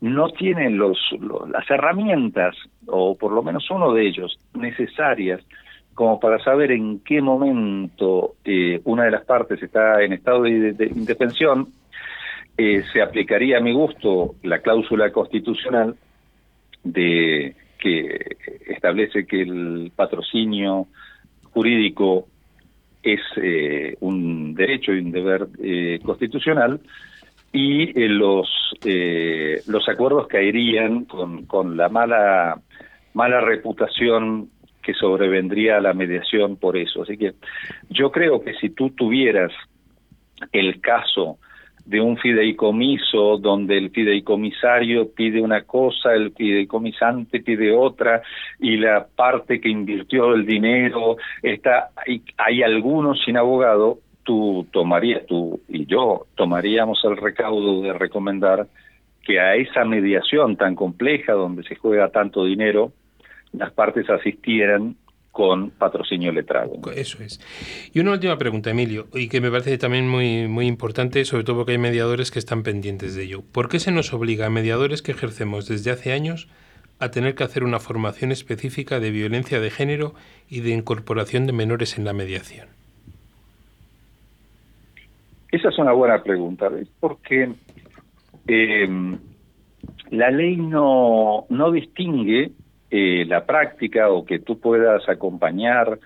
no 0.00 0.30
tiene 0.30 0.70
los, 0.70 0.98
los, 1.20 1.48
las 1.50 1.68
herramientas, 1.70 2.56
o 2.86 3.16
por 3.16 3.32
lo 3.32 3.42
menos 3.42 3.70
uno 3.70 3.92
de 3.92 4.06
ellos, 4.06 4.38
necesarias 4.54 5.40
como 5.94 6.18
para 6.18 6.42
saber 6.42 6.72
en 6.72 7.00
qué 7.00 7.22
momento 7.22 8.34
eh, 8.44 8.80
una 8.84 9.04
de 9.04 9.12
las 9.12 9.24
partes 9.24 9.62
está 9.62 10.02
en 10.02 10.12
estado 10.12 10.42
de, 10.42 10.72
de 10.72 10.86
indefensión, 10.86 11.68
eh, 12.56 12.82
se 12.92 13.00
aplicaría 13.00 13.58
a 13.58 13.60
mi 13.60 13.72
gusto 13.72 14.34
la 14.42 14.58
cláusula 14.58 15.10
constitucional 15.10 15.96
de 16.82 17.56
que 17.78 18.36
establece 18.68 19.26
que 19.26 19.42
el 19.42 19.92
patrocinio 19.94 20.86
jurídico 21.52 22.26
es 23.04 23.20
eh, 23.36 23.96
un 24.00 24.54
derecho 24.54 24.92
y 24.92 24.98
un 25.00 25.12
deber 25.12 25.46
eh, 25.62 26.00
constitucional 26.04 26.80
y 27.52 27.82
eh, 27.98 28.08
los 28.08 28.48
eh, 28.84 29.62
los 29.68 29.88
acuerdos 29.88 30.26
caerían 30.26 31.04
con, 31.04 31.46
con 31.46 31.76
la 31.76 31.88
mala 31.88 32.60
mala 33.12 33.40
reputación 33.40 34.50
que 34.82 34.92
sobrevendría 34.92 35.76
a 35.76 35.80
la 35.80 35.94
mediación 35.94 36.56
por 36.56 36.76
eso. 36.76 37.02
Así 37.02 37.16
que 37.16 37.34
yo 37.90 38.10
creo 38.10 38.42
que 38.42 38.54
si 38.54 38.70
tú 38.70 38.90
tuvieras 38.90 39.52
el 40.52 40.80
caso 40.80 41.38
de 41.84 42.00
un 42.00 42.16
fideicomiso 42.16 43.36
donde 43.36 43.76
el 43.76 43.90
fideicomisario 43.90 45.10
pide 45.12 45.42
una 45.42 45.62
cosa, 45.62 46.14
el 46.14 46.32
fideicomisante 46.32 47.40
pide 47.40 47.72
otra 47.72 48.22
y 48.58 48.76
la 48.78 49.06
parte 49.14 49.60
que 49.60 49.68
invirtió 49.68 50.34
el 50.34 50.46
dinero 50.46 51.16
está 51.42 51.90
hay, 52.38 52.62
algunos 52.62 53.22
sin 53.24 53.36
abogado, 53.36 53.98
tú 54.22 54.66
tomarías 54.72 55.26
tú 55.26 55.60
y 55.68 55.84
yo 55.84 56.26
tomaríamos 56.34 57.00
el 57.04 57.18
recaudo 57.18 57.82
de 57.82 57.92
recomendar 57.92 58.66
que 59.22 59.38
a 59.38 59.54
esa 59.54 59.84
mediación 59.84 60.56
tan 60.56 60.74
compleja 60.74 61.32
donde 61.32 61.64
se 61.64 61.76
juega 61.76 62.08
tanto 62.08 62.44
dinero 62.44 62.92
las 63.52 63.72
partes 63.72 64.08
asistieran 64.08 64.96
con 65.34 65.70
patrocinio 65.70 66.32
letrado. 66.32 66.72
Eso 66.94 67.22
es. 67.22 67.40
Y 67.92 68.00
una 68.00 68.12
última 68.12 68.38
pregunta, 68.38 68.70
Emilio, 68.70 69.08
y 69.12 69.28
que 69.28 69.42
me 69.42 69.50
parece 69.50 69.76
también 69.76 70.08
muy, 70.08 70.48
muy 70.48 70.66
importante, 70.66 71.24
sobre 71.26 71.44
todo 71.44 71.56
porque 71.56 71.72
hay 71.72 71.78
mediadores 71.78 72.30
que 72.30 72.38
están 72.38 72.62
pendientes 72.62 73.14
de 73.14 73.24
ello. 73.24 73.42
¿Por 73.52 73.68
qué 73.68 73.80
se 73.80 73.90
nos 73.90 74.14
obliga 74.14 74.46
a 74.46 74.50
mediadores 74.50 75.02
que 75.02 75.12
ejercemos 75.12 75.68
desde 75.68 75.90
hace 75.90 76.12
años 76.12 76.48
a 77.00 77.10
tener 77.10 77.34
que 77.34 77.44
hacer 77.44 77.64
una 77.64 77.80
formación 77.80 78.32
específica 78.32 79.00
de 79.00 79.10
violencia 79.10 79.60
de 79.60 79.70
género 79.70 80.14
y 80.48 80.60
de 80.60 80.70
incorporación 80.70 81.46
de 81.46 81.52
menores 81.52 81.98
en 81.98 82.04
la 82.04 82.12
mediación? 82.12 82.68
esa 85.54 85.68
es 85.68 85.78
una 85.78 85.92
buena 85.92 86.20
pregunta, 86.22 86.68
¿ves? 86.68 86.88
Porque 86.98 87.52
eh, 88.48 89.16
la 90.10 90.30
ley 90.30 90.56
no, 90.56 91.46
no 91.48 91.70
distingue 91.70 92.50
eh, 92.96 93.24
la 93.26 93.44
práctica 93.44 94.08
o 94.08 94.24
que 94.24 94.38
tú 94.38 94.60
puedas 94.60 95.08
acompañar 95.08 95.98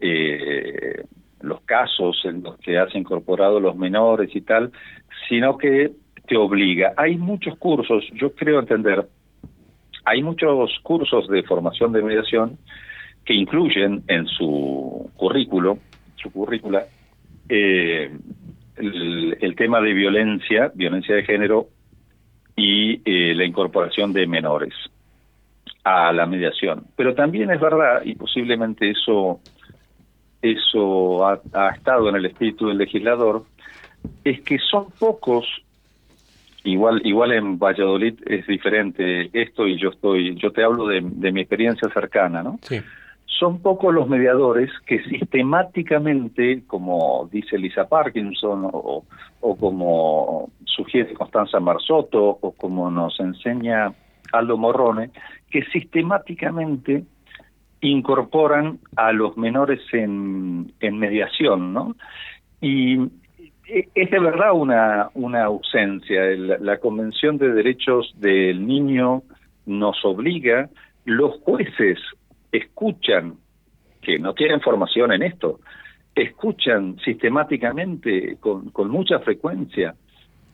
eh, 0.00 1.04
los 1.42 1.60
casos 1.60 2.20
en 2.24 2.42
los 2.42 2.58
que 2.58 2.76
has 2.76 2.92
incorporado 2.96 3.60
los 3.60 3.76
menores 3.76 4.34
y 4.34 4.40
tal, 4.40 4.72
sino 5.28 5.56
que 5.56 5.92
te 6.26 6.36
obliga. 6.36 6.92
Hay 6.96 7.18
muchos 7.18 7.56
cursos, 7.56 8.02
yo 8.14 8.34
creo 8.34 8.58
entender, 8.58 9.06
hay 10.04 10.24
muchos 10.24 10.76
cursos 10.82 11.28
de 11.28 11.44
formación 11.44 11.92
de 11.92 12.02
mediación 12.02 12.58
que 13.24 13.34
incluyen 13.34 14.02
en 14.08 14.26
su 14.26 15.12
currículo, 15.14 15.78
su 16.16 16.32
currícula, 16.32 16.84
eh, 17.48 18.10
el, 18.74 19.36
el, 19.40 19.54
tema 19.54 19.80
de 19.80 19.92
violencia, 19.92 20.72
violencia 20.74 21.14
de 21.14 21.22
género 21.22 21.68
y 22.56 23.02
eh, 23.04 23.36
la 23.36 23.44
incorporación 23.44 24.12
de 24.12 24.26
menores 24.26 24.74
a 25.84 26.12
la 26.12 26.26
mediación. 26.26 26.84
Pero 26.96 27.14
también 27.14 27.50
es 27.50 27.60
verdad, 27.60 28.02
y 28.04 28.14
posiblemente 28.14 28.90
eso, 28.90 29.40
eso 30.42 31.26
ha, 31.26 31.40
ha 31.52 31.68
estado 31.70 32.08
en 32.08 32.16
el 32.16 32.26
espíritu 32.26 32.68
del 32.68 32.78
legislador, 32.78 33.44
es 34.24 34.40
que 34.42 34.58
son 34.58 34.90
pocos 34.98 35.46
igual 36.64 37.02
igual 37.04 37.32
en 37.32 37.58
Valladolid 37.58 38.14
es 38.26 38.46
diferente 38.46 39.28
esto 39.34 39.66
y 39.66 39.78
yo 39.78 39.90
estoy 39.90 40.34
yo 40.36 40.50
te 40.50 40.64
hablo 40.64 40.86
de, 40.86 41.02
de 41.02 41.30
mi 41.30 41.42
experiencia 41.42 41.90
cercana 41.90 42.42
no 42.42 42.58
Sí. 42.62 42.80
son 43.26 43.60
pocos 43.60 43.92
los 43.92 44.08
mediadores 44.08 44.70
que 44.86 45.02
sistemáticamente 45.04 46.62
como 46.66 47.28
dice 47.30 47.58
Lisa 47.58 47.86
Parkinson 47.86 48.64
o, 48.72 49.04
o 49.40 49.56
como 49.58 50.50
sugiere 50.64 51.12
Constanza 51.12 51.60
Marzotto 51.60 52.38
o 52.40 52.52
como 52.52 52.90
nos 52.90 53.20
enseña 53.20 53.92
Aldo 54.32 54.56
Morrone 54.56 55.10
que 55.54 55.64
sistemáticamente 55.66 57.04
incorporan 57.80 58.80
a 58.96 59.12
los 59.12 59.36
menores 59.36 59.78
en, 59.92 60.72
mediación 60.80 61.72
no 61.72 61.94
y 62.60 62.98
es 63.68 64.10
de 64.10 64.18
verdad 64.18 64.52
una, 64.52 65.10
una 65.14 65.44
ausencia. 65.44 66.24
La, 66.60 66.78
Convención 66.78 67.38
de 67.38 67.52
Derechos 67.52 68.12
del 68.16 68.66
Niño 68.66 69.22
nos 69.64 70.04
obliga, 70.04 70.68
los 71.04 71.36
jueces 71.42 72.00
escuchan, 72.50 73.34
que 74.02 74.18
no 74.18 74.34
tienen 74.34 74.60
formación 74.60 75.12
en 75.12 75.22
esto, 75.22 75.60
escuchan 76.16 76.96
sistemáticamente, 77.04 78.38
con, 78.40 78.70
con 78.70 78.90
mucha 78.90 79.20
frecuencia, 79.20 79.94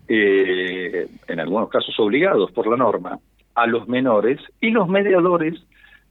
eh, 0.06 1.08
en 1.26 1.40
algunos 1.40 1.70
casos 1.70 1.98
obligados 1.98 2.52
por 2.52 2.66
la 2.66 2.76
norma, 2.76 3.18
a 3.54 3.66
los 3.66 3.88
menores 3.88 4.40
y 4.60 4.70
los 4.70 4.88
mediadores 4.88 5.54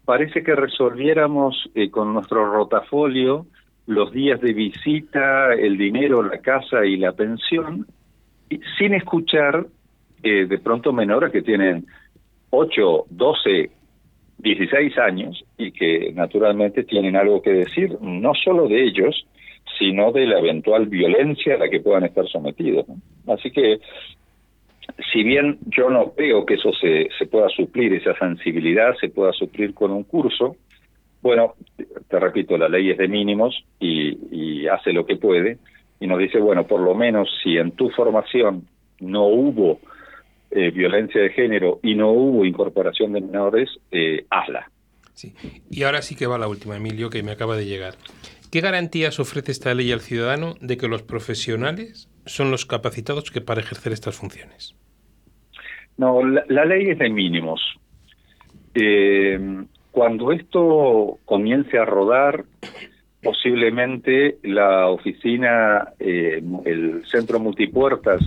parece 0.06 0.44
que 0.44 0.56
resolviéramos 0.56 1.70
eh, 1.76 1.90
con 1.90 2.14
nuestro 2.14 2.52
rotafolio 2.52 3.46
los 3.86 4.12
días 4.12 4.40
de 4.42 4.54
visita, 4.54 5.54
el 5.54 5.78
dinero, 5.78 6.22
la 6.22 6.40
casa 6.40 6.86
y 6.86 6.98
la 6.98 7.12
pensión, 7.12 7.88
sin 8.78 8.94
escuchar 8.94 9.66
eh, 10.22 10.46
de 10.46 10.58
pronto 10.60 10.94
menores 10.94 11.32
que 11.32 11.42
tienen 11.42 11.88
8, 12.52 13.06
12, 13.10 13.72
16 14.38 14.98
años 15.00 15.44
y 15.58 15.72
que 15.72 16.12
naturalmente 16.14 16.84
tienen 16.84 17.16
algo 17.16 17.42
que 17.42 17.52
decir, 17.52 17.98
no 18.02 18.34
solo 18.36 18.68
de 18.68 18.84
ellos, 18.84 19.26
sino 19.78 20.12
de 20.12 20.26
la 20.26 20.40
eventual 20.40 20.88
violencia 20.88 21.56
a 21.56 21.58
la 21.58 21.70
que 21.70 21.80
puedan 21.80 22.04
estar 22.04 22.28
sometidos. 22.28 22.86
Así 23.28 23.52
que, 23.52 23.80
si 25.12 25.24
bien 25.24 25.60
yo 25.68 25.90
no 25.90 26.12
creo 26.12 26.46
que 26.46 26.56
eso 26.56 26.72
se, 26.74 27.10
se 27.18 27.26
pueda 27.26 27.50
suplir, 27.50 27.94
esa 27.94 28.18
sensibilidad 28.18 28.96
se 29.00 29.10
pueda 29.10 29.34
suplir 29.34 29.74
con 29.74 29.92
un 29.92 30.04
curso, 30.04 30.56
bueno, 31.22 31.56
te 32.08 32.20
repito, 32.20 32.58
la 32.58 32.70
ley 32.70 32.92
es 32.92 32.98
de 32.98 33.08
mínimos 33.08 33.64
y, 33.80 34.68
hace 34.68 34.94
lo 34.94 35.06
que 35.06 35.16
puede 35.16 35.58
y 36.00 36.06
nos 36.06 36.20
dice, 36.20 36.38
bueno, 36.38 36.68
por 36.68 36.80
lo 36.80 36.94
menos 36.94 37.28
si 37.44 37.58
en 37.58 37.72
tu 37.72 37.90
formación 37.90 38.68
no 39.00 39.26
hubo 39.26 39.80
eh, 40.52 40.70
violencia 40.70 41.20
de 41.20 41.32
género 41.32 41.80
y 41.82 41.96
no 41.96 42.12
hubo 42.12 42.46
incorporación 42.46 43.14
de 43.14 43.22
menores, 43.22 43.70
eh, 43.92 44.26
hazla. 44.30 44.70
Sí. 45.14 45.34
Y 45.72 45.84
ahora 45.84 46.04
sí 46.04 46.16
que 46.16 46.28
va 46.28 46.38
la 46.38 46.48
última, 46.48 46.78
Emilio, 46.78 47.10
que 47.10 47.24
me 47.24 47.32
acaba 47.32 47.58
de 47.58 47.66
llegar. 47.66 47.96
¿Qué 48.52 48.62
garantías 48.62 49.20
ofrece 49.20 49.52
esta 49.52 49.74
ley 49.74 49.92
al 49.92 50.02
ciudadano 50.02 50.56
de 50.62 50.78
que 50.78 50.88
los 50.88 51.02
profesionales 51.02 52.10
son 52.26 52.52
los 52.52 52.66
capacitados 52.66 53.32
que 53.32 53.42
para 53.42 53.62
ejercer 53.62 53.92
estas 53.92 54.16
funciones? 54.16 54.76
No, 56.00 56.24
la, 56.24 56.64
ley 56.64 56.92
es 56.92 56.98
de 56.98 57.10
mínimos. 57.10 57.62
Eh, 58.74 59.38
cuando 59.92 60.32
esto 60.32 61.18
comience 61.26 61.78
a 61.78 61.84
rodar, 61.84 62.46
posiblemente 63.22 64.38
la 64.44 64.88
oficina, 64.88 65.90
eh, 66.00 66.42
el 66.64 67.06
centro 67.06 67.42
multipuertas 67.42 68.22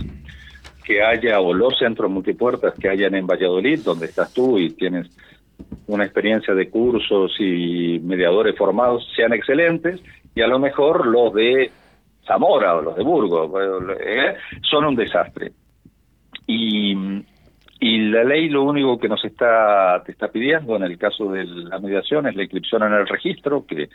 que 0.83 1.01
haya, 1.01 1.39
o 1.39 1.51
los 1.51 1.79
centros 1.79 2.11
multipuertas 2.11 2.75
que 2.75 2.89
hayan 2.89 3.15
en 3.15 3.25
Valladolid, 3.25 3.79
donde 3.83 4.05
estás 4.05 4.31
tú 4.35 4.59
y 4.59 4.69
tienes 4.75 5.09
una 5.87 6.03
experiencia 6.03 6.53
de 6.53 6.69
cursos 6.69 7.35
y 7.39 7.99
mediadores 8.03 8.55
formados, 8.55 9.11
sean 9.15 9.33
excelentes, 9.33 9.99
y 10.35 10.41
a 10.43 10.47
lo 10.47 10.59
mejor 10.59 11.07
los 11.07 11.33
de 11.33 11.71
Zamora 12.27 12.75
o 12.75 12.83
los 12.83 12.95
de 12.95 13.03
Burgos 13.03 13.51
eh, 13.99 14.35
son 14.61 14.85
un 14.85 14.95
desastre. 14.95 15.53
Y 16.45 17.23
y 17.83 17.97
la 17.97 18.23
ley 18.23 18.47
lo 18.47 18.63
único 18.63 18.97
que 18.97 19.09
nos 19.09 19.23
está 19.25 20.01
te 20.05 20.13
está 20.13 20.29
pidiendo 20.29 20.77
en 20.77 20.83
el 20.83 20.97
caso 20.97 21.29
de 21.29 21.43
la 21.43 21.79
mediación 21.79 22.25
es 22.27 22.35
la 22.35 22.43
inscripción 22.43 22.81
en 22.83 22.93
el 22.93 23.05
registro 23.05 23.65
que 23.65 23.89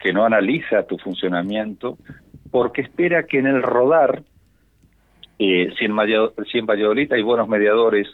que 0.00 0.14
no 0.14 0.24
analiza 0.24 0.86
tu 0.86 0.96
funcionamiento 0.96 1.98
porque 2.50 2.80
espera 2.80 3.24
que 3.24 3.38
en 3.38 3.46
el 3.46 3.62
rodar 3.62 4.22
eh, 5.38 5.68
si, 5.78 5.84
en 5.84 5.94
si 6.50 6.58
en 6.58 6.64
Valladolid 6.64 7.12
hay 7.12 7.20
buenos 7.20 7.46
mediadores 7.46 8.08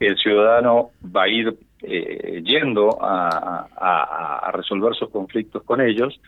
el 0.00 0.16
ciudadano 0.16 0.90
va 1.04 1.22
a 1.22 1.28
ir 1.28 1.56
eh, 1.82 2.42
yendo 2.44 2.98
a, 3.00 3.68
a 3.76 4.50
resolver 4.50 4.92
sus 4.96 5.10
conflictos 5.10 5.62
con 5.62 5.80
ellos 5.80 6.20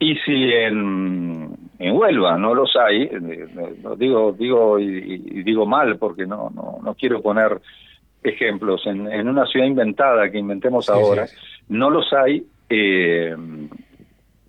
y 0.00 0.16
si 0.16 0.50
en, 0.50 1.56
en 1.78 1.96
Huelva 1.96 2.38
no 2.38 2.54
los 2.54 2.74
hay, 2.74 3.08
no, 3.82 3.94
digo 3.96 4.32
digo 4.32 4.78
y, 4.78 4.86
y, 4.86 5.42
digo 5.42 5.66
mal 5.66 5.98
porque 5.98 6.26
no 6.26 6.50
no 6.50 6.78
no 6.82 6.94
quiero 6.94 7.20
poner 7.20 7.60
ejemplos 8.22 8.86
en, 8.86 9.10
en 9.12 9.28
una 9.28 9.46
ciudad 9.46 9.66
inventada 9.66 10.30
que 10.30 10.38
inventemos 10.38 10.86
sí, 10.86 10.92
ahora, 10.92 11.26
sí. 11.26 11.36
no 11.68 11.90
los 11.90 12.12
hay, 12.12 12.42
eh, 12.68 13.36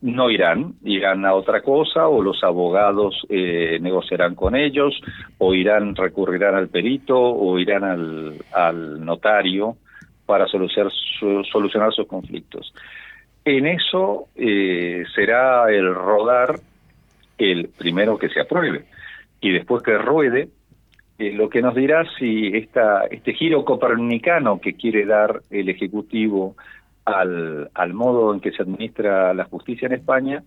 no 0.02 0.30
irán, 0.30 0.76
irán 0.84 1.26
a 1.26 1.34
otra 1.34 1.62
cosa 1.62 2.08
o 2.08 2.22
los 2.22 2.44
abogados 2.44 3.22
eh, 3.30 3.78
negociarán 3.82 4.36
con 4.36 4.56
ellos 4.56 5.00
o 5.38 5.54
irán, 5.54 5.96
recurrirán 5.96 6.56
al 6.56 6.70
perito 6.70 7.18
o 7.18 7.60
irán 7.60 7.84
al, 7.84 8.36
al 8.54 9.06
notario 9.06 9.76
para 10.26 10.48
solucionar, 10.48 10.92
su, 10.92 11.44
solucionar 11.44 11.94
sus 11.94 12.08
conflictos. 12.08 12.74
En 13.44 13.66
eso 13.66 14.28
eh, 14.36 15.04
será 15.16 15.72
el 15.72 15.94
rodar 15.94 16.60
el 17.38 17.70
primero 17.70 18.18
que 18.18 18.30
se 18.30 18.40
apruebe 18.40 18.86
y 19.40 19.52
después 19.52 19.82
que 19.82 19.98
ruede 19.98 20.50
eh, 21.18 21.32
lo 21.34 21.50
que 21.50 21.62
nos 21.62 21.74
dirá 21.74 22.06
si 22.20 22.56
esta, 22.56 23.06
este 23.06 23.34
giro 23.34 23.66
copernicano 23.66 24.60
que 24.60 24.76
quiere 24.76 25.06
dar 25.06 25.42
el 25.50 25.70
Ejecutivo 25.70 26.56
al, 27.06 27.72
al 27.74 27.94
modo 27.94 28.34
en 28.34 28.42
que 28.42 28.52
se 28.52 28.62
administra 28.62 29.34
la 29.34 29.46
justicia 29.46 29.88
en 29.88 29.94
España 29.94 30.44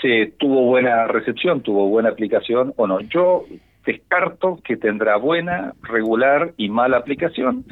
se 0.00 0.32
tuvo 0.38 0.64
buena 0.64 1.06
recepción, 1.06 1.60
tuvo 1.60 1.88
buena 1.88 2.10
aplicación 2.10 2.72
o 2.76 2.86
no. 2.86 3.00
Yo 3.00 3.44
descarto 3.84 4.58
que 4.64 4.76
tendrá 4.76 5.16
buena, 5.16 5.74
regular 5.82 6.52
y 6.56 6.68
mala 6.68 6.98
aplicación, 6.98 7.64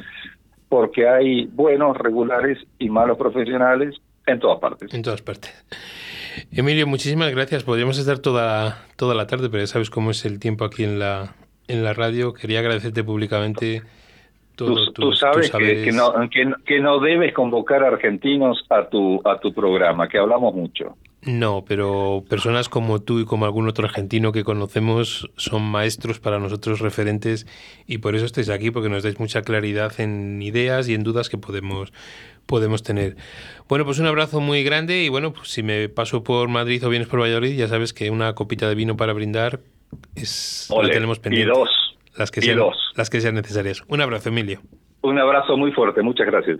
porque 0.71 1.05
hay 1.05 1.47
buenos, 1.47 1.97
regulares 1.97 2.57
y 2.79 2.87
malos 2.87 3.17
profesionales 3.17 3.93
en 4.25 4.39
todas 4.39 4.57
partes. 4.61 4.93
En 4.93 5.01
todas 5.01 5.21
partes. 5.21 5.51
Emilio, 6.49 6.87
muchísimas 6.87 7.29
gracias. 7.29 7.65
Podríamos 7.65 7.99
estar 7.99 8.19
toda, 8.19 8.85
toda 8.95 9.13
la 9.13 9.27
tarde, 9.27 9.49
pero 9.49 9.63
ya 9.63 9.67
sabes 9.67 9.89
cómo 9.89 10.11
es 10.11 10.23
el 10.23 10.39
tiempo 10.39 10.63
aquí 10.63 10.85
en 10.85 10.97
la, 10.97 11.35
en 11.67 11.83
la 11.83 11.91
radio. 11.91 12.33
Quería 12.33 12.59
agradecerte 12.59 13.03
públicamente 13.03 13.81
todo, 14.55 14.93
tú, 14.93 15.09
tú, 15.09 15.11
sabes 15.11 15.51
que, 15.51 15.83
que, 15.83 15.91
no, 15.91 16.13
que, 16.29 16.49
que, 16.65 16.79
no 16.79 17.01
debes 17.01 17.33
convocar 17.33 17.83
a 17.83 17.89
argentinos 17.89 18.65
a 18.69 18.85
tu, 18.85 19.19
a 19.25 19.39
tu 19.41 19.53
programa, 19.53 20.07
que 20.07 20.19
hablamos 20.19 20.55
mucho. 20.55 20.95
No, 21.23 21.63
pero 21.67 22.23
personas 22.27 22.67
como 22.67 22.99
tú 22.99 23.19
y 23.19 23.25
como 23.25 23.45
algún 23.45 23.67
otro 23.67 23.85
argentino 23.85 24.31
que 24.31 24.43
conocemos 24.43 25.29
son 25.35 25.61
maestros 25.61 26.19
para 26.19 26.39
nosotros 26.39 26.79
referentes 26.79 27.45
y 27.85 27.99
por 27.99 28.15
eso 28.15 28.25
estáis 28.25 28.49
aquí, 28.49 28.71
porque 28.71 28.89
nos 28.89 29.03
dais 29.03 29.19
mucha 29.19 29.43
claridad 29.43 29.99
en 29.99 30.41
ideas 30.41 30.89
y 30.89 30.95
en 30.95 31.03
dudas 31.03 31.29
que 31.29 31.37
podemos, 31.37 31.93
podemos 32.47 32.81
tener. 32.81 33.17
Bueno, 33.69 33.85
pues 33.85 33.99
un 33.99 34.07
abrazo 34.07 34.39
muy 34.39 34.63
grande 34.63 35.03
y 35.03 35.09
bueno, 35.09 35.31
pues 35.31 35.49
si 35.49 35.61
me 35.61 35.89
paso 35.89 36.23
por 36.23 36.49
Madrid 36.49 36.83
o 36.85 36.89
vienes 36.89 37.07
por 37.07 37.21
Valladolid, 37.21 37.55
ya 37.55 37.67
sabes 37.67 37.93
que 37.93 38.09
una 38.09 38.33
copita 38.33 38.67
de 38.67 38.73
vino 38.73 38.97
para 38.97 39.13
brindar 39.13 39.59
es 40.15 40.67
Ole, 40.71 40.87
lo 40.87 40.93
tenemos 40.93 41.17
y 41.19 41.21
pendiente. 41.21 41.53
dos. 41.53 41.69
Las 42.17 42.31
que, 42.31 42.43
y 42.43 42.49
dos. 42.53 42.75
las 42.95 43.11
que 43.11 43.21
sean 43.21 43.35
necesarias. 43.35 43.83
Un 43.87 44.01
abrazo, 44.01 44.29
Emilio. 44.29 44.59
Un 45.01 45.19
abrazo 45.19 45.55
muy 45.55 45.71
fuerte, 45.71 46.01
muchas 46.01 46.25
gracias. 46.25 46.59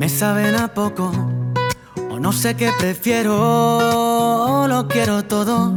me 0.00 0.08
saben 0.08 0.54
a 0.54 0.68
poco. 0.72 1.12
O 2.10 2.18
no 2.18 2.32
sé 2.32 2.56
qué 2.56 2.70
prefiero, 2.78 4.66
lo 4.66 4.88
quiero 4.88 5.24
todo. 5.24 5.74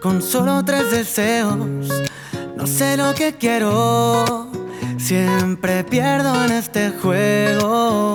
Con 0.00 0.22
solo 0.22 0.64
tres 0.64 0.90
deseos, 0.90 1.54
no 2.56 2.66
sé 2.66 2.96
lo 2.96 3.12
que 3.12 3.34
quiero. 3.34 4.50
Siempre 4.96 5.84
pierdo 5.84 6.32
en 6.46 6.52
este 6.52 6.92
juego. 6.92 8.14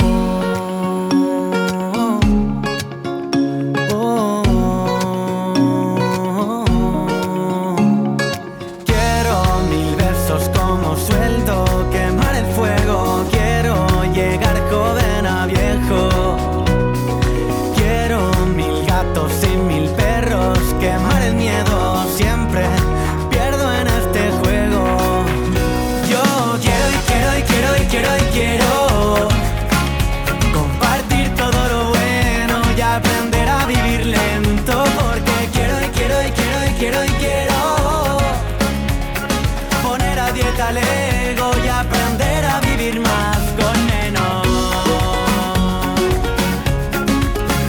A 40.78 40.82
dieta 40.82 41.24
el 41.24 41.38
ego 41.38 41.52
y 41.64 41.68
aprender 41.68 42.46
a 42.46 42.60
vivir 42.62 43.00
más 43.00 43.38
con 43.60 43.86
menos. 43.86 44.48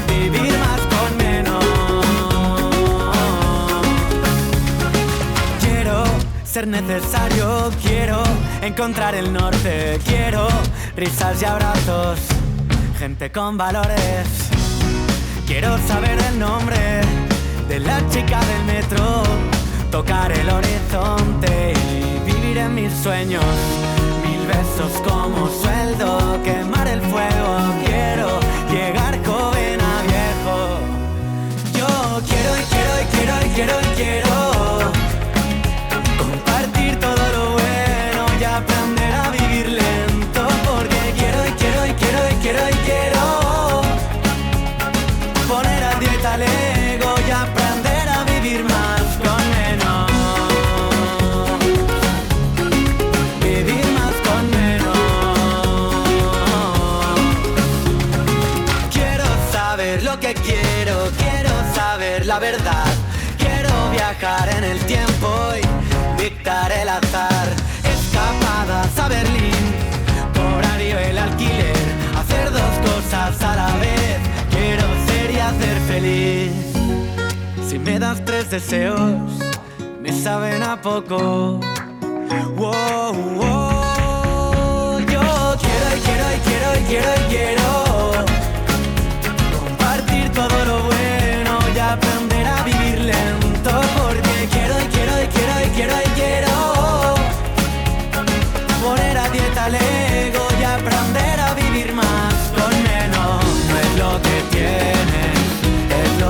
Vivir 0.08 0.58
más 0.58 0.80
con 0.94 1.16
menos. 1.16 1.64
Quiero 5.60 6.04
ser 6.44 6.66
necesario, 6.66 7.70
quiero 7.82 8.22
encontrar 8.62 9.14
el 9.14 9.32
norte, 9.32 9.98
quiero 10.04 10.48
risas 10.96 11.40
y 11.42 11.44
abrazos, 11.44 12.20
gente 12.98 13.30
con 13.30 13.56
valores. 13.56 14.28
Quiero 15.46 15.76
saber 15.86 16.18
el 16.30 16.38
nombre 16.38 17.02
de 17.68 17.78
la 17.78 18.00
chica 18.08 18.40
del 18.40 18.64
metro, 18.64 19.22
tocar 19.90 20.32
el 20.32 20.48
horizonte 20.48 21.74
y 22.26 22.34
en 22.56 22.74
mis 22.74 22.92
sueños. 22.92 23.44
Mil 24.24 24.46
besos 24.46 24.92
como 25.02 25.48
sueldo, 25.48 26.40
quemar 26.44 26.86
el 26.88 27.00
fuego. 27.00 27.56
Quiero 27.84 28.40
llegar 28.70 29.18
joven 29.24 29.80
a 29.80 30.02
viejo. 30.02 30.78
Yo 31.78 32.20
quiero 32.28 32.56
y 32.56 32.64
quiero 32.72 32.92
y 33.02 33.06
quiero 33.16 33.46
y 33.46 33.50
quiero 33.50 33.80
y 33.80 33.96
quiero 33.96 34.23
Si 75.94 77.78
me 77.78 78.00
das 78.00 78.24
tres 78.24 78.50
deseos, 78.50 78.98
me 80.00 80.11
saben 80.12 80.61
a 80.64 80.80
poco. 80.80 81.61
Wow, 82.57 83.12
wow. 83.37 84.98
Yo 85.00 85.57
quiero 85.61 85.88
y 85.96 86.00
quiero 86.00 86.26
y 86.35 86.40
quiero 86.40 86.74
y 86.74 86.85
quiero 86.88 87.11
y 87.14 87.30
quiero 87.30 88.34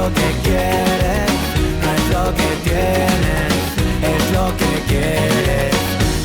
lo 0.04 0.12
que 0.12 0.28
quieres. 0.42 1.30
No 1.82 1.88
es 1.96 2.04
lo 2.10 2.24
que 2.34 2.50
tienes, 2.62 3.52
es 4.02 4.24
lo 4.32 4.46
que 4.56 4.72
quieres. 4.86 5.74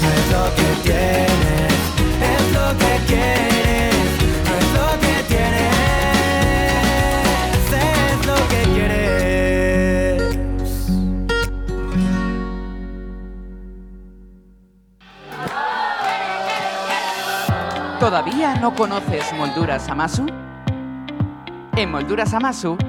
No 0.01 0.07
es 0.19 0.25
lo 0.35 0.43
que 0.57 0.69
tienes, 0.83 1.73
es 2.33 2.45
lo 2.57 2.67
que 2.77 2.93
quieres. 3.07 3.95
No 4.45 4.53
es 4.59 4.69
lo 4.77 4.87
que 4.99 5.15
tienes, 5.31 5.63
es 7.71 8.19
lo 8.27 8.37
que 8.49 8.61
quieres. 8.73 10.19
¿Todavía 17.99 18.55
no 18.55 18.75
conoces 18.75 19.31
Molduras 19.37 19.87
Amasu? 19.87 20.25
En 21.77 21.91
Molduras 21.91 22.33
Amasu 22.33 22.88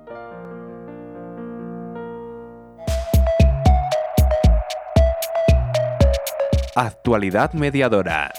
Actualidad 6.75 7.51
mediadora. 7.53 8.31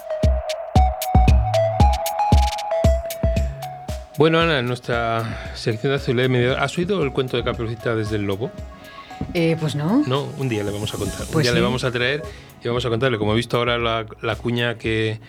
Bueno, 4.17 4.39
Ana, 4.39 4.59
en 4.59 4.65
nuestra 4.65 5.51
sección 5.53 5.91
de 5.91 5.97
actualidad 5.97 6.29
mediadora, 6.29 6.63
¿has 6.63 6.75
oído 6.77 7.03
el 7.03 7.11
cuento 7.13 7.37
de 7.37 7.43
Caperucita 7.43 7.95
desde 7.95 8.15
el 8.15 8.23
lobo? 8.23 8.49
Eh, 9.35 9.55
pues 9.59 9.75
no. 9.75 10.03
No, 10.07 10.23
un 10.37 10.49
día 10.49 10.63
le 10.63 10.71
vamos 10.71 10.93
a 10.93 10.97
contar. 10.97 11.21
un 11.21 11.27
Pues 11.31 11.43
día 11.45 11.53
le 11.53 11.61
vamos 11.61 11.83
a 11.83 11.91
traer 11.91 12.23
y 12.63 12.67
vamos 12.67 12.85
a 12.85 12.89
contarle. 12.89 13.17
Como 13.17 13.33
he 13.33 13.35
visto 13.35 13.57
ahora 13.57 13.77
la, 13.77 14.05
la 14.21 14.35
cuña 14.35 14.77
que 14.77 15.19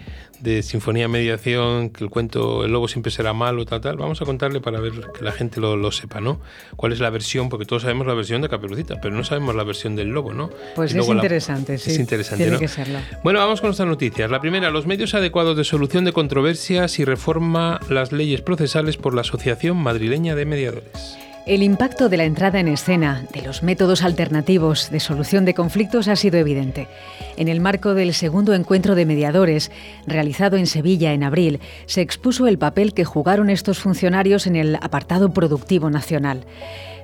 de 0.40 0.62
Sinfonía 0.62 1.08
Mediación, 1.08 1.88
que 1.90 2.04
el 2.04 2.10
cuento 2.10 2.64
El 2.64 2.72
lobo 2.72 2.86
siempre 2.88 3.10
será 3.10 3.32
malo, 3.32 3.64
tal, 3.64 3.80
tal, 3.80 3.96
vamos 3.96 4.20
a 4.20 4.24
contarle 4.26 4.60
para 4.60 4.78
ver 4.80 4.92
que 5.16 5.24
la 5.24 5.32
gente 5.32 5.58
lo, 5.60 5.76
lo 5.76 5.90
sepa, 5.90 6.20
¿no? 6.20 6.40
¿Cuál 6.76 6.92
es 6.92 7.00
la 7.00 7.08
versión? 7.08 7.48
Porque 7.48 7.64
todos 7.64 7.82
sabemos 7.82 8.06
la 8.06 8.14
versión 8.14 8.42
de 8.42 8.48
Caperucita, 8.48 9.00
pero 9.00 9.14
no 9.14 9.24
sabemos 9.24 9.54
la 9.54 9.62
versión 9.64 9.96
del 9.96 10.08
lobo, 10.08 10.34
¿no? 10.34 10.50
Pues 10.74 10.92
Y 10.94 10.98
es 10.98 11.08
la- 11.08 11.14
interesante, 11.14 11.78
sí. 11.78 11.92
Es 11.92 11.98
interesante, 11.98 12.44
Tiene 12.44 12.54
¿no? 12.54 12.60
que 12.60 12.68
serlo. 12.68 12.98
Bueno, 13.22 13.38
vamos 13.38 13.60
con 13.60 13.68
nuestras 13.68 13.88
noticias. 13.88 14.30
La 14.30 14.40
primera, 14.40 14.70
los 14.70 14.86
medios 14.86 15.14
adecuados 15.14 15.56
de 15.56 15.64
solución 15.64 16.04
de 16.04 16.12
controversias 16.12 16.98
y 16.98 17.04
reforma 17.04 17.80
las 17.88 18.12
leyes 18.12 18.42
procesales 18.42 18.96
por 18.98 19.14
la 19.14 19.22
Asociación 19.22 19.76
Madrileña 19.78 20.34
de 20.34 20.44
Mediadores. 20.44 21.16
El 21.46 21.62
impacto 21.62 22.08
de 22.08 22.16
la 22.16 22.24
entrada 22.24 22.58
en 22.58 22.68
escena 22.68 23.26
de 23.34 23.42
los 23.42 23.62
métodos 23.62 24.02
alternativos 24.02 24.90
de 24.90 24.98
solución 24.98 25.44
de 25.44 25.52
conflictos 25.52 26.08
ha 26.08 26.16
sido 26.16 26.38
evidente. 26.38 26.88
En 27.36 27.48
el 27.48 27.60
marco 27.60 27.92
del 27.92 28.14
segundo 28.14 28.54
encuentro 28.54 28.94
de 28.94 29.04
mediadores, 29.04 29.70
realizado 30.06 30.56
en 30.56 30.66
Sevilla 30.66 31.12
en 31.12 31.22
abril, 31.22 31.60
se 31.84 32.00
expuso 32.00 32.46
el 32.46 32.56
papel 32.56 32.94
que 32.94 33.04
jugaron 33.04 33.50
estos 33.50 33.78
funcionarios 33.78 34.46
en 34.46 34.56
el 34.56 34.76
apartado 34.76 35.34
productivo 35.34 35.90
nacional. 35.90 36.46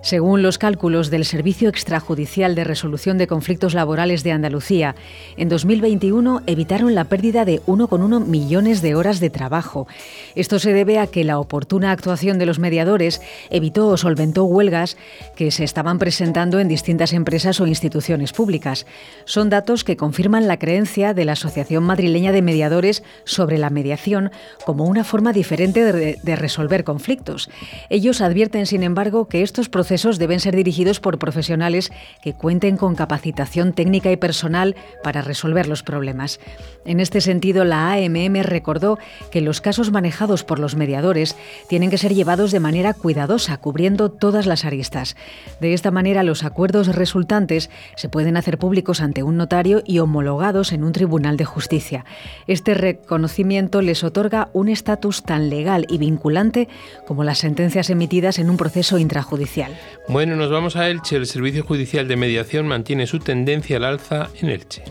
Según 0.03 0.41
los 0.43 0.57
cálculos 0.57 1.11
del 1.11 1.27
Servicio 1.27 1.69
Extrajudicial 1.69 2.55
de 2.55 2.65
Resolución 2.65 3.19
de 3.19 3.27
Conflictos 3.27 3.75
Laborales 3.75 4.23
de 4.23 4.33
Andalucía, 4.33 4.97
en 5.37 5.51
2021 5.51 6.41
evitaron 6.47 6.95
la 6.95 7.05
pérdida 7.05 7.45
de 7.45 7.61
1,1 7.67 8.25
millones 8.25 8.81
de 8.81 8.95
horas 8.95 9.21
de 9.21 9.29
trabajo. 9.29 9.87
Esto 10.35 10.59
se 10.59 10.73
debe 10.73 10.99
a 10.99 11.07
que 11.07 11.23
la 11.23 11.39
oportuna 11.39 11.93
actuación 11.93 12.39
de 12.39 12.47
los 12.47 12.59
mediadores 12.59 13.21
evitó 13.51 13.89
o 13.89 13.99
solventó 13.99 14.45
huelgas 14.45 14.97
que 15.37 15.51
se 15.51 15.65
estaban 15.65 15.99
presentando 15.99 16.61
en 16.61 16.69
distintas 16.69 17.13
empresas 17.13 17.61
o 17.61 17.67
instituciones 17.67 18.33
públicas. 18.33 18.87
Son 19.27 19.51
datos 19.51 19.85
que 19.85 19.99
confirman 19.99 20.49
la 20.49 20.59
creencia 20.59 21.13
de 21.13 21.27
la 21.27 21.33
Asociación 21.33 21.85
Madrileña 21.85 22.33
de 22.33 22.41
Mediadores 22.41 23.03
sobre 23.25 23.59
la 23.59 23.69
mediación 23.69 24.31
como 24.65 24.85
una 24.85 25.05
forma 25.05 25.35
diferente 25.35 25.93
de, 25.93 26.37
resolver 26.37 26.85
conflictos. 26.85 27.51
Ellos 27.91 28.23
advierten, 28.23 28.65
sin 28.65 28.83
embargo, 28.83 29.29
que 29.29 29.43
estos 29.43 29.69
procesos 29.69 29.90
deben 29.91 30.39
ser 30.39 30.55
dirigidos 30.55 31.01
por 31.01 31.19
profesionales 31.19 31.91
que 32.23 32.33
cuenten 32.33 32.77
con 32.77 32.95
capacitación 32.95 33.73
técnica 33.73 34.13
y 34.13 34.17
personal 34.17 34.77
para 35.03 35.21
resolver 35.21 35.67
los 35.67 35.83
problemas. 35.83 36.39
En 36.85 37.01
este 37.01 37.21
sentido, 37.21 37.65
la 37.65 37.93
AMM 37.93 38.43
recordó 38.43 38.99
que 39.33 39.41
los 39.41 39.61
casos 39.61 39.91
manejados 39.91 40.45
por 40.45 40.61
los 40.61 40.77
mediadores 40.77 41.37
tienen 41.69 41.91
que 41.91 41.99
ser 41.99 42.15
llevados 42.15 42.53
de 42.53 42.61
manera 42.61 42.95
cuidadosa, 42.95 43.57
cubriendo 43.57 44.11
todas 44.11 44.47
las 44.47 44.65
aristas. 44.65 45.17
De 45.61 45.75
esta 45.75 45.91
manera, 45.91 46.23
los 46.23 46.45
acuerdos 46.45 46.95
resultantes 46.95 47.69
se 47.97 48.09
pueden 48.09 48.37
hacer 48.37 48.59
públicos 48.59 49.01
ante 49.01 49.25
un 49.25 49.37
notario 49.37 49.83
y 49.85 49.99
homologados 49.99 50.73
en 50.73 50.85
un 50.85 50.93
tribunal 50.93 51.37
de 51.37 51.45
justicia. 51.45 52.05
Este 52.47 52.75
reconocimiento 52.75 53.83
les 53.83 54.05
otorga 54.05 54.51
un 54.53 54.69
estatus 54.69 55.25
tan 55.25 55.51
legal 55.51 55.87
y 55.89 55.99
vinculante 55.99 56.69
como 57.09 57.25
las 57.25 57.39
sentencias 57.39 57.91
emitidas 57.91 58.39
en 58.39 58.51
un 58.51 58.57
proceso 58.57 58.99
intrajudicial. 58.99 59.80
Bueno, 60.09 60.37
nos 60.37 60.51
vamos 60.51 60.77
a 60.77 60.89
Elche. 60.89 61.17
El 61.17 61.27
Servicio 61.27 61.65
Judicial 61.65 62.09
de 62.09 62.17
Mediación 62.17 62.67
mantiene 62.67 63.07
su 63.07 63.19
tendencia 63.19 63.77
al 63.77 63.85
alza 63.85 64.31
en 64.41 64.51
Elche. 64.51 64.83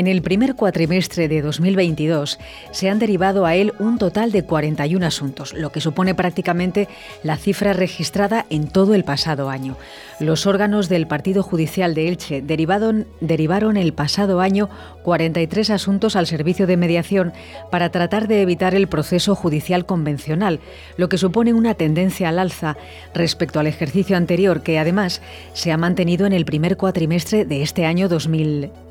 En 0.00 0.06
el 0.06 0.22
primer 0.22 0.54
cuatrimestre 0.54 1.28
de 1.28 1.42
2022 1.42 2.38
se 2.70 2.88
han 2.88 2.98
derivado 2.98 3.44
a 3.44 3.54
él 3.54 3.74
un 3.78 3.98
total 3.98 4.32
de 4.32 4.44
41 4.44 5.04
asuntos, 5.04 5.52
lo 5.52 5.72
que 5.72 5.82
supone 5.82 6.14
prácticamente 6.14 6.88
la 7.22 7.36
cifra 7.36 7.74
registrada 7.74 8.46
en 8.48 8.68
todo 8.68 8.94
el 8.94 9.04
pasado 9.04 9.50
año. 9.50 9.76
Los 10.18 10.46
órganos 10.46 10.88
del 10.88 11.06
Partido 11.06 11.42
Judicial 11.42 11.94
de 11.94 12.08
Elche 12.08 12.40
derivaron, 12.40 13.76
el 13.76 13.92
pasado 13.92 14.40
año 14.40 14.70
43 15.02 15.68
asuntos 15.68 16.16
al 16.16 16.26
servicio 16.26 16.66
de 16.66 16.78
mediación 16.78 17.34
para 17.70 17.90
tratar 17.90 18.26
de 18.26 18.40
evitar 18.40 18.74
el 18.74 18.88
proceso 18.88 19.34
judicial 19.34 19.84
convencional, 19.84 20.60
lo 20.96 21.10
que 21.10 21.18
supone 21.18 21.52
una 21.52 21.74
tendencia 21.74 22.30
al 22.30 22.38
alza 22.38 22.78
respecto 23.12 23.60
al 23.60 23.66
ejercicio 23.66 24.16
anterior 24.16 24.62
que 24.62 24.78
además 24.78 25.20
se 25.52 25.72
ha 25.72 25.76
mantenido 25.76 26.24
en 26.24 26.32
el 26.32 26.46
primer 26.46 26.78
cuatrimestre 26.78 27.44
de 27.44 27.60
este 27.60 27.84
año 27.84 28.08
2022, 28.08 28.89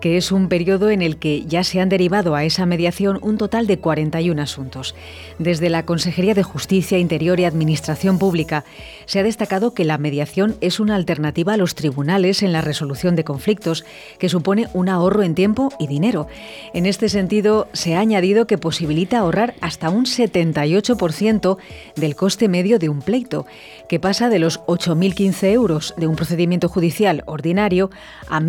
que 0.00 0.16
es 0.16 0.32
un 0.32 0.48
periodo 0.48 0.90
en 0.90 1.02
el 1.02 1.16
que 1.16 1.44
ya 1.46 1.64
se 1.64 1.80
han 1.80 1.88
derivado 1.88 2.34
a 2.34 2.44
esa 2.44 2.66
mediación 2.66 3.18
un 3.22 3.38
total 3.38 3.66
de 3.66 3.78
41 3.78 4.40
asuntos. 4.40 4.94
Desde 5.38 5.70
la 5.70 5.84
Consejería 5.84 6.34
de 6.34 6.42
Justicia, 6.42 6.98
Interior 6.98 7.40
y 7.40 7.44
Administración 7.44 8.18
Pública 8.18 8.64
se 9.06 9.18
ha 9.18 9.22
destacado 9.22 9.74
que 9.74 9.84
la 9.84 9.98
mediación 9.98 10.56
es 10.60 10.80
una 10.80 10.94
alternativa 10.94 11.54
a 11.54 11.56
los 11.56 11.74
tribunales 11.74 12.42
en 12.42 12.52
la 12.52 12.60
resolución 12.60 13.16
de 13.16 13.24
conflictos, 13.24 13.84
que 14.18 14.28
supone 14.28 14.68
un 14.74 14.88
ahorro 14.88 15.22
en 15.22 15.34
tiempo 15.34 15.70
y 15.78 15.86
dinero. 15.86 16.26
En 16.74 16.86
este 16.86 17.08
sentido, 17.08 17.68
se 17.72 17.96
ha 17.96 18.00
añadido 18.00 18.46
que 18.46 18.58
posibilita 18.58 19.18
ahorrar 19.18 19.54
hasta 19.60 19.90
un 19.90 20.04
78% 20.04 21.58
del 21.96 22.16
coste 22.16 22.48
medio 22.48 22.78
de 22.78 22.88
un 22.88 23.00
pleito, 23.00 23.46
que 23.88 24.00
pasa 24.00 24.28
de 24.28 24.38
los 24.38 24.60
8.015 24.62 25.52
euros 25.52 25.94
de 25.96 26.06
un 26.06 26.16
procedimiento 26.16 26.68
judicial 26.68 27.22
ordinario 27.26 27.90
a 28.28 28.40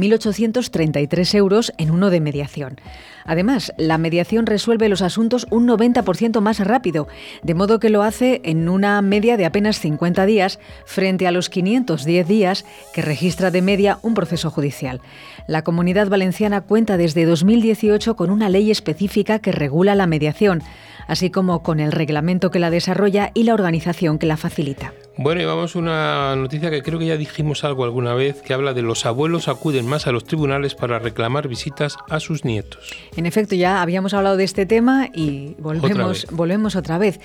1.833 0.42 1.36
euros 1.36 1.74
en 1.78 1.92
uno 1.92 2.10
de 2.10 2.22
mediación. 2.22 2.80
Además, 3.26 3.74
la 3.78 3.98
mediación 3.98 4.46
resuelve 4.46 4.90
los 4.90 5.02
asuntos 5.02 5.48
un 5.50 5.68
90% 5.68 6.42
más 6.42 6.60
rápido, 6.60 7.08
de 7.44 7.54
modo 7.54 7.80
que 7.80 7.90
lo 7.90 8.04
hace 8.04 8.42
en 8.44 8.70
una 8.70 9.02
media 9.02 9.38
de 9.38 9.46
apenas 9.46 9.80
50 9.80 10.26
días 10.26 10.60
frente 10.86 11.28
a 11.28 11.32
los 11.32 11.50
510 11.50 12.28
días 12.28 12.66
que 12.94 13.02
registra 13.02 13.52
de 13.52 13.62
media 13.62 14.00
un 14.02 14.14
proceso 14.14 14.50
judicial. 14.50 15.02
La 15.48 15.64
Comunidad 15.64 16.10
Valenciana 16.10 16.62
cuenta 16.62 16.98
desde 16.98 17.26
2018 17.26 18.16
con 18.16 18.30
una 18.30 18.50
ley 18.50 18.72
específica 18.72 19.40
que 19.40 19.52
regula 19.52 19.96
la 19.96 20.08
mediación, 20.08 20.62
así 21.08 21.30
como 21.30 21.64
con 21.64 21.80
el 21.80 21.92
reglamento 21.92 22.52
que 22.52 22.60
la 22.60 22.70
desarrolla 22.70 23.32
y 23.34 23.44
la 23.44 23.54
organización 23.54 24.18
que 24.18 24.28
la 24.28 24.38
facilita. 24.38 24.94
Bueno, 25.18 25.42
y 25.42 25.46
vamos 25.46 25.76
a 25.76 25.80
una 25.80 26.36
noticia 26.36 26.72
que 26.72 26.82
creo 26.82 26.98
que 26.98 27.06
ya 27.06 27.18
dijimos 27.18 27.64
algo 27.64 27.84
alguna 27.84 28.14
vez, 28.14 28.42
que 28.42 28.54
habla 28.54 28.74
de 28.74 28.82
los 28.82 29.06
abuelos 29.06 29.50
acuden 29.50 29.86
más 29.86 30.08
a 30.08 30.12
los 30.12 30.24
tribunales 30.24 30.74
para 30.74 31.00
reclamar 31.00 31.48
visitas 31.48 31.98
a 32.10 32.20
sus 32.20 32.46
nietos. 32.46 32.96
En 33.16 33.26
efecto, 33.26 33.55
ya 33.55 33.82
habíamos 33.82 34.14
hablado 34.14 34.38
de 34.38 34.45
este 34.45 34.66
tema 34.66 35.09
y 35.14 35.55
volvemos 35.59 36.24
Otra 36.24 36.36
volvemos 36.36 36.76
otra 36.76 36.97
vez. 36.97 37.20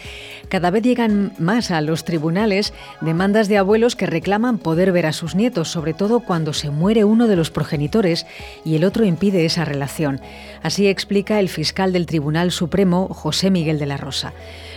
Cada 0.48 0.70
vez 0.70 0.82
llegan 0.82 1.32
más 1.38 1.70
a 1.70 1.80
los 1.80 2.04
tribunales 2.04 2.72
demandas 3.00 3.48
de 3.48 3.58
abuelos 3.58 3.96
que 3.96 4.06
reclaman 4.06 4.58
poder 4.58 4.92
ver 4.92 5.06
a 5.06 5.12
sus 5.12 5.34
nietos, 5.34 5.68
sobre 5.68 5.94
todo 5.94 6.20
cuando 6.20 6.52
se 6.52 6.70
muere 6.70 7.04
uno 7.04 7.28
de 7.28 7.36
los 7.36 7.50
progenitores 7.50 8.26
y 8.64 8.76
el 8.76 8.84
otro 8.84 9.04
impide 9.04 9.44
esa 9.44 9.64
relación. 9.64 10.20
Así 10.62 10.86
explica 10.86 11.40
el 11.40 11.48
fiscal 11.48 11.92
del 11.92 12.06
Tribunal 12.06 12.50
Supremo, 12.50 13.08
José 13.08 13.50
Miguel 13.50 13.78
de 13.78 13.86
la 13.86 13.96
Rosa. 13.96 14.32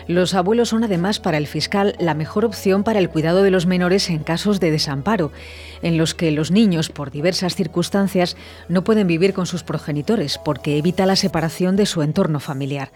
Los 0.10 0.34
abuelos 0.34 0.70
son 0.70 0.84
además 0.84 1.20
para 1.20 1.38
el 1.38 1.46
fiscal 1.46 1.96
la 2.00 2.16
mejor 2.16 2.44
opción 2.44 2.84
para 2.84 2.98
el 2.98 3.12
cuidado 3.12 3.44
de 3.44 3.52
los 3.52 3.68
menores 3.68 4.10
en 4.10 4.24
casos 4.24 4.60
de 4.60 4.72
desamparo, 4.72 5.32
en 5.84 6.00
los 6.00 6.16
que 6.16 6.32
los 6.32 6.50
niños, 6.50 6.90
por 6.90 7.12
diversas 7.12 7.54
circunstancias, 7.54 8.36
no 8.70 8.84
pueden 8.84 9.06
vivir 9.06 9.36
con 9.36 9.46
sus 9.46 9.62
progenitores 9.62 10.40
porque 10.40 10.80
evita 10.80 11.06
la 11.06 11.16
separación 11.16 11.76
de 11.76 11.86
su 11.86 12.02
entorno 12.02 12.40
familiar 12.40 12.92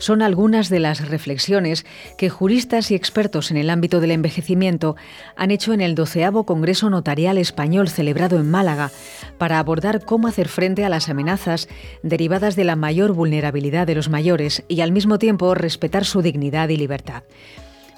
son 0.00 0.22
algunas 0.22 0.68
de 0.68 0.80
las 0.80 1.08
reflexiones 1.08 1.86
que 2.18 2.30
juristas 2.30 2.90
y 2.90 2.96
expertos 2.96 3.52
en 3.52 3.56
el 3.56 3.70
ámbito 3.70 4.00
del 4.00 4.10
envejecimiento 4.10 4.96
han 5.36 5.52
hecho 5.52 5.72
en 5.72 5.80
el 5.80 5.94
doceavo 5.94 6.44
Congreso 6.44 6.90
Notarial 6.90 7.38
Español 7.38 7.88
celebrado 7.88 8.40
en 8.40 8.50
Málaga 8.50 8.90
para 9.38 9.60
abordar 9.60 10.04
cómo 10.04 10.26
hacer 10.26 10.48
frente 10.48 10.84
a 10.84 10.88
las 10.88 11.08
amenazas 11.08 11.68
derivadas 12.02 12.56
de 12.56 12.64
la 12.64 12.74
mayor 12.74 13.12
vulnerabilidad 13.12 13.86
de 13.86 13.94
los 13.94 14.08
mayores 14.08 14.64
y 14.66 14.80
al 14.80 14.90
mismo 14.90 15.18
tiempo 15.18 15.54
respetar 15.54 16.04
su 16.04 16.22
dignidad 16.22 16.70
y 16.70 16.76
libertad. 16.76 17.22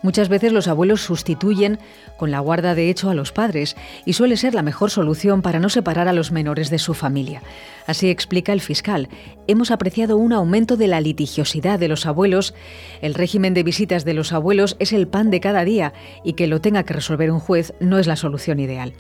Muchas 0.03 0.28
veces 0.28 0.53
los 0.53 0.66
abuelos 0.66 1.00
sustituyen 1.03 1.78
con 2.16 2.30
la 2.30 2.40
guarda 2.40 2.74
de 2.74 2.90
hecho 2.90 3.09
a 3.09 3.14
los 3.14 3.32
padres 3.32 3.76
y 4.05 4.14
suele 4.14 4.36
ser 4.36 4.55
la 4.55 4.62
mejor 4.62 4.90
solución 4.90 5.42
para 5.42 5.61
no 5.61 5.68
separar 5.68 6.09
a 6.09 6.12
los 6.12 6.32
menores 6.32 6.70
de 6.70 6.78
su 6.78 6.94
familia. 6.94 7.42
Así 7.86 8.11
explica 8.11 8.53
el 8.53 8.61
fiscal. 8.61 9.09
Hemos 9.46 9.70
apreciado 9.70 10.16
un 10.16 10.32
aumento 10.32 10.76
de 10.76 10.88
la 10.88 11.00
litigiosidad 11.00 11.78
de 11.78 11.88
los 11.88 12.07
abuelos. 12.07 12.55
El 13.00 13.14
régimen 13.14 13.55
de 13.55 13.62
visitas 13.62 14.05
de 14.05 14.14
los 14.14 14.32
abuelos 14.32 14.76
es 14.78 14.92
el 14.92 15.07
pan 15.07 15.30
de 15.30 15.40
cada 15.40 15.64
día 15.64 15.92
y 16.24 16.32
que 16.32 16.46
lo 16.46 16.61
tenga 16.61 16.82
que 16.82 16.94
resolver 16.94 17.30
un 17.30 17.40
juez 17.40 17.74
no 17.80 17.98
es 17.98 18.07
la 18.07 18.16
solución 18.16 18.59
ideal. 18.61 18.92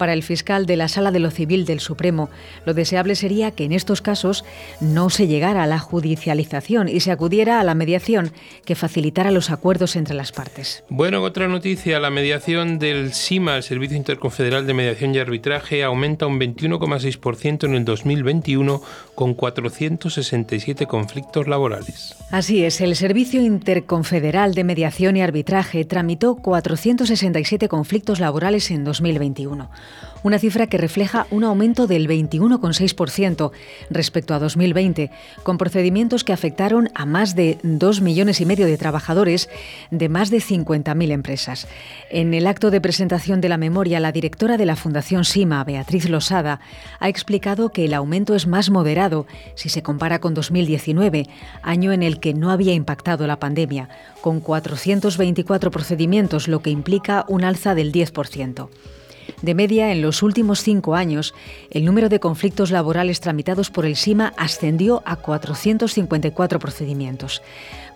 Para 0.00 0.14
el 0.14 0.22
fiscal 0.22 0.64
de 0.64 0.78
la 0.78 0.88
Sala 0.88 1.10
de 1.10 1.18
lo 1.18 1.30
Civil 1.30 1.66
del 1.66 1.78
Supremo, 1.78 2.30
lo 2.64 2.72
deseable 2.72 3.14
sería 3.14 3.50
que 3.50 3.64
en 3.64 3.72
estos 3.72 4.00
casos 4.00 4.46
no 4.80 5.10
se 5.10 5.26
llegara 5.26 5.62
a 5.62 5.66
la 5.66 5.78
judicialización 5.78 6.88
y 6.88 7.00
se 7.00 7.10
acudiera 7.10 7.60
a 7.60 7.64
la 7.64 7.74
mediación 7.74 8.32
que 8.64 8.76
facilitara 8.76 9.30
los 9.30 9.50
acuerdos 9.50 9.96
entre 9.96 10.14
las 10.14 10.32
partes. 10.32 10.84
Bueno, 10.88 11.22
otra 11.22 11.48
noticia, 11.48 12.00
la 12.00 12.08
mediación 12.08 12.78
del 12.78 13.12
SIMA, 13.12 13.58
el 13.58 13.62
Servicio 13.62 13.94
Interconfederal 13.94 14.66
de 14.66 14.72
Mediación 14.72 15.14
y 15.14 15.18
Arbitraje, 15.18 15.84
aumenta 15.84 16.26
un 16.26 16.40
21,6% 16.40 17.64
en 17.64 17.74
el 17.74 17.84
2021 17.84 18.80
con 19.14 19.34
467 19.34 20.86
conflictos 20.86 21.46
laborales. 21.46 22.16
Así 22.30 22.64
es, 22.64 22.80
el 22.80 22.96
Servicio 22.96 23.42
Interconfederal 23.42 24.54
de 24.54 24.64
Mediación 24.64 25.18
y 25.18 25.20
Arbitraje 25.20 25.84
tramitó 25.84 26.36
467 26.36 27.68
conflictos 27.68 28.18
laborales 28.18 28.70
en 28.70 28.84
2021 28.84 29.68
una 30.22 30.38
cifra 30.38 30.66
que 30.66 30.78
refleja 30.78 31.26
un 31.30 31.44
aumento 31.44 31.86
del 31.86 32.08
21,6% 32.08 33.52
respecto 33.90 34.34
a 34.34 34.38
2020, 34.38 35.10
con 35.42 35.58
procedimientos 35.58 36.24
que 36.24 36.32
afectaron 36.32 36.90
a 36.94 37.06
más 37.06 37.34
de 37.34 37.58
2 37.62 38.00
millones 38.00 38.40
y 38.40 38.46
medio 38.46 38.66
de 38.66 38.76
trabajadores 38.76 39.48
de 39.90 40.08
más 40.08 40.30
de 40.30 40.38
50.000 40.38 41.10
empresas. 41.10 41.66
En 42.10 42.34
el 42.34 42.46
acto 42.46 42.70
de 42.70 42.80
presentación 42.80 43.40
de 43.40 43.48
la 43.48 43.56
memoria, 43.56 44.00
la 44.00 44.12
directora 44.12 44.56
de 44.56 44.66
la 44.66 44.76
Fundación 44.76 45.24
SIMA, 45.24 45.64
Beatriz 45.64 46.08
Losada, 46.08 46.60
ha 46.98 47.08
explicado 47.08 47.70
que 47.70 47.84
el 47.84 47.94
aumento 47.94 48.34
es 48.34 48.46
más 48.46 48.70
moderado 48.70 49.26
si 49.54 49.68
se 49.68 49.82
compara 49.82 50.20
con 50.20 50.34
2019, 50.34 51.26
año 51.62 51.92
en 51.92 52.02
el 52.02 52.20
que 52.20 52.34
no 52.34 52.50
había 52.50 52.74
impactado 52.74 53.26
la 53.26 53.38
pandemia, 53.38 53.88
con 54.20 54.40
424 54.40 55.70
procedimientos, 55.70 56.48
lo 56.48 56.60
que 56.60 56.70
implica 56.70 57.24
un 57.28 57.44
alza 57.44 57.74
del 57.74 57.92
10%. 57.92 58.68
De 59.42 59.54
media, 59.54 59.90
en 59.92 60.02
los 60.02 60.22
últimos 60.22 60.62
cinco 60.62 60.94
años, 60.94 61.34
el 61.70 61.84
número 61.84 62.08
de 62.08 62.20
conflictos 62.20 62.70
laborales 62.70 63.20
tramitados 63.20 63.70
por 63.70 63.86
el 63.86 63.96
SIMA 63.96 64.34
ascendió 64.36 65.02
a 65.06 65.16
454 65.16 66.58
procedimientos. 66.58 67.42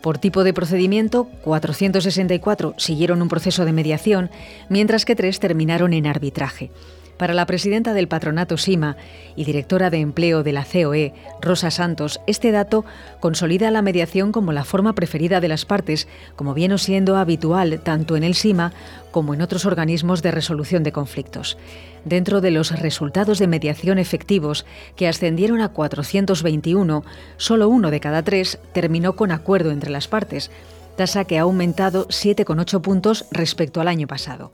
Por 0.01 0.19
tipo 0.19 0.45
de 0.45 0.55
procedimiento, 0.55 1.29
464 1.43 2.75
siguieron 2.79 3.21
un 3.23 3.29
proceso 3.29 3.65
de 3.65 3.73
mediación, 3.73 4.31
mientras 4.69 5.05
que 5.05 5.17
tres 5.17 5.39
terminaron 5.39 5.93
en 5.93 6.07
arbitraje. 6.07 6.71
Para 7.17 7.35
la 7.35 7.47
presidenta 7.47 7.95
del 7.95 8.09
patronato 8.09 8.57
SIMA 8.57 8.97
y 9.37 9.45
directora 9.45 9.91
de 9.91 9.99
empleo 9.99 10.43
de 10.43 10.53
la 10.53 10.65
COE, 10.65 11.15
Rosa 11.41 11.71
Santos, 11.71 12.21
este 12.27 12.51
dato 12.51 12.85
consolida 13.21 13.71
la 13.71 13.83
mediación 13.83 14.33
como 14.33 14.53
la 14.53 14.65
forma 14.65 14.95
preferida 14.95 15.41
de 15.41 15.49
las 15.49 15.65
partes, 15.65 16.09
como 16.35 16.55
viene 16.55 16.77
siendo 16.79 17.17
habitual 17.17 17.81
tanto 17.81 18.17
en 18.17 18.25
el 18.25 18.35
SIMA 18.35 18.73
como 19.11 19.33
en 19.33 19.43
otros 19.43 19.65
organismos 19.65 20.23
de 20.23 20.33
resolución 20.33 20.83
de 20.83 20.91
conflictos. 20.91 21.57
Dentro 22.05 22.41
de 22.41 22.51
los 22.51 22.73
resultados 22.81 23.39
de 23.39 23.47
mediación 23.47 23.99
efectivos, 23.99 24.67
que 24.97 25.07
ascendieron 25.07 25.61
a 25.61 25.69
421, 25.69 27.05
solo 27.37 27.69
uno 27.69 27.91
de 27.91 28.01
cada 28.01 28.23
tres 28.23 28.59
terminó 28.73 29.15
con 29.15 29.31
acuerdo 29.31 29.71
entre 29.71 29.91
las 29.91 30.09
partes, 30.09 30.51
tasa 30.97 31.25
que 31.25 31.39
ha 31.39 31.43
aumentado 31.43 32.09
7,8 32.09 32.81
puntos 32.81 33.27
respecto 33.31 33.81
al 33.81 33.89
año 33.89 34.07
pasado. 34.07 34.53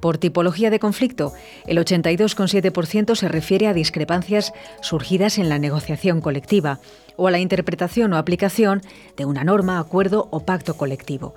Por 0.00 0.18
tipología 0.18 0.70
de 0.70 0.80
conflicto, 0.80 1.32
el 1.66 1.78
82,7% 1.78 3.14
se 3.14 3.28
refiere 3.28 3.68
a 3.68 3.74
discrepancias 3.74 4.52
surgidas 4.80 5.38
en 5.38 5.48
la 5.48 5.60
negociación 5.60 6.20
colectiva 6.20 6.80
o 7.16 7.28
a 7.28 7.30
la 7.30 7.38
interpretación 7.38 8.12
o 8.12 8.16
aplicación 8.16 8.82
de 9.16 9.26
una 9.26 9.44
norma, 9.44 9.78
acuerdo 9.78 10.28
o 10.30 10.40
pacto 10.40 10.76
colectivo. 10.76 11.34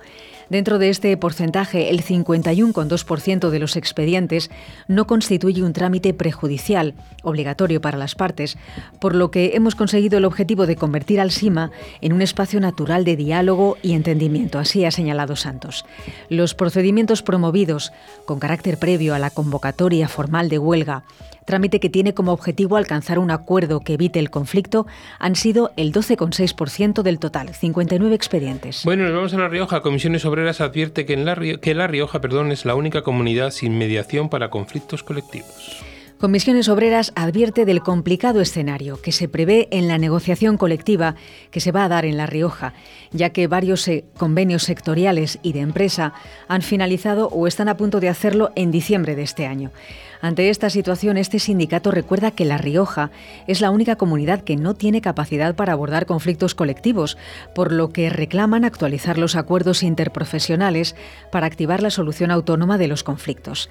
Dentro 0.48 0.78
de 0.78 0.90
este 0.90 1.16
porcentaje, 1.16 1.90
el 1.90 2.02
51,2% 2.02 3.50
de 3.50 3.58
los 3.58 3.76
expedientes 3.76 4.50
no 4.86 5.06
constituye 5.06 5.64
un 5.64 5.72
trámite 5.72 6.14
prejudicial, 6.14 6.94
obligatorio 7.24 7.80
para 7.80 7.98
las 7.98 8.14
partes, 8.14 8.56
por 9.00 9.16
lo 9.16 9.32
que 9.32 9.52
hemos 9.54 9.74
conseguido 9.74 10.18
el 10.18 10.24
objetivo 10.24 10.66
de 10.66 10.76
convertir 10.76 11.20
al 11.20 11.32
SIMA 11.32 11.72
en 12.00 12.12
un 12.12 12.22
espacio 12.22 12.60
natural 12.60 13.04
de 13.04 13.16
diálogo 13.16 13.76
y 13.82 13.94
entendimiento, 13.94 14.60
así 14.60 14.84
ha 14.84 14.92
señalado 14.92 15.34
Santos. 15.34 15.84
Los 16.28 16.54
procedimientos 16.54 17.22
promovidos, 17.22 17.92
con 18.24 18.38
carácter 18.38 18.78
previo 18.78 19.14
a 19.14 19.18
la 19.18 19.30
convocatoria 19.30 20.06
formal 20.06 20.48
de 20.48 20.58
huelga, 20.58 21.02
trámite 21.46 21.80
que 21.80 21.88
tiene 21.88 22.12
como 22.12 22.32
objetivo 22.32 22.76
alcanzar 22.76 23.18
un 23.18 23.30
acuerdo 23.30 23.80
que 23.80 23.94
evite 23.94 24.18
el 24.18 24.28
conflicto, 24.28 24.86
han 25.18 25.36
sido 25.36 25.72
el 25.76 25.92
12,6% 25.92 27.02
del 27.02 27.18
total, 27.18 27.54
59 27.54 28.14
expedientes. 28.14 28.82
Bueno, 28.84 29.04
nos 29.04 29.14
vamos 29.14 29.32
a 29.32 29.38
La 29.38 29.48
Rioja. 29.48 29.80
Comisiones 29.80 30.26
Obreras 30.26 30.60
advierte 30.60 31.06
que, 31.06 31.14
en 31.14 31.24
la, 31.24 31.36
que 31.36 31.74
La 31.74 31.86
Rioja 31.86 32.20
perdón, 32.20 32.52
es 32.52 32.66
la 32.66 32.74
única 32.74 33.02
comunidad 33.02 33.52
sin 33.52 33.78
mediación 33.78 34.28
para 34.28 34.50
conflictos 34.50 35.02
colectivos. 35.02 35.82
Comisiones 36.18 36.70
Obreras 36.70 37.12
advierte 37.14 37.66
del 37.66 37.82
complicado 37.82 38.40
escenario 38.40 39.02
que 39.02 39.12
se 39.12 39.28
prevé 39.28 39.68
en 39.70 39.86
la 39.86 39.98
negociación 39.98 40.56
colectiva 40.56 41.14
que 41.50 41.60
se 41.60 41.72
va 41.72 41.84
a 41.84 41.88
dar 41.88 42.06
en 42.06 42.16
La 42.16 42.24
Rioja, 42.24 42.72
ya 43.12 43.30
que 43.30 43.48
varios 43.48 43.90
convenios 44.16 44.62
sectoriales 44.62 45.38
y 45.42 45.52
de 45.52 45.60
empresa 45.60 46.14
han 46.48 46.62
finalizado 46.62 47.28
o 47.28 47.46
están 47.46 47.68
a 47.68 47.76
punto 47.76 48.00
de 48.00 48.08
hacerlo 48.08 48.50
en 48.56 48.70
diciembre 48.70 49.14
de 49.14 49.24
este 49.24 49.44
año. 49.44 49.72
Ante 50.20 50.50
esta 50.50 50.70
situación, 50.70 51.16
este 51.16 51.38
sindicato 51.38 51.90
recuerda 51.90 52.30
que 52.30 52.44
La 52.44 52.58
Rioja 52.58 53.10
es 53.46 53.60
la 53.60 53.70
única 53.70 53.96
comunidad 53.96 54.42
que 54.42 54.56
no 54.56 54.74
tiene 54.74 55.00
capacidad 55.00 55.54
para 55.54 55.72
abordar 55.72 56.06
conflictos 56.06 56.54
colectivos, 56.54 57.16
por 57.54 57.72
lo 57.72 57.90
que 57.90 58.10
reclaman 58.10 58.64
actualizar 58.64 59.18
los 59.18 59.36
acuerdos 59.36 59.82
interprofesionales 59.82 60.96
para 61.30 61.46
activar 61.46 61.82
la 61.82 61.90
solución 61.90 62.30
autónoma 62.30 62.78
de 62.78 62.88
los 62.88 63.02
conflictos. 63.02 63.70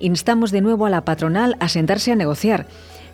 Instamos 0.00 0.50
de 0.50 0.60
nuevo 0.60 0.86
a 0.86 0.90
la 0.90 1.04
patronal 1.04 1.56
a 1.60 1.68
sentarse 1.68 2.12
a 2.12 2.16
negociar 2.16 2.66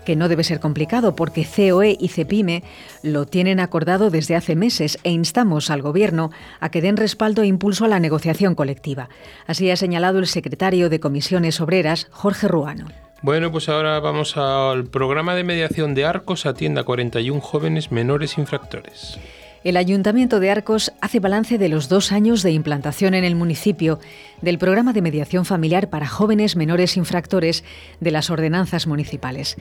que 0.05 0.17
no 0.17 0.29
debe 0.29 0.45
ser 0.45 0.61
complicado 0.61 1.17
porque 1.17 1.45
COE 1.47 1.97
y 1.99 2.09
CEPIME 2.09 2.63
lo 3.03 3.27
tienen 3.27 3.61
acordado 3.61 4.11
desde 4.11 4.37
hace 4.37 4.57
meses 4.57 4.99
e 5.05 5.11
instamos 5.11 5.71
al 5.71 5.83
Gobierno 5.83 6.31
a 6.61 6.71
que 6.71 6.83
den 6.83 6.97
respaldo 6.97 7.43
e 7.43 7.47
impulso 7.47 7.85
a 7.85 7.89
la 7.89 8.01
negociación 8.01 8.55
colectiva. 8.55 9.09
Así 9.47 9.71
ha 9.71 9.77
señalado 9.77 10.19
el 10.19 10.27
secretario 10.27 10.89
de 10.89 11.01
Comisiones 11.01 11.61
Obreras, 11.61 12.09
Jorge 12.11 12.49
Ruano. 12.49 12.87
Bueno, 13.23 13.53
pues 13.53 13.69
ahora 13.69 14.01
vamos 14.01 14.39
al 14.39 14.87
programa 14.87 15.35
de 15.35 15.45
mediación 15.45 15.95
de 15.95 16.07
Arcos 16.07 16.47
atienda 16.47 16.81
a 16.81 16.85
41 16.85 17.41
jóvenes 17.41 17.93
menores 17.93 18.39
infractores. 18.39 19.19
El 19.63 19.77
Ayuntamiento 19.77 20.41
de 20.41 20.51
Arcos 20.51 20.91
hace 21.03 21.21
balance 21.21 21.59
de 21.59 21.69
los 21.69 21.91
dos 21.91 22.13
años 22.13 22.43
de 22.43 22.51
implantación 22.51 23.13
en 23.13 23.25
el 23.25 23.35
municipio 23.35 23.99
del 24.41 24.57
programa 24.57 24.95
de 24.95 25.03
mediación 25.03 25.45
familiar 25.45 25.91
para 25.91 26.09
jóvenes 26.09 26.57
menores 26.57 26.97
infractores 26.97 27.63
de 28.01 28.11
las 28.11 28.31
ordenanzas 28.31 28.87
municipales. 28.87 29.57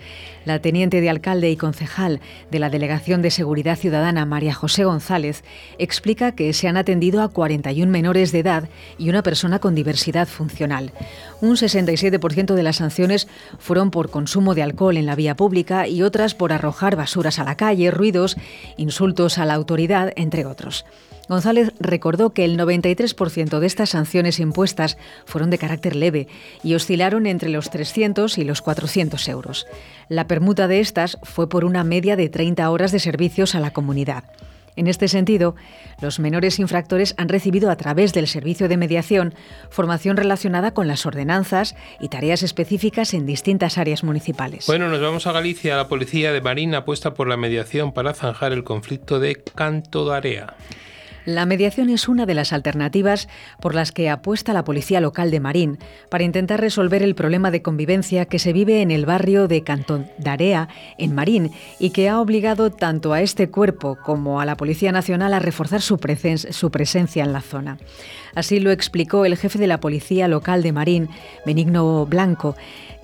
La 0.46 0.60
teniente 0.60 1.02
de 1.02 1.10
alcalde 1.10 1.52
y 1.52 1.58
concejal 1.58 2.22
de 2.50 2.60
la 2.60 2.70
Delegación 2.70 3.22
de 3.22 3.30
Seguridad 3.30 3.78
Ciudadana, 3.78 4.26
María 4.26 4.54
José 4.54 4.86
González, 4.86 5.44
explica 5.80 6.32
que 6.32 6.54
se 6.54 6.70
han 6.70 6.78
atendido 6.78 7.22
a 7.22 7.28
41 7.28 7.92
menores 7.92 8.32
de 8.32 8.40
edad 8.40 8.70
y 8.98 9.10
una 9.10 9.22
persona 9.22 9.60
con 9.60 9.76
diversidad 9.76 10.30
funcional. 10.30 10.94
Un 11.42 11.56
67% 11.56 12.54
de 12.54 12.64
las 12.64 12.78
sanciones 12.78 13.28
fueron 13.58 13.92
por 13.92 14.10
consumo 14.10 14.56
de 14.56 14.64
alcohol 14.64 14.98
en 14.98 15.06
la 15.06 15.16
vía 15.16 15.36
pública 15.36 15.88
y 15.88 16.04
otras 16.04 16.36
por 16.36 16.52
arrojar 16.52 16.96
basuras 16.96 17.40
a 17.40 17.44
la 17.44 17.56
calle, 17.56 17.92
ruidos, 17.92 18.36
insultos 18.78 19.38
a 19.38 19.46
la 19.46 19.54
autoridad 19.54 20.12
entre 20.16 20.46
otros. 20.46 20.86
González 21.30 21.72
recordó 21.80 22.32
que 22.32 22.44
el 22.44 22.58
93% 22.58 23.60
de 23.60 23.68
estas 23.68 23.92
sanciones 23.92 24.40
impuestas 24.40 24.98
fueron 25.26 25.52
de 25.52 25.60
carácter 25.60 25.96
leve 25.96 26.28
y 26.64 26.74
oscilaron 26.74 27.28
entre 27.28 27.50
los 27.50 27.70
300 27.70 28.40
y 28.40 28.44
los 28.44 28.64
400 28.64 29.28
euros. 29.30 29.68
La 30.10 30.28
permuta 30.28 30.68
de 30.68 30.80
estas 30.80 31.20
fue 31.22 31.48
por 31.48 31.66
una 31.66 31.84
media 31.84 32.16
de 32.16 32.30
30 32.30 32.68
horas 32.70 32.92
de 32.92 33.00
servicios 33.00 33.54
a 33.54 33.60
la 33.60 33.72
comunidad. 33.72 34.24
En 34.80 34.88
este 34.88 35.10
sentido, 35.10 35.58
los 36.00 36.22
menores 36.22 36.58
infractores 36.58 37.14
han 37.18 37.28
recibido 37.28 37.70
a 37.70 37.76
través 37.76 38.14
del 38.14 38.28
servicio 38.28 38.70
de 38.70 38.78
mediación 38.78 39.34
formación 39.70 40.16
relacionada 40.16 40.74
con 40.74 40.88
las 40.88 41.06
ordenanzas 41.06 41.76
y 42.00 42.08
tareas 42.08 42.44
específicas 42.44 43.14
en 43.14 43.26
distintas 43.26 43.78
áreas 43.78 44.06
municipales. 44.06 44.68
Bueno, 44.68 44.88
nos 44.88 45.02
vamos 45.02 45.28
a 45.28 45.34
Galicia. 45.34 45.76
La 45.76 45.90
policía 45.90 46.32
de 46.32 46.40
Marín 46.40 46.74
apuesta 46.76 47.14
por 47.14 47.28
la 47.28 47.36
mediación 47.36 47.92
para 47.92 48.14
zanjar 48.14 48.54
el 48.54 48.64
conflicto 48.64 49.20
de 49.20 49.36
Canto 49.36 50.10
de 50.10 50.16
Area. 50.16 50.56
La 51.26 51.46
mediación 51.46 51.90
es 51.90 52.08
una 52.08 52.26
de 52.26 52.34
las 52.34 52.54
alternativas 52.54 53.28
por 53.62 53.76
las 53.76 53.92
que 53.92 54.10
apuesta 54.10 54.54
la 54.54 54.64
policía 54.64 55.02
local 55.02 55.32
de 55.32 55.40
Marín 55.40 55.78
para 56.10 56.24
intentar 56.24 56.60
resolver 56.62 57.04
el 57.04 57.16
problema 57.16 57.52
de 57.52 57.62
convivencia 57.62 58.26
que 58.26 58.40
se 58.40 58.54
vive 58.54 58.82
en 58.82 58.92
el 58.92 59.06
barrio 59.06 59.48
de 59.48 59.64
Cantondarea, 59.64 60.70
en 60.98 61.14
Marín, 61.14 61.52
y 61.80 61.92
que 61.92 62.10
ha 62.10 62.20
obligado 62.20 62.72
tanto 62.72 63.14
a 63.14 63.22
este 63.22 63.50
cuerpo 63.50 63.98
como 64.04 64.40
a 64.42 64.46
la 64.46 64.56
Policía 64.56 64.92
Nacional 64.92 65.34
a 65.34 65.40
reforzar 65.40 65.82
su, 65.82 66.00
su 66.52 66.72
presencia 66.72 67.24
en 67.24 67.34
la 67.34 67.42
zona. 67.42 67.78
Así 68.36 68.60
lo 68.60 68.72
explicó 68.72 69.26
el 69.26 69.38
jefe 69.38 69.60
de 69.60 69.68
la 69.68 69.80
policía 69.80 70.28
local 70.28 70.64
de 70.64 70.72
Marín, 70.72 71.10
Benigno 71.46 72.06
Blanco 72.06 72.56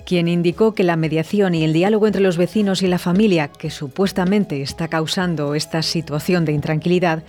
quien 0.06 0.28
indicó 0.28 0.72
que 0.72 0.84
la 0.84 0.96
mediación 0.96 1.54
y 1.54 1.64
el 1.64 1.72
diálogo 1.72 2.06
entre 2.06 2.22
los 2.22 2.36
vecinos 2.36 2.80
y 2.80 2.86
la 2.86 2.98
familia, 2.98 3.48
que 3.48 3.70
supuestamente 3.70 4.62
está 4.62 4.86
causando 4.86 5.56
esta 5.56 5.82
situación 5.82 6.44
de 6.44 6.52
intranquilidad, 6.52 7.24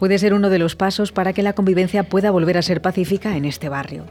puede 0.00 0.18
ser 0.18 0.32
uno 0.32 0.48
de 0.48 0.58
los 0.58 0.76
pasos 0.76 1.12
para 1.12 1.34
que 1.34 1.42
la 1.42 1.52
convivencia 1.52 2.04
pueda 2.04 2.30
volver 2.30 2.56
a 2.56 2.62
ser 2.62 2.80
pacífica 2.80 3.36
en 3.36 3.44
este 3.44 3.68
barrio. 3.68 4.06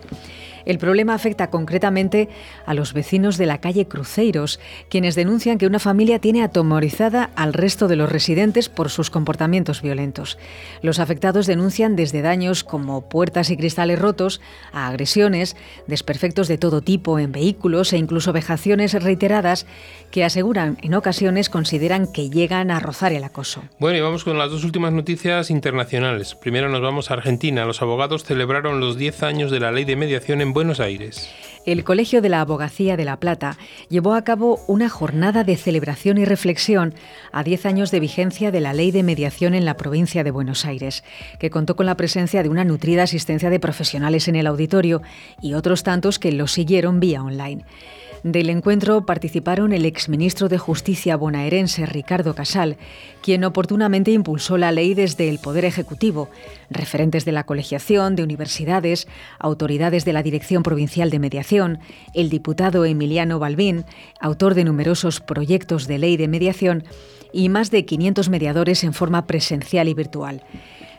El 0.66 0.78
problema 0.78 1.14
afecta 1.14 1.50
concretamente 1.50 2.30
a 2.66 2.74
los 2.74 2.94
vecinos 2.94 3.38
de 3.38 3.46
la 3.46 3.60
calle 3.60 3.88
Cruceiros, 3.88 4.60
quienes 4.90 5.16
denuncian 5.16 5.58
que 5.58 5.68
una 5.68 5.80
familia 5.80 6.20
tiene 6.20 6.44
atomorizada 6.44 7.30
al 7.36 7.54
resto 7.54 7.88
de 7.88 7.96
los 7.96 8.12
residentes 8.12 8.70
por 8.70 8.90
sus 8.90 9.10
comportamientos 9.10 9.82
violentos. 9.82 10.38
Los 10.82 11.00
afectados 11.00 11.48
denuncian 11.48 11.96
desde 11.96 12.22
daños 12.22 12.64
como 12.64 13.10
puertas 13.10 13.50
y 13.50 13.58
cristales 13.58 14.00
rotos 14.00 14.42
a 14.72 14.88
agresiones, 14.88 15.56
desperfectos 15.88 16.48
de 16.48 16.58
todo 16.58 16.82
tipo 16.82 17.20
en 17.20 17.32
vehículos 17.32 17.94
e 17.94 17.98
incluso 17.98 18.34
vejaciones 18.34 18.94
reiteradas 19.02 19.66
que 20.12 20.24
aseguran 20.24 20.78
en 20.82 20.94
ocasiones 20.94 21.50
consideran 21.50 22.12
que 22.12 22.30
llegan 22.30 22.72
a 22.72 22.80
rozar 22.80 23.14
el 23.14 23.24
acoso. 23.24 23.64
Bueno, 23.80 23.98
y 23.98 24.02
vamos 24.02 24.24
con 24.24 24.38
las 24.38 24.52
dos 24.52 24.64
últimas 24.64 24.94
noticias 24.94 25.50
internacionales. 25.50 26.36
Primero 26.36 26.70
nos 26.70 26.82
vamos 26.82 27.12
a 27.12 27.16
Argentina. 27.16 27.66
Los 27.66 27.82
abogados 27.82 28.24
celebraron 28.24 28.80
los 28.80 28.98
10 28.98 29.24
años 29.24 29.52
de 29.52 29.60
la 29.60 29.72
ley 29.72 29.86
de 29.86 29.96
mediación 29.96 30.42
en 30.42 30.54
Buenos 30.60 30.82
Aires. 30.82 31.30
El 31.66 31.86
Colegio 31.86 32.22
de 32.22 32.28
la 32.28 32.42
Abogacía 32.42 32.98
de 32.98 33.06
La 33.06 33.18
Plata 33.18 33.58
llevó 33.88 34.14
a 34.14 34.26
cabo 34.26 34.60
una 34.68 34.90
jornada 34.90 35.46
de 35.46 35.56
celebración 35.56 36.18
y 36.18 36.26
reflexión 36.26 36.94
a 37.32 37.46
10 37.46 37.66
años 37.66 37.92
de 37.92 38.02
vigencia 38.02 38.52
de 38.52 38.60
la 38.60 38.74
Ley 38.74 38.92
de 38.92 39.02
Mediación 39.02 39.54
en 39.54 39.64
la 39.64 39.78
provincia 39.78 40.26
de 40.26 40.32
Buenos 40.32 40.66
Aires, 40.66 41.06
que 41.40 41.50
contó 41.50 41.78
con 41.78 41.86
la 41.86 41.96
presencia 41.96 42.44
de 42.44 42.50
una 42.50 42.66
nutrida 42.66 43.04
asistencia 43.04 43.50
de 43.50 43.62
profesionales 43.62 44.28
en 44.28 44.36
el 44.36 44.48
auditorio 44.48 45.02
y 45.42 45.54
otros 45.54 45.84
tantos 45.84 46.20
que 46.20 46.34
lo 46.34 46.46
siguieron 46.46 47.00
vía 47.00 47.24
online. 47.24 47.64
Del 48.24 48.50
encuentro 48.50 49.06
participaron 49.06 49.72
el 49.72 49.86
exministro 49.86 50.50
de 50.50 50.58
Justicia 50.58 51.16
bonaerense 51.16 51.86
Ricardo 51.86 52.36
Casal, 52.36 52.76
quien 53.22 53.46
oportunamente 53.46 54.12
impulsó 54.12 54.58
la 54.58 54.74
ley 54.74 54.94
desde 54.94 55.30
el 55.30 55.40
Poder 55.40 55.64
Ejecutivo, 55.64 56.30
referentes 56.70 57.24
de 57.24 57.32
la 57.32 57.46
colegiación, 57.46 58.18
de 58.18 58.24
universidades, 58.24 59.08
autoridades 59.40 60.04
de 60.04 60.12
la 60.12 60.22
Dirección 60.22 60.64
Provincial 60.64 61.10
de 61.12 61.20
Mediación, 61.20 61.80
el 62.14 62.30
diputado 62.30 62.84
Emiliano 62.84 63.40
Balbín, 63.40 63.86
autor 64.20 64.54
de 64.54 64.66
numerosos 64.66 65.22
proyectos 65.22 65.88
de 65.88 65.98
ley 65.98 66.18
de 66.18 66.28
mediación, 66.28 66.84
y 67.32 67.48
más 67.48 67.72
de 67.72 67.86
500 67.86 68.28
mediadores 68.28 68.84
en 68.84 68.94
forma 68.94 69.28
presencial 69.28 69.88
y 69.88 69.94
virtual. 69.94 70.44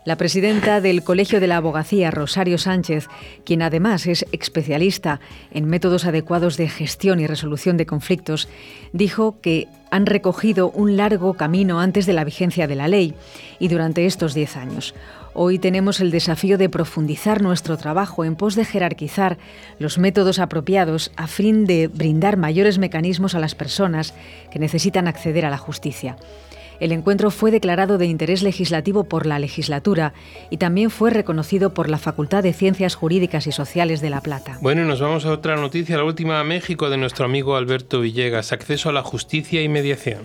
La 0.06 0.16
presidenta 0.16 0.80
del 0.80 1.04
Colegio 1.04 1.40
de 1.40 1.46
la 1.46 1.58
Abogacía, 1.58 2.10
Rosario 2.10 2.56
Sánchez, 2.56 3.08
quien 3.44 3.60
además 3.60 4.06
es 4.06 4.24
especialista 4.32 5.20
en 5.52 5.66
métodos 5.66 6.06
adecuados 6.06 6.56
de 6.56 6.70
gestión 6.70 7.20
y 7.20 7.26
resolución 7.26 7.76
de 7.76 7.84
conflictos, 7.84 8.48
dijo 8.94 9.40
que 9.42 9.68
han 9.90 10.06
recogido 10.06 10.70
un 10.70 10.96
largo 10.96 11.34
camino 11.34 11.80
antes 11.80 12.06
de 12.06 12.14
la 12.14 12.24
vigencia 12.24 12.66
de 12.66 12.76
la 12.76 12.88
ley 12.88 13.14
y 13.58 13.68
durante 13.68 14.06
estos 14.06 14.32
diez 14.32 14.56
años. 14.56 14.94
Hoy 15.34 15.58
tenemos 15.58 16.00
el 16.00 16.10
desafío 16.10 16.56
de 16.56 16.70
profundizar 16.70 17.42
nuestro 17.42 17.76
trabajo 17.76 18.24
en 18.24 18.36
pos 18.36 18.54
de 18.54 18.64
jerarquizar 18.64 19.36
los 19.78 19.98
métodos 19.98 20.38
apropiados 20.38 21.12
a 21.16 21.26
fin 21.26 21.66
de 21.66 21.88
brindar 21.88 22.38
mayores 22.38 22.78
mecanismos 22.78 23.34
a 23.34 23.38
las 23.38 23.54
personas 23.54 24.14
que 24.50 24.58
necesitan 24.58 25.08
acceder 25.08 25.44
a 25.44 25.50
la 25.50 25.58
justicia. 25.58 26.16
El 26.80 26.92
encuentro 26.92 27.30
fue 27.30 27.50
declarado 27.50 27.98
de 27.98 28.06
interés 28.06 28.42
legislativo 28.42 29.04
por 29.04 29.26
la 29.26 29.38
legislatura 29.38 30.14
y 30.48 30.56
también 30.56 30.90
fue 30.90 31.10
reconocido 31.10 31.74
por 31.74 31.90
la 31.90 31.98
Facultad 31.98 32.42
de 32.42 32.54
Ciencias 32.54 32.94
Jurídicas 32.94 33.46
y 33.46 33.52
Sociales 33.52 34.00
de 34.00 34.10
La 34.10 34.22
Plata. 34.22 34.58
Bueno, 34.62 34.84
nos 34.84 35.00
vamos 35.00 35.26
a 35.26 35.32
otra 35.32 35.56
noticia, 35.56 35.98
la 35.98 36.04
última 36.04 36.40
a 36.40 36.44
México 36.44 36.88
de 36.88 36.96
nuestro 36.96 37.26
amigo 37.26 37.56
Alberto 37.56 38.00
Villegas, 38.00 38.52
acceso 38.52 38.88
a 38.88 38.92
la 38.92 39.02
justicia 39.02 39.62
y 39.62 39.68
mediación. 39.68 40.22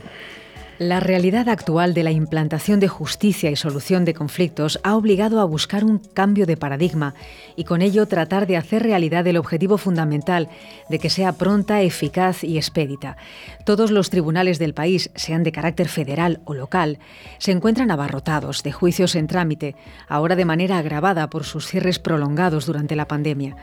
La 0.78 1.00
realidad 1.00 1.48
actual 1.48 1.94
de 1.94 2.04
la 2.04 2.12
implantación 2.12 2.82
de 2.82 2.90
justicia 2.90 3.50
y 3.50 3.56
solución 3.56 4.04
de 4.04 4.14
conflictos 4.14 4.78
ha 4.84 4.98
obligado 4.98 5.40
a 5.40 5.46
buscar 5.46 5.86
un 5.86 6.00
cambio 6.00 6.46
de 6.46 6.58
paradigma 6.58 7.14
y 7.56 7.64
con 7.64 7.82
ello 7.82 8.06
tratar 8.08 8.46
de 8.46 8.58
hacer 8.58 8.84
realidad 8.84 9.26
el 9.26 9.38
objetivo 9.38 9.78
fundamental 9.78 10.50
de 10.90 11.00
que 11.00 11.10
sea 11.10 11.32
pronta, 11.32 11.82
eficaz 11.82 12.44
y 12.44 12.58
expedita. 12.58 13.16
Todos 13.64 13.90
los 13.90 14.10
tribunales 14.10 14.60
del 14.60 14.74
país, 14.74 15.12
sean 15.16 15.44
de 15.44 15.54
carácter 15.54 15.88
federal 15.88 16.42
o 16.44 16.54
local, 16.54 17.00
se 17.38 17.54
encuentran 17.54 17.90
abarrotados 17.90 18.62
de 18.62 18.74
juicios 18.74 19.16
en 19.16 19.28
trámite, 19.28 19.78
ahora 20.10 20.36
de 20.36 20.44
manera 20.44 20.78
agravada 20.78 21.30
por 21.30 21.46
sus 21.46 21.68
cierres 21.68 22.00
prolongados 22.00 22.66
durante 22.66 22.98
la 22.98 23.08
pandemia 23.08 23.56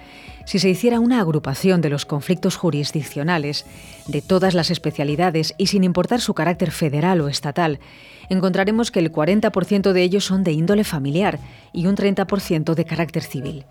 si 0.44 0.58
se 0.58 0.68
hiciera 0.68 1.00
una 1.00 1.20
agrupación 1.20 1.80
de 1.80 1.90
los 1.90 2.06
conflictos 2.06 2.56
jurisdiccionales 2.56 3.64
de 4.06 4.22
todas 4.22 4.54
las 4.54 4.70
especialidades 4.70 5.54
y 5.58 5.68
sin 5.68 5.84
importar 5.84 6.20
su 6.20 6.34
carácter 6.34 6.70
federal 6.70 7.20
o 7.20 7.28
estatal, 7.28 7.78
encontraremos 8.28 8.90
que 8.90 9.00
el 9.00 9.12
40% 9.12 9.92
de 9.92 10.02
ellos 10.02 10.24
son 10.24 10.44
de 10.44 10.52
índole 10.52 10.84
familiar 10.84 11.38
y 11.72 11.86
un 11.86 11.96
30% 11.96 12.74
de 12.74 12.84
carácter 12.84 13.22
civil. 13.22 13.64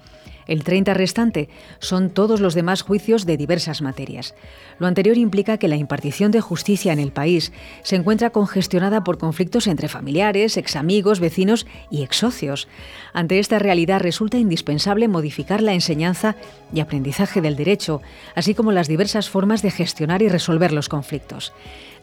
El 0.47 0.63
30 0.63 0.93
restante 0.93 1.49
son 1.79 2.09
todos 2.09 2.39
los 2.39 2.53
demás 2.53 2.81
juicios 2.81 3.25
de 3.25 3.37
diversas 3.37 3.81
materias. 3.81 4.35
Lo 4.79 4.87
anterior 4.87 5.17
implica 5.17 5.57
que 5.57 5.67
la 5.67 5.75
impartición 5.75 6.31
de 6.31 6.41
justicia 6.41 6.93
en 6.93 6.99
el 6.99 7.11
país 7.11 7.51
se 7.83 7.95
encuentra 7.95 8.31
congestionada 8.31 9.03
por 9.03 9.17
conflictos 9.17 9.67
entre 9.67 9.87
familiares, 9.87 10.57
examigos, 10.57 11.19
vecinos 11.19 11.67
y 11.89 12.03
exsocios. 12.03 12.67
Ante 13.13 13.39
esta 13.39 13.59
realidad 13.59 14.01
resulta 14.01 14.37
indispensable 14.37 15.07
modificar 15.07 15.61
la 15.61 15.73
enseñanza 15.73 16.35
y 16.73 16.79
aprendizaje 16.79 17.41
del 17.41 17.55
derecho, 17.55 18.01
así 18.35 18.55
como 18.55 18.71
las 18.71 18.87
diversas 18.87 19.29
formas 19.29 19.61
de 19.61 19.71
gestionar 19.71 20.21
y 20.21 20.29
resolver 20.29 20.71
los 20.71 20.89
conflictos. 20.89 21.53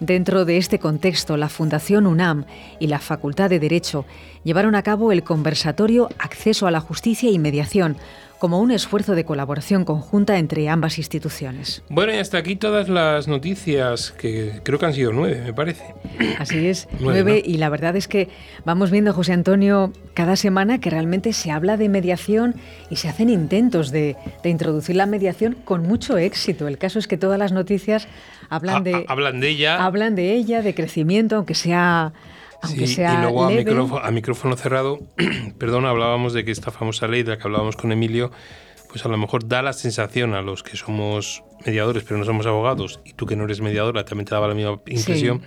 Dentro 0.01 0.45
de 0.45 0.59
este 0.59 0.79
contexto, 0.79 1.37
la 1.37 1.49
Fundación 1.49 2.07
UNAM 2.07 2.45
y 2.79 2.87
la 2.87 3.01
Facultad 3.01 3.51
de 3.51 3.59
Derecho 3.59 4.05
llevaron 4.45 4.77
a 4.77 4.83
cabo 4.85 5.11
el 5.11 5.25
conversatorio 5.25 6.09
Acceso 6.19 6.69
a 6.69 6.71
la 6.71 6.81
Justicia 6.81 7.31
y 7.31 7.39
Mediación, 7.41 7.97
como 8.39 8.61
un 8.61 8.71
esfuerzo 8.71 9.15
de 9.15 9.25
colaboración 9.25 9.85
conjunta 9.85 10.39
entre 10.39 10.69
ambas 10.69 10.99
instituciones. 10.99 11.83
Bueno, 11.89 12.13
y 12.13 12.17
hasta 12.17 12.39
aquí 12.39 12.57
todas 12.57 12.89
las 12.89 13.29
noticias, 13.29 14.13
que 14.13 14.61
creo 14.63 14.79
que 14.79 14.87
han 14.87 14.95
sido 14.95 15.13
nueve, 15.13 15.43
me 15.45 15.53
parece. 15.53 15.95
Así 16.39 16.67
es, 16.67 16.89
nueve, 17.01 17.43
y 17.45 17.59
la 17.59 17.69
verdad 17.69 17.97
es 17.97 18.09
que 18.09 18.29
vamos 18.65 18.91
viendo, 18.91 19.13
José 19.13 19.33
Antonio, 19.33 19.93
cada 20.15 20.37
semana 20.37 20.81
que 20.81 20.91
realmente 20.91 21.33
se 21.33 21.51
habla 21.51 21.77
de 21.77 21.89
mediación 21.89 22.55
y 22.91 22.97
se 22.97 23.09
hacen 23.09 23.29
intentos 23.29 23.91
de, 23.91 24.17
introducir 24.45 24.97
la 24.97 25.07
mediación 25.07 25.55
con 25.65 25.83
mucho 25.83 26.17
éxito. 26.17 26.69
El 26.69 26.79
caso 26.79 26.99
es 26.99 27.07
que 27.07 27.19
todas 27.19 27.39
las 27.39 27.53
noticias 27.53 28.09
hablan 28.49 28.83
de... 28.83 29.05
hablan 29.09 29.41
de 29.41 29.49
ella. 29.49 29.85
Hablan 29.85 30.15
de 30.15 30.33
ella, 30.35 30.63
de 30.63 30.75
crecimiento, 30.75 31.37
aunque 31.37 31.55
sea 31.55 32.13
sí, 32.65 33.01
y 33.01 33.17
luego 33.23 33.45
a 33.45 34.11
micrófono, 34.11 34.57
cerrado, 34.57 34.99
perdón, 35.59 35.87
hablábamos 35.87 36.33
de 36.33 36.45
que 36.45 36.51
esta 36.51 36.71
famosa 36.71 37.07
ley 37.09 37.23
de 37.23 37.33
la 37.33 37.39
que 37.39 37.45
hablábamos 37.45 37.77
con 37.77 37.93
Emilio, 37.93 38.31
pues 38.89 39.05
a 39.05 39.09
lo 39.09 39.17
mejor 39.17 39.47
da 39.47 39.63
la 39.63 39.73
sensación 39.73 40.35
a 40.35 40.43
los 40.43 40.63
que 40.63 40.77
somos 40.77 41.45
mediadores, 41.67 42.05
pero 42.05 42.19
no 42.19 42.25
somos 42.25 42.47
abogados, 42.47 43.01
y 43.05 43.13
tú 43.13 43.27
que 43.27 43.37
no 43.37 43.45
eres 43.45 43.61
mediadora 43.61 44.05
también 44.05 44.27
te 44.27 44.35
daba 44.35 44.49
la 44.49 44.55
misma 44.55 44.81
impresión, 44.87 45.43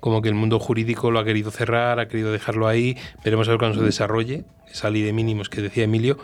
como 0.00 0.22
que 0.22 0.28
el 0.28 0.34
mundo 0.34 0.58
jurídico 0.58 1.10
lo 1.10 1.18
ha 1.18 1.24
querido 1.24 1.50
cerrar, 1.50 1.98
ha 1.98 2.08
querido 2.08 2.32
dejarlo 2.32 2.68
ahí, 2.68 2.96
veremos 3.24 3.48
a 3.48 3.52
ver 3.52 3.58
cuando 3.58 3.78
se 3.78 3.84
desarrolle 3.84 4.44
esa 4.70 4.90
ley 4.90 5.02
de 5.02 5.12
mínimos 5.12 5.48
que 5.48 5.62
decía 5.62 5.84
Emilio, 5.84 6.18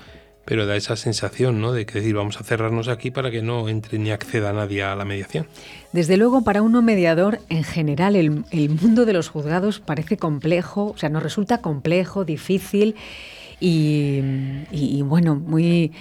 pero 0.44 0.66
da 0.66 0.76
esa 0.76 0.96
sensación, 0.96 1.60
¿no? 1.60 1.72
De 1.72 1.86
que 1.86 2.00
decir, 2.00 2.14
vamos 2.14 2.40
a 2.40 2.44
cerrarnos 2.44 2.88
aquí 2.88 3.10
para 3.10 3.30
que 3.30 3.42
no 3.42 3.68
entre 3.68 3.98
ni 3.98 4.10
acceda 4.10 4.52
nadie 4.52 4.82
a 4.82 4.96
la 4.96 5.04
mediación. 5.04 5.46
Desde 5.92 6.16
luego, 6.16 6.42
para 6.42 6.62
uno 6.62 6.82
mediador, 6.82 7.40
en 7.48 7.64
general, 7.64 8.16
el, 8.16 8.68
mundo 8.70 9.04
de 9.04 9.12
los 9.12 9.28
juzgados 9.28 9.80
parece 9.80 10.16
complejo, 10.16 10.92
o 10.94 10.98
sea, 10.98 11.08
nos 11.10 11.22
resulta 11.22 11.58
complejo, 11.58 12.24
difícil 12.24 12.96
y, 13.60 15.02
bueno, 15.02 15.36
muy 15.36 15.92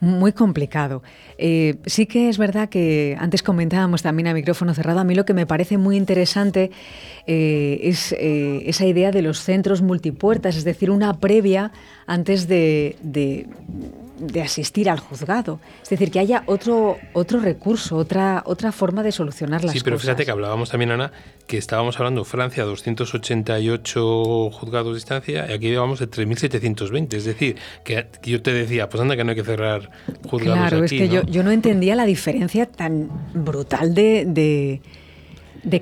muy 0.00 0.32
complicado. 0.32 1.02
Eh, 1.38 1.76
sí 1.86 2.06
que 2.06 2.28
es 2.28 2.38
verdad 2.38 2.68
que 2.68 3.16
antes 3.18 3.42
comentábamos 3.42 4.02
también 4.02 4.28
a 4.28 4.34
micrófono 4.34 4.74
cerrado, 4.74 5.00
a 5.00 5.04
mí 5.04 5.14
lo 5.14 5.24
que 5.24 5.34
me 5.34 5.46
parece 5.46 5.78
muy 5.78 5.96
interesante 5.96 6.70
eh, 7.26 7.80
es 7.82 8.12
eh, 8.12 8.62
esa 8.66 8.86
idea 8.86 9.10
de 9.10 9.22
los 9.22 9.40
centros 9.40 9.82
multipuertas, 9.82 10.56
es 10.56 10.64
decir, 10.64 10.90
una 10.90 11.20
previa 11.20 11.72
antes 12.06 12.48
de, 12.48 12.96
de 13.02 13.46
asistir 14.42 14.88
al 14.90 14.98
juzgado. 14.98 15.60
Es 15.82 15.88
decir, 15.88 16.10
que 16.10 16.18
haya 16.18 16.42
otro, 16.46 16.98
otro 17.12 17.40
recurso, 17.40 17.96
otra, 17.96 18.42
otra 18.46 18.72
forma 18.72 19.02
de 19.02 19.12
solucionar 19.12 19.62
las 19.62 19.72
cosas. 19.72 19.78
Sí, 19.78 19.84
pero 19.84 19.98
fíjate 19.98 20.24
que 20.24 20.30
hablábamos 20.30 20.70
también, 20.70 20.90
Ana, 20.90 21.12
que 21.46 21.58
estábamos 21.58 21.98
hablando 21.98 22.24
Francia, 22.24 22.64
288 22.64 24.50
juzgados 24.50 24.88
de 24.88 24.94
distancia, 24.94 25.46
y 25.48 25.52
aquí 25.52 25.68
llevamos 25.68 25.98
de 25.98 26.10
3.720. 26.10 27.14
Es 27.14 27.24
decir, 27.24 27.56
que 27.84 28.06
yo 28.22 28.42
te 28.42 28.52
decía, 28.52 28.88
pues 28.88 29.00
anda 29.00 29.16
que 29.16 29.24
no 29.24 29.30
hay 29.30 29.36
que 29.36 29.44
cerrar 29.44 29.90
juzgados 30.28 30.68
Claro, 30.68 30.84
es 30.84 30.90
que 30.90 31.08
Yo, 31.08 31.22
yo 31.22 31.42
no 31.42 31.50
entendía 31.50 31.94
la 31.94 32.04
diferencia 32.04 32.66
tan 32.66 33.08
brutal 33.34 33.94
de 33.94 34.20
de 34.26 34.80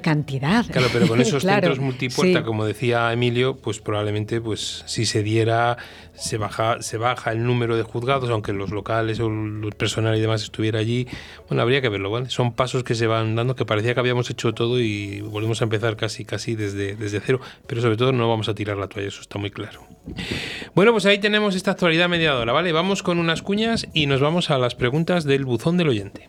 cantidad. 0.01 0.67
Claro, 0.67 0.89
pero 0.93 1.09
con 1.09 1.21
esos 1.21 1.43
centros 1.43 1.79
multipuerta, 1.79 2.43
como 2.43 2.65
decía 2.65 3.13
Emilio, 3.13 3.57
pues 3.57 3.81
probablemente 3.81 4.41
pues 4.41 4.85
si 4.87 5.07
se 5.07 5.23
diera, 5.23 5.77
se 6.15 6.39
baja, 6.39 6.83
se 6.83 6.99
baja 6.99 7.33
el 7.33 7.45
número 7.45 7.77
de 7.77 7.83
juzgados, 7.83 8.31
aunque 8.31 8.53
los 8.53 8.71
locales 8.71 9.21
o 9.21 9.29
el 9.29 9.73
personal 9.77 10.17
y 10.17 10.21
demás 10.21 10.43
estuviera 10.43 10.79
allí. 10.79 11.07
Bueno, 11.49 11.63
habría 11.63 11.81
que 11.81 11.89
verlo, 11.89 12.11
¿vale? 12.11 12.31
Son 12.31 12.53
pasos 12.53 12.85
que 12.85 12.95
se 12.95 13.07
van 13.07 13.35
dando, 13.35 13.57
que 13.57 13.65
parecía 13.65 13.95
que 13.95 14.01
habíamos 14.01 14.31
hecho 14.31 14.53
todo 14.53 14.81
y 14.81 15.21
volvemos 15.21 15.61
a 15.61 15.65
empezar 15.65 15.97
casi 15.97 16.25
casi 16.25 16.55
desde, 16.55 16.97
desde 16.97 17.21
cero, 17.21 17.41
pero 17.67 17.81
sobre 17.81 17.97
todo 17.97 18.13
no 18.13 18.29
vamos 18.29 18.49
a 18.49 18.55
tirar 18.55 18.77
la 18.77 18.89
toalla, 18.89 19.09
eso 19.09 19.21
está 19.21 19.39
muy 19.39 19.51
claro. 19.51 19.87
Bueno, 20.75 20.93
pues 20.93 21.07
ahí 21.07 21.19
tenemos 21.19 21.55
esta 21.55 21.73
actualidad 21.73 22.09
mediadora, 22.09 22.53
¿vale? 22.53 22.73
Vamos 22.73 23.03
con 23.03 23.19
unas 23.19 23.43
cuñas 23.43 23.87
y 23.93 24.07
nos 24.07 24.21
vamos 24.21 24.51
a 24.51 24.59
las 24.59 24.75
preguntas 24.75 25.25
del 25.25 25.45
buzón 25.45 25.77
del 25.77 25.89
oyente. 25.89 26.29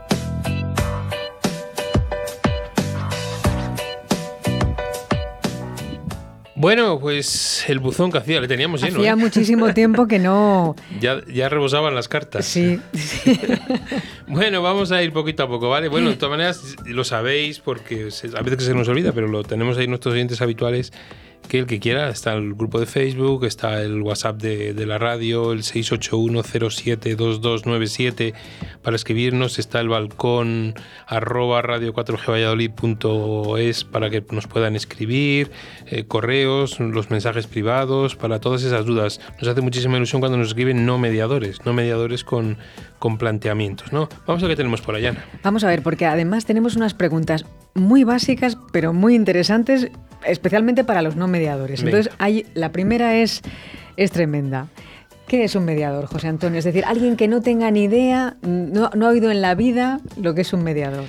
Bueno, 6.61 6.99
pues 6.99 7.65
el 7.69 7.79
buzón 7.79 8.11
que 8.11 8.19
hacía, 8.19 8.39
le 8.39 8.47
teníamos 8.47 8.83
lleno. 8.83 8.99
Hacía 8.99 9.13
¿eh? 9.13 9.15
muchísimo 9.15 9.73
tiempo 9.73 10.07
que 10.07 10.19
no. 10.19 10.75
ya, 11.01 11.19
ya 11.25 11.49
rebosaban 11.49 11.95
las 11.95 12.07
cartas. 12.07 12.45
Sí. 12.45 12.79
bueno, 14.27 14.61
vamos 14.61 14.91
a 14.91 15.01
ir 15.01 15.11
poquito 15.11 15.41
a 15.41 15.47
poco, 15.47 15.69
¿vale? 15.69 15.87
Bueno, 15.87 16.09
de 16.09 16.17
todas 16.17 16.29
maneras, 16.29 16.75
lo 16.85 17.03
sabéis 17.03 17.59
porque 17.59 18.09
a 18.35 18.41
veces 18.43 18.59
que 18.59 18.63
se 18.63 18.75
nos 18.75 18.87
olvida, 18.87 19.11
pero 19.11 19.27
lo 19.27 19.43
tenemos 19.43 19.75
ahí 19.79 19.87
nuestros 19.87 20.13
oyentes 20.13 20.39
habituales 20.39 20.93
que 21.47 21.59
el 21.59 21.65
que 21.65 21.79
quiera, 21.79 22.09
está 22.09 22.33
el 22.33 22.53
grupo 22.53 22.79
de 22.79 22.85
Facebook, 22.85 23.45
está 23.45 23.81
el 23.81 24.01
WhatsApp 24.01 24.41
de, 24.41 24.85
la 24.85 24.97
radio, 24.97 25.51
el 25.51 25.63
681072297 25.63 28.33
para 28.81 28.95
escribirnos, 28.95 29.59
está 29.59 29.79
el 29.79 29.89
balcón 29.89 30.73
arroba 31.07 31.61
radio 31.61 31.93
4gvalladolid.es 31.93 33.83
para 33.83 34.09
que 34.09 34.23
nos 34.31 34.47
puedan 34.47 34.75
escribir, 34.75 35.51
eh, 35.87 36.05
correos, 36.05 36.79
los 36.79 37.11
mensajes 37.11 37.47
privados, 37.47 38.15
para 38.15 38.39
todas 38.39 38.63
esas 38.63 38.85
dudas. 38.85 39.19
Nos 39.39 39.47
hace 39.47 39.61
muchísima 39.61 39.97
ilusión 39.97 40.21
cuando 40.21 40.37
nos 40.37 40.47
escriben 40.47 40.85
no 40.85 40.97
mediadores, 40.97 41.65
no 41.65 41.73
mediadores 41.73 42.23
con, 42.23 42.57
con 42.99 43.17
planteamientos, 43.17 43.91
¿no? 43.91 44.07
Vamos 44.25 44.43
a 44.43 44.47
ver 44.47 44.53
qué 44.53 44.57
tenemos 44.57 44.81
por 44.81 44.95
allá. 44.95 45.15
Vamos 45.43 45.63
a 45.63 45.67
ver, 45.67 45.83
porque 45.83 46.05
además 46.05 46.45
tenemos 46.45 46.75
unas 46.75 46.93
preguntas 46.93 47.45
muy 47.73 48.03
básicas, 48.03 48.57
pero 48.71 48.93
muy 48.93 49.15
interesantes, 49.15 49.89
especialmente 50.25 50.83
para 50.83 51.01
los 51.01 51.15
no 51.15 51.27
mediadores. 51.27 51.83
Entonces, 51.83 52.13
hay, 52.17 52.45
la 52.53 52.71
primera 52.71 53.17
es, 53.17 53.41
es 53.97 54.11
tremenda. 54.11 54.67
¿Qué 55.27 55.45
es 55.45 55.55
un 55.55 55.63
mediador, 55.63 56.07
José 56.07 56.27
Antonio? 56.27 56.59
Es 56.59 56.65
decir, 56.65 56.83
alguien 56.85 57.15
que 57.15 57.27
no 57.27 57.41
tenga 57.41 57.71
ni 57.71 57.83
idea, 57.83 58.35
no, 58.41 58.89
no 58.93 59.05
ha 59.05 59.09
oído 59.09 59.31
en 59.31 59.41
la 59.41 59.55
vida 59.55 60.01
lo 60.21 60.35
que 60.35 60.41
es 60.41 60.51
un 60.51 60.63
mediador. 60.63 61.05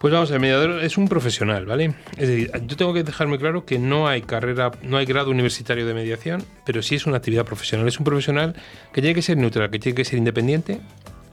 Pues 0.00 0.14
vamos, 0.14 0.30
el 0.30 0.40
mediador 0.40 0.82
es 0.82 0.96
un 0.96 1.08
profesional, 1.08 1.66
¿vale? 1.66 1.92
Es 2.16 2.26
decir, 2.26 2.50
yo 2.66 2.76
tengo 2.78 2.94
que 2.94 3.02
dejar 3.02 3.28
muy 3.28 3.36
claro 3.36 3.66
que 3.66 3.78
no 3.78 4.08
hay 4.08 4.22
carrera, 4.22 4.70
no 4.82 4.96
hay 4.96 5.04
grado 5.04 5.30
universitario 5.30 5.86
de 5.86 5.92
mediación, 5.92 6.42
pero 6.64 6.80
sí 6.80 6.94
es 6.94 7.04
una 7.04 7.18
actividad 7.18 7.44
profesional. 7.44 7.86
Es 7.86 7.98
un 7.98 8.04
profesional 8.04 8.54
que 8.94 9.02
tiene 9.02 9.14
que 9.14 9.20
ser 9.20 9.36
neutral, 9.36 9.70
que 9.70 9.78
tiene 9.78 9.94
que 9.94 10.06
ser 10.06 10.16
independiente 10.16 10.80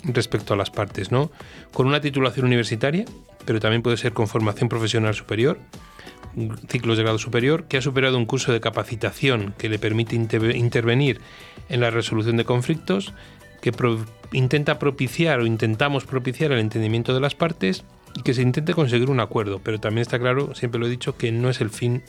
respecto 0.03 0.53
a 0.53 0.57
las 0.57 0.69
partes, 0.69 1.13
¿no? 1.13 1.31
Con 1.71 1.87
una 1.87 2.01
titulación 2.01 2.45
universitaria, 2.45 3.05
pero 3.45 3.61
también 3.61 3.81
puede 3.81 3.95
ser 3.95 4.11
con 4.11 4.27
formación 4.27 4.67
profesional 4.67 5.15
superior, 5.15 5.59
ciclos 6.67 6.97
de 6.97 7.03
grado 7.03 7.17
superior, 7.17 7.65
que 7.65 7.77
ha 7.77 7.81
superado 7.81 8.17
un 8.17 8.25
curso 8.25 8.51
de 8.51 8.59
capacitación 8.59 9.53
que 9.57 9.69
le 9.69 9.79
permite 9.79 10.15
intervenir 10.15 11.21
en 11.69 11.81
la 11.81 11.89
resolución 11.89 12.37
de 12.37 12.45
conflictos, 12.45 13.13
que 13.61 13.71
intenta 14.31 14.79
propiciar 14.79 15.39
o 15.39 15.45
intentamos 15.45 16.05
propiciar 16.05 16.51
el 16.51 16.59
entendimiento 16.59 17.13
de 17.13 17.19
las 17.19 17.35
partes 17.35 17.83
y 18.15 18.21
que 18.21 18.33
se 18.33 18.41
intente 18.41 18.73
conseguir 18.73 19.09
un 19.09 19.19
acuerdo. 19.19 19.59
Pero 19.63 19.79
también 19.79 20.01
está 20.01 20.19
claro, 20.19 20.55
siempre 20.55 20.79
lo 20.79 20.87
he 20.87 20.89
dicho, 20.89 21.17
que 21.17 21.31
no 21.31 21.49
es 21.49 21.61
el 21.61 21.69
fin 21.69 22.03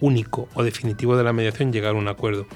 único 0.00 0.48
o 0.54 0.62
definitivo 0.62 1.16
de 1.16 1.24
la 1.24 1.32
mediación 1.32 1.72
llegar 1.72 1.94
a 1.94 1.98
un 1.98 2.08
acuerdo. 2.08 2.46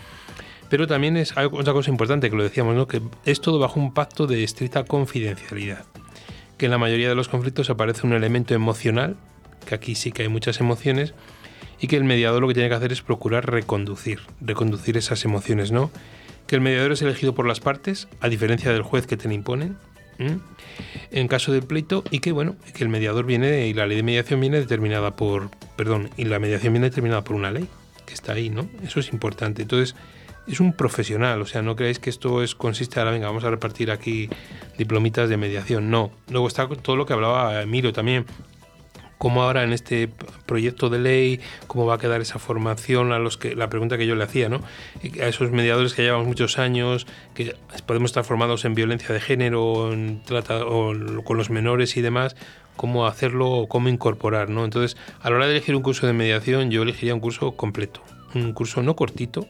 Pero 0.68 0.86
también 0.86 1.16
es 1.16 1.34
otra 1.36 1.74
cosa 1.74 1.90
importante 1.90 2.30
que 2.30 2.36
lo 2.36 2.42
decíamos, 2.42 2.74
¿no? 2.74 2.86
que 2.86 3.02
es 3.26 3.40
todo 3.40 3.58
bajo 3.58 3.78
un 3.78 3.92
pacto 3.92 4.26
de 4.26 4.42
estricta 4.42 4.84
confidencialidad. 4.84 5.84
Que 6.56 6.66
en 6.66 6.70
la 6.70 6.78
mayoría 6.78 7.08
de 7.08 7.14
los 7.14 7.28
conflictos 7.28 7.68
aparece 7.68 8.06
un 8.06 8.14
elemento 8.14 8.54
emocional 8.54 9.16
que 9.66 9.74
aquí 9.74 9.94
sí 9.94 10.12
que 10.12 10.22
hay 10.22 10.28
muchas 10.28 10.60
emociones, 10.60 11.14
y 11.80 11.88
que 11.88 11.96
el 11.96 12.04
mediador 12.04 12.40
lo 12.40 12.48
que 12.48 12.54
tiene 12.54 12.68
que 12.68 12.76
hacer 12.76 12.92
es 12.92 13.02
procurar 13.02 13.50
reconducir, 13.50 14.20
reconducir 14.40 14.96
esas 14.96 15.24
emociones, 15.24 15.72
¿no? 15.72 15.90
Que 16.46 16.54
el 16.54 16.60
mediador 16.60 16.92
es 16.92 17.02
elegido 17.02 17.34
por 17.34 17.46
las 17.46 17.60
partes, 17.60 18.08
a 18.20 18.28
diferencia 18.28 18.72
del 18.72 18.82
juez 18.82 19.06
que 19.06 19.16
te 19.16 19.28
le 19.28 19.34
imponen, 19.34 19.76
en 21.10 21.26
caso 21.26 21.52
del 21.52 21.64
pleito, 21.64 22.04
y 22.10 22.20
que 22.20 22.30
bueno, 22.30 22.54
que 22.74 22.84
el 22.84 22.88
mediador 22.88 23.26
viene, 23.26 23.66
y 23.66 23.74
la 23.74 23.86
ley 23.86 23.96
de 23.96 24.02
mediación 24.04 24.40
viene 24.40 24.60
determinada 24.60 25.16
por, 25.16 25.50
perdón, 25.76 26.10
y 26.16 26.24
la 26.26 26.38
mediación 26.38 26.72
viene 26.72 26.88
determinada 26.88 27.24
por 27.24 27.34
una 27.34 27.50
ley, 27.50 27.66
que 28.06 28.14
está 28.14 28.34
ahí, 28.34 28.48
¿no? 28.48 28.68
Eso 28.84 29.00
es 29.00 29.12
importante. 29.12 29.62
Entonces, 29.62 29.96
es 30.46 30.60
un 30.60 30.72
profesional, 30.72 31.40
o 31.40 31.46
sea, 31.46 31.62
no 31.62 31.76
creáis 31.76 31.98
que 31.98 32.10
esto 32.10 32.42
es 32.42 32.54
consiste 32.54 32.98
ahora, 32.98 33.12
venga, 33.12 33.26
vamos 33.26 33.44
a 33.44 33.50
repartir 33.50 33.90
aquí 33.90 34.28
diplomitas 34.78 35.28
de 35.28 35.36
mediación, 35.36 35.90
no. 35.90 36.12
Luego 36.30 36.48
está 36.48 36.68
todo 36.68 36.96
lo 36.96 37.06
que 37.06 37.12
hablaba 37.12 37.62
Emilio 37.62 37.92
también, 37.92 38.26
cómo 39.22 39.44
ahora 39.44 39.62
en 39.62 39.72
este 39.72 40.08
proyecto 40.46 40.90
de 40.90 40.98
ley, 40.98 41.40
cómo 41.68 41.86
va 41.86 41.94
a 41.94 41.98
quedar 41.98 42.20
esa 42.20 42.40
formación 42.40 43.12
a 43.12 43.20
los 43.20 43.38
que 43.38 43.54
la 43.54 43.70
pregunta 43.70 43.96
que 43.96 44.04
yo 44.04 44.16
le 44.16 44.24
hacía, 44.24 44.48
¿no? 44.48 44.62
A 45.22 45.28
esos 45.28 45.52
mediadores 45.52 45.94
que 45.94 46.02
llevamos 46.02 46.26
muchos 46.26 46.58
años, 46.58 47.06
que 47.32 47.54
podemos 47.86 48.10
estar 48.10 48.24
formados 48.24 48.64
en 48.64 48.74
violencia 48.74 49.14
de 49.14 49.20
género, 49.20 49.92
en 49.92 50.24
trata, 50.24 50.66
o 50.66 50.92
con 51.22 51.36
los 51.36 51.50
menores 51.50 51.96
y 51.96 52.00
demás, 52.00 52.34
cómo 52.74 53.06
hacerlo 53.06 53.48
o 53.48 53.68
cómo 53.68 53.88
incorporar, 53.88 54.50
¿no? 54.50 54.64
Entonces, 54.64 54.96
a 55.20 55.30
la 55.30 55.36
hora 55.36 55.46
de 55.46 55.52
elegir 55.52 55.76
un 55.76 55.82
curso 55.82 56.08
de 56.08 56.14
mediación, 56.14 56.72
yo 56.72 56.82
elegiría 56.82 57.14
un 57.14 57.20
curso 57.20 57.52
completo, 57.52 58.02
un 58.34 58.52
curso 58.52 58.82
no 58.82 58.96
cortito, 58.96 59.46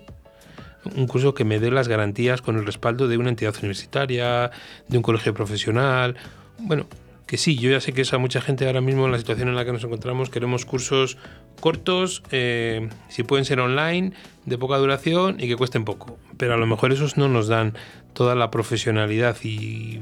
un 0.94 1.06
curso 1.06 1.32
que 1.32 1.46
me 1.46 1.60
dé 1.60 1.70
las 1.70 1.88
garantías 1.88 2.42
con 2.42 2.58
el 2.58 2.66
respaldo 2.66 3.08
de 3.08 3.16
una 3.16 3.30
entidad 3.30 3.54
universitaria, 3.56 4.50
de 4.86 4.98
un 4.98 5.02
colegio 5.02 5.32
profesional, 5.32 6.14
bueno, 6.58 6.88
que 7.26 7.38
sí, 7.38 7.56
yo 7.56 7.70
ya 7.70 7.80
sé 7.80 7.92
que 7.92 8.02
es 8.02 8.12
a 8.12 8.18
mucha 8.18 8.40
gente 8.40 8.66
ahora 8.66 8.80
mismo 8.80 9.06
en 9.06 9.12
la 9.12 9.18
situación 9.18 9.48
en 9.48 9.54
la 9.54 9.64
que 9.64 9.72
nos 9.72 9.84
encontramos, 9.84 10.30
queremos 10.30 10.66
cursos 10.66 11.16
cortos, 11.60 12.22
eh, 12.30 12.88
si 13.08 13.22
pueden 13.22 13.44
ser 13.44 13.60
online, 13.60 14.12
de 14.44 14.58
poca 14.58 14.76
duración 14.76 15.36
y 15.40 15.48
que 15.48 15.56
cuesten 15.56 15.84
poco. 15.84 16.18
Pero 16.36 16.54
a 16.54 16.56
lo 16.56 16.66
mejor 16.66 16.92
esos 16.92 17.16
no 17.16 17.28
nos 17.28 17.48
dan 17.48 17.74
toda 18.12 18.34
la 18.34 18.50
profesionalidad 18.50 19.36
y 19.42 20.00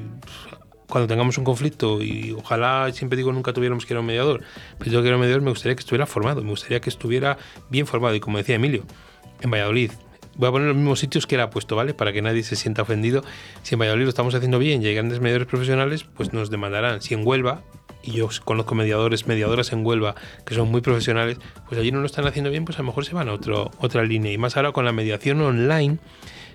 cuando 0.88 1.06
tengamos 1.06 1.38
un 1.38 1.44
conflicto, 1.44 2.02
y 2.02 2.32
ojalá, 2.32 2.90
siempre 2.92 3.16
digo, 3.16 3.32
nunca 3.32 3.52
tuviéramos 3.52 3.86
que 3.86 3.94
ir 3.94 3.96
a 3.96 4.00
un 4.00 4.06
mediador, 4.06 4.42
pero 4.78 4.90
yo 4.90 5.02
que 5.02 5.08
era 5.08 5.16
un 5.16 5.20
mediador 5.20 5.42
me 5.42 5.50
gustaría 5.50 5.76
que 5.76 5.80
estuviera 5.80 6.06
formado, 6.06 6.42
me 6.42 6.50
gustaría 6.50 6.80
que 6.80 6.90
estuviera 6.90 7.38
bien 7.70 7.86
formado. 7.86 8.14
Y 8.16 8.20
como 8.20 8.38
decía 8.38 8.56
Emilio, 8.56 8.84
en 9.40 9.50
Valladolid, 9.50 9.92
voy 10.36 10.48
a 10.48 10.52
poner 10.52 10.68
los 10.68 10.76
mismos 10.76 11.00
sitios 11.00 11.26
que 11.26 11.34
él 11.34 11.40
ha 11.40 11.50
puesto, 11.50 11.76
¿vale? 11.76 11.94
Para 11.94 12.12
que 12.12 12.22
nadie 12.22 12.42
se 12.42 12.56
sienta 12.56 12.82
ofendido. 12.82 13.22
Si 13.62 13.74
en 13.74 13.80
Valladolid 13.80 14.04
lo 14.04 14.08
estamos 14.08 14.34
haciendo 14.34 14.58
bien 14.58 14.82
y 14.82 14.86
hay 14.86 14.94
grandes 14.94 15.20
mediadores 15.20 15.48
profesionales, 15.48 16.04
pues 16.04 16.32
nos 16.32 16.50
demandarán. 16.50 17.02
Si 17.02 17.14
en 17.14 17.26
Huelva, 17.26 17.62
y 18.02 18.12
yo 18.12 18.28
conozco 18.44 18.74
mediadores, 18.74 19.26
mediadoras 19.26 19.72
en 19.72 19.84
Huelva 19.84 20.14
que 20.46 20.54
son 20.54 20.70
muy 20.70 20.80
profesionales, 20.80 21.38
pues 21.68 21.80
allí 21.80 21.92
no 21.92 22.00
lo 22.00 22.06
están 22.06 22.26
haciendo 22.26 22.50
bien, 22.50 22.64
pues 22.64 22.78
a 22.78 22.82
lo 22.82 22.86
mejor 22.86 23.04
se 23.04 23.14
van 23.14 23.28
a 23.28 23.32
otro, 23.32 23.70
otra 23.78 24.04
línea. 24.04 24.32
Y 24.32 24.38
más 24.38 24.56
ahora 24.56 24.72
con 24.72 24.84
la 24.84 24.92
mediación 24.92 25.40
online, 25.40 25.98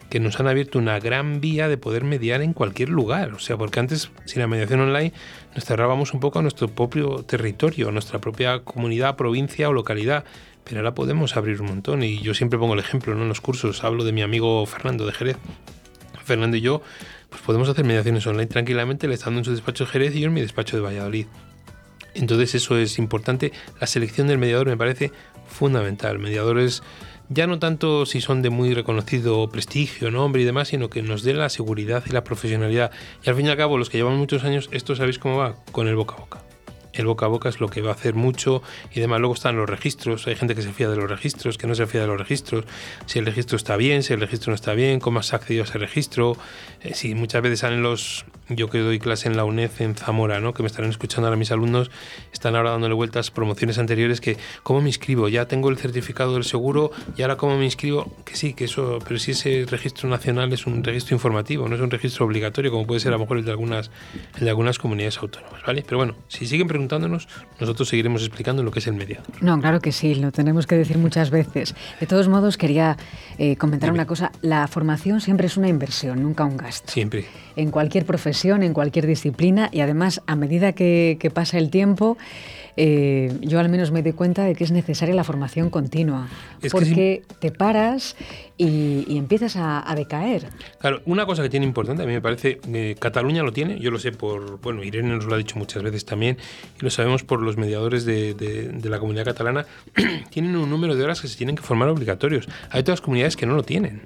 que 0.10 0.20
nos 0.20 0.40
han 0.40 0.48
abierto 0.48 0.78
una 0.80 1.00
gran 1.00 1.42
vía 1.42 1.68
de 1.68 1.78
poder 1.78 2.04
mediar 2.04 2.42
en 2.42 2.54
cualquier 2.54 2.90
lugar. 2.90 3.34
O 3.34 3.40
sea, 3.40 3.58
porque 3.58 3.80
antes, 3.80 4.12
sin 4.26 4.42
la 4.42 4.48
mediación 4.48 4.82
online, 4.82 5.14
nos 5.54 5.66
cerrábamos 5.66 6.14
un 6.14 6.20
poco 6.20 6.40
a 6.40 6.42
nuestro 6.42 6.68
propio 6.68 7.24
territorio, 7.24 7.90
a 7.90 7.92
nuestra 7.92 8.20
propia 8.20 8.60
comunidad, 8.60 9.16
provincia 9.16 9.70
o 9.70 9.74
localidad. 9.74 10.26
Pero 10.66 10.80
ahora 10.80 10.94
podemos 10.94 11.38
abrir 11.38 11.62
un 11.62 11.68
montón. 11.68 12.04
Y 12.04 12.20
yo 12.20 12.34
siempre 12.34 12.60
pongo 12.60 12.74
el 12.74 12.80
ejemplo 12.80 13.16
¿no? 13.16 13.24
en 13.24 13.30
los 13.30 13.40
cursos. 13.40 13.84
Hablo 13.84 14.04
de 14.04 14.12
mi 14.12 14.22
amigo 14.22 14.66
Fernando 14.66 15.06
de 15.06 15.14
Jerez. 15.14 15.38
Fernando 16.26 16.58
y 16.58 16.62
yo 16.62 16.82
pues 17.30 17.42
podemos 17.42 17.70
hacer 17.70 17.86
mediaciones 17.86 18.26
online 18.28 18.48
tranquilamente, 18.48 19.08
él 19.08 19.14
estando 19.14 19.40
en 19.40 19.46
su 19.46 19.52
despacho 19.52 19.86
de 19.86 19.92
Jerez 19.92 20.16
y 20.16 20.22
yo 20.22 20.28
en 20.28 20.34
mi 20.34 20.42
despacho 20.42 20.78
de 20.78 20.84
Valladolid. 20.84 21.28
Entonces 22.14 22.56
eso 22.56 22.78
es 22.78 22.98
importante. 22.98 23.52
La 23.80 23.88
selección 23.88 24.28
del 24.28 24.38
mediador 24.38 24.68
me 24.68 24.78
parece 24.78 25.12
fundamental. 25.48 26.18
Mediadores 26.18 26.82
ya 27.28 27.46
no 27.46 27.60
tanto 27.60 28.06
si 28.06 28.22
son 28.22 28.42
de 28.42 28.50
muy 28.50 28.74
reconocido 28.74 29.50
prestigio, 29.50 30.12
nombre 30.12 30.42
y 30.42 30.46
demás, 30.46 30.70
sino 30.70 30.90
que 30.90 31.02
nos 31.02 31.24
dé 31.24 31.34
la 31.34 31.50
seguridad 31.50 32.04
y 32.08 32.12
la 32.12 32.24
profesionalidad. 32.24 32.92
Y 33.24 33.30
al 33.30 33.36
fin 33.36 33.48
y 33.48 33.50
al 33.50 33.58
cabo, 33.58 33.78
los 33.78 33.90
que 33.90 33.98
llevan 33.98 34.16
muchos 34.16 34.44
años, 34.44 34.70
esto 34.72 34.96
sabéis 34.96 35.20
cómo 35.20 35.38
va, 35.38 35.56
con 35.72 35.88
el 35.88 35.96
boca 35.96 36.16
a 36.16 36.20
boca 36.20 36.55
el 36.96 37.06
boca 37.06 37.26
a 37.26 37.30
boca 37.30 37.50
es 37.50 37.60
lo 37.60 37.68
que 37.68 37.82
va 37.82 37.92
a 37.92 37.94
hacer 37.94 38.16
mucho 38.16 38.62
y 38.94 39.00
demás. 39.00 39.20
Luego 39.20 39.34
están 39.34 39.56
los 39.58 39.70
registros, 39.70 40.28
hay 40.28 40.36
gente 40.36 40.56
que 40.56 40.62
se 40.62 40.72
fía 40.72 40.90
de 40.90 40.96
los 40.96 41.10
registros, 41.10 41.58
que 41.58 41.68
no 41.68 41.76
se 41.76 41.88
fía 41.88 42.02
de 42.02 42.08
los 42.08 42.18
registros, 42.18 42.66
si 43.06 43.20
el 43.20 43.26
registro 43.26 43.58
está 43.58 43.76
bien, 43.78 44.04
si 44.04 44.14
el 44.14 44.22
registro 44.22 44.52
no 44.52 44.56
está 44.56 44.74
bien, 44.74 45.00
cómo 45.00 45.20
has 45.20 45.34
accedido 45.34 45.64
a 45.64 45.68
ese 45.68 45.78
registro, 45.78 46.38
eh, 46.82 46.94
si 46.94 47.16
muchas 47.16 47.42
veces 47.42 47.60
salen 47.60 47.82
los, 47.82 48.26
yo 48.50 48.70
que 48.70 48.80
doy 48.80 49.00
clase 49.00 49.28
en 49.28 49.38
la 49.38 49.46
UNED 49.46 49.72
en 49.80 49.96
Zamora, 49.96 50.40
¿no? 50.40 50.54
que 50.54 50.64
me 50.64 50.68
estarán 50.68 50.90
escuchando 50.90 51.28
ahora 51.28 51.38
mis 51.38 51.52
alumnos, 51.52 51.90
están 52.34 52.56
ahora 52.56 52.72
dándole 52.72 52.94
vueltas 52.94 53.32
promociones 53.32 53.78
anteriores 53.78 54.22
que, 54.22 54.38
¿cómo 54.64 54.82
me 54.82 54.90
inscribo? 54.90 55.30
Ya 55.30 55.48
tengo 55.48 55.70
el 55.70 55.78
certificado 55.78 56.34
del 56.34 56.44
seguro 56.44 56.92
y 57.18 57.22
ahora 57.22 57.38
¿cómo 57.38 57.58
me 57.58 57.66
inscribo? 57.66 58.12
Que 58.26 58.36
sí, 58.36 58.54
que 58.54 58.66
eso, 58.66 59.00
pero 59.08 59.20
si 59.20 59.32
ese 59.32 59.66
registro 59.70 60.10
nacional 60.10 60.52
es 60.54 60.68
un 60.68 60.84
registro 60.84 61.16
informativo, 61.16 61.68
no 61.68 61.76
es 61.76 61.82
un 61.82 61.92
registro 61.92 62.26
obligatorio 62.26 62.72
como 62.72 62.86
puede 62.86 63.00
ser 63.00 63.10
a 63.10 63.14
lo 63.14 63.20
mejor 63.20 63.38
el 63.38 63.46
de 63.46 63.52
algunas, 63.52 63.90
el 64.38 64.44
de 64.46 64.50
algunas 64.50 64.78
comunidades 64.78 65.18
autónomas, 65.18 65.62
¿vale? 65.66 65.84
Pero 65.84 65.98
bueno, 65.98 66.16
si 66.28 66.46
siguen 66.46 66.68
preguntando 66.68 67.08
nosotros 67.60 67.90
seguiremos 67.90 68.22
explicando 68.22 68.64
lo 68.64 68.72
que 68.72 68.80
es 68.80 68.88
el 68.88 68.94
mediador. 68.94 69.26
No, 69.42 69.60
claro 69.60 69.80
que 69.80 69.92
sí, 69.92 70.16
lo 70.16 70.32
tenemos 70.32 70.68
que 70.68 70.76
decir 70.76 70.98
muchas 70.98 71.30
veces. 71.30 71.76
De 72.00 72.08
todos 72.08 72.28
modos, 72.28 72.58
quería 72.58 72.98
eh, 73.38 73.56
comentar 73.56 73.92
una 73.92 74.06
cosa. 74.06 74.32
La 74.42 74.68
formación 74.68 75.22
siempre 75.22 75.48
es 75.48 75.58
una 75.58 75.68
inversión, 75.68 76.22
nunca 76.22 76.46
un 76.46 76.58
gasto. 76.58 76.92
Siempre. 76.92 77.26
En 77.56 77.72
cualquier 77.72 78.06
profesión, 78.06 78.35
en 78.44 78.74
cualquier 78.74 79.08
disciplina 79.08 79.70
y 79.72 79.80
además 79.80 80.22
a 80.28 80.36
medida 80.36 80.74
que, 80.74 81.18
que 81.20 81.32
pasa 81.32 81.58
el 81.58 81.70
tiempo, 81.70 82.18
eh, 82.78 83.34
yo 83.42 83.60
al 83.60 83.70
menos 83.70 83.92
me 83.92 84.04
doy 84.04 84.12
cuenta 84.12 84.44
de 84.44 84.54
que 84.54 84.66
es 84.66 84.72
necesaria 84.72 85.16
la 85.16 85.24
formación 85.24 85.70
continua, 85.70 86.28
porque 86.72 87.24
te 87.40 87.52
paras 87.52 88.18
y, 88.58 89.18
empiezas 89.18 89.56
a, 89.56 89.94
decaer. 89.96 90.50
Claro, 90.80 91.02
una 91.06 91.26
cosa 91.26 91.42
que 91.42 91.50
tiene 91.50 91.66
importante, 91.66 92.04
a 92.04 92.06
mí 92.06 92.12
me 92.12 92.22
parece, 92.22 92.58
que 92.58 92.96
Cataluña 93.00 93.44
lo 93.44 93.54
tiene, 93.54 93.80
yo 93.80 93.92
lo 93.92 94.00
sé 94.00 94.12
por, 94.12 94.60
bueno, 94.60 94.84
Irene 94.84 95.16
nos 95.16 95.26
lo 95.26 95.36
ha 95.36 95.38
dicho 95.38 95.58
muchas 95.58 95.84
veces 95.84 96.06
también, 96.06 96.38
y 96.80 96.84
lo 96.84 96.90
sabemos 96.90 97.24
por 97.24 97.42
los 97.42 97.56
mediadores 97.56 98.04
de, 98.04 98.34
de 98.34 98.90
la 98.90 99.00
comunidad 99.00 99.26
catalana, 99.26 99.66
tienen 100.30 100.56
un 100.58 100.70
número 100.70 100.96
de 100.96 101.04
horas 101.04 101.22
que 101.22 101.28
se 101.28 101.38
tienen 101.38 101.56
que 101.56 101.64
formar 101.64 101.88
obligatorios. 101.88 102.48
Hay 102.72 102.82
otras 102.82 103.00
comunidades 103.00 103.38
que 103.38 103.46
no 103.46 103.56
lo 103.56 103.64
tienen. 103.64 104.02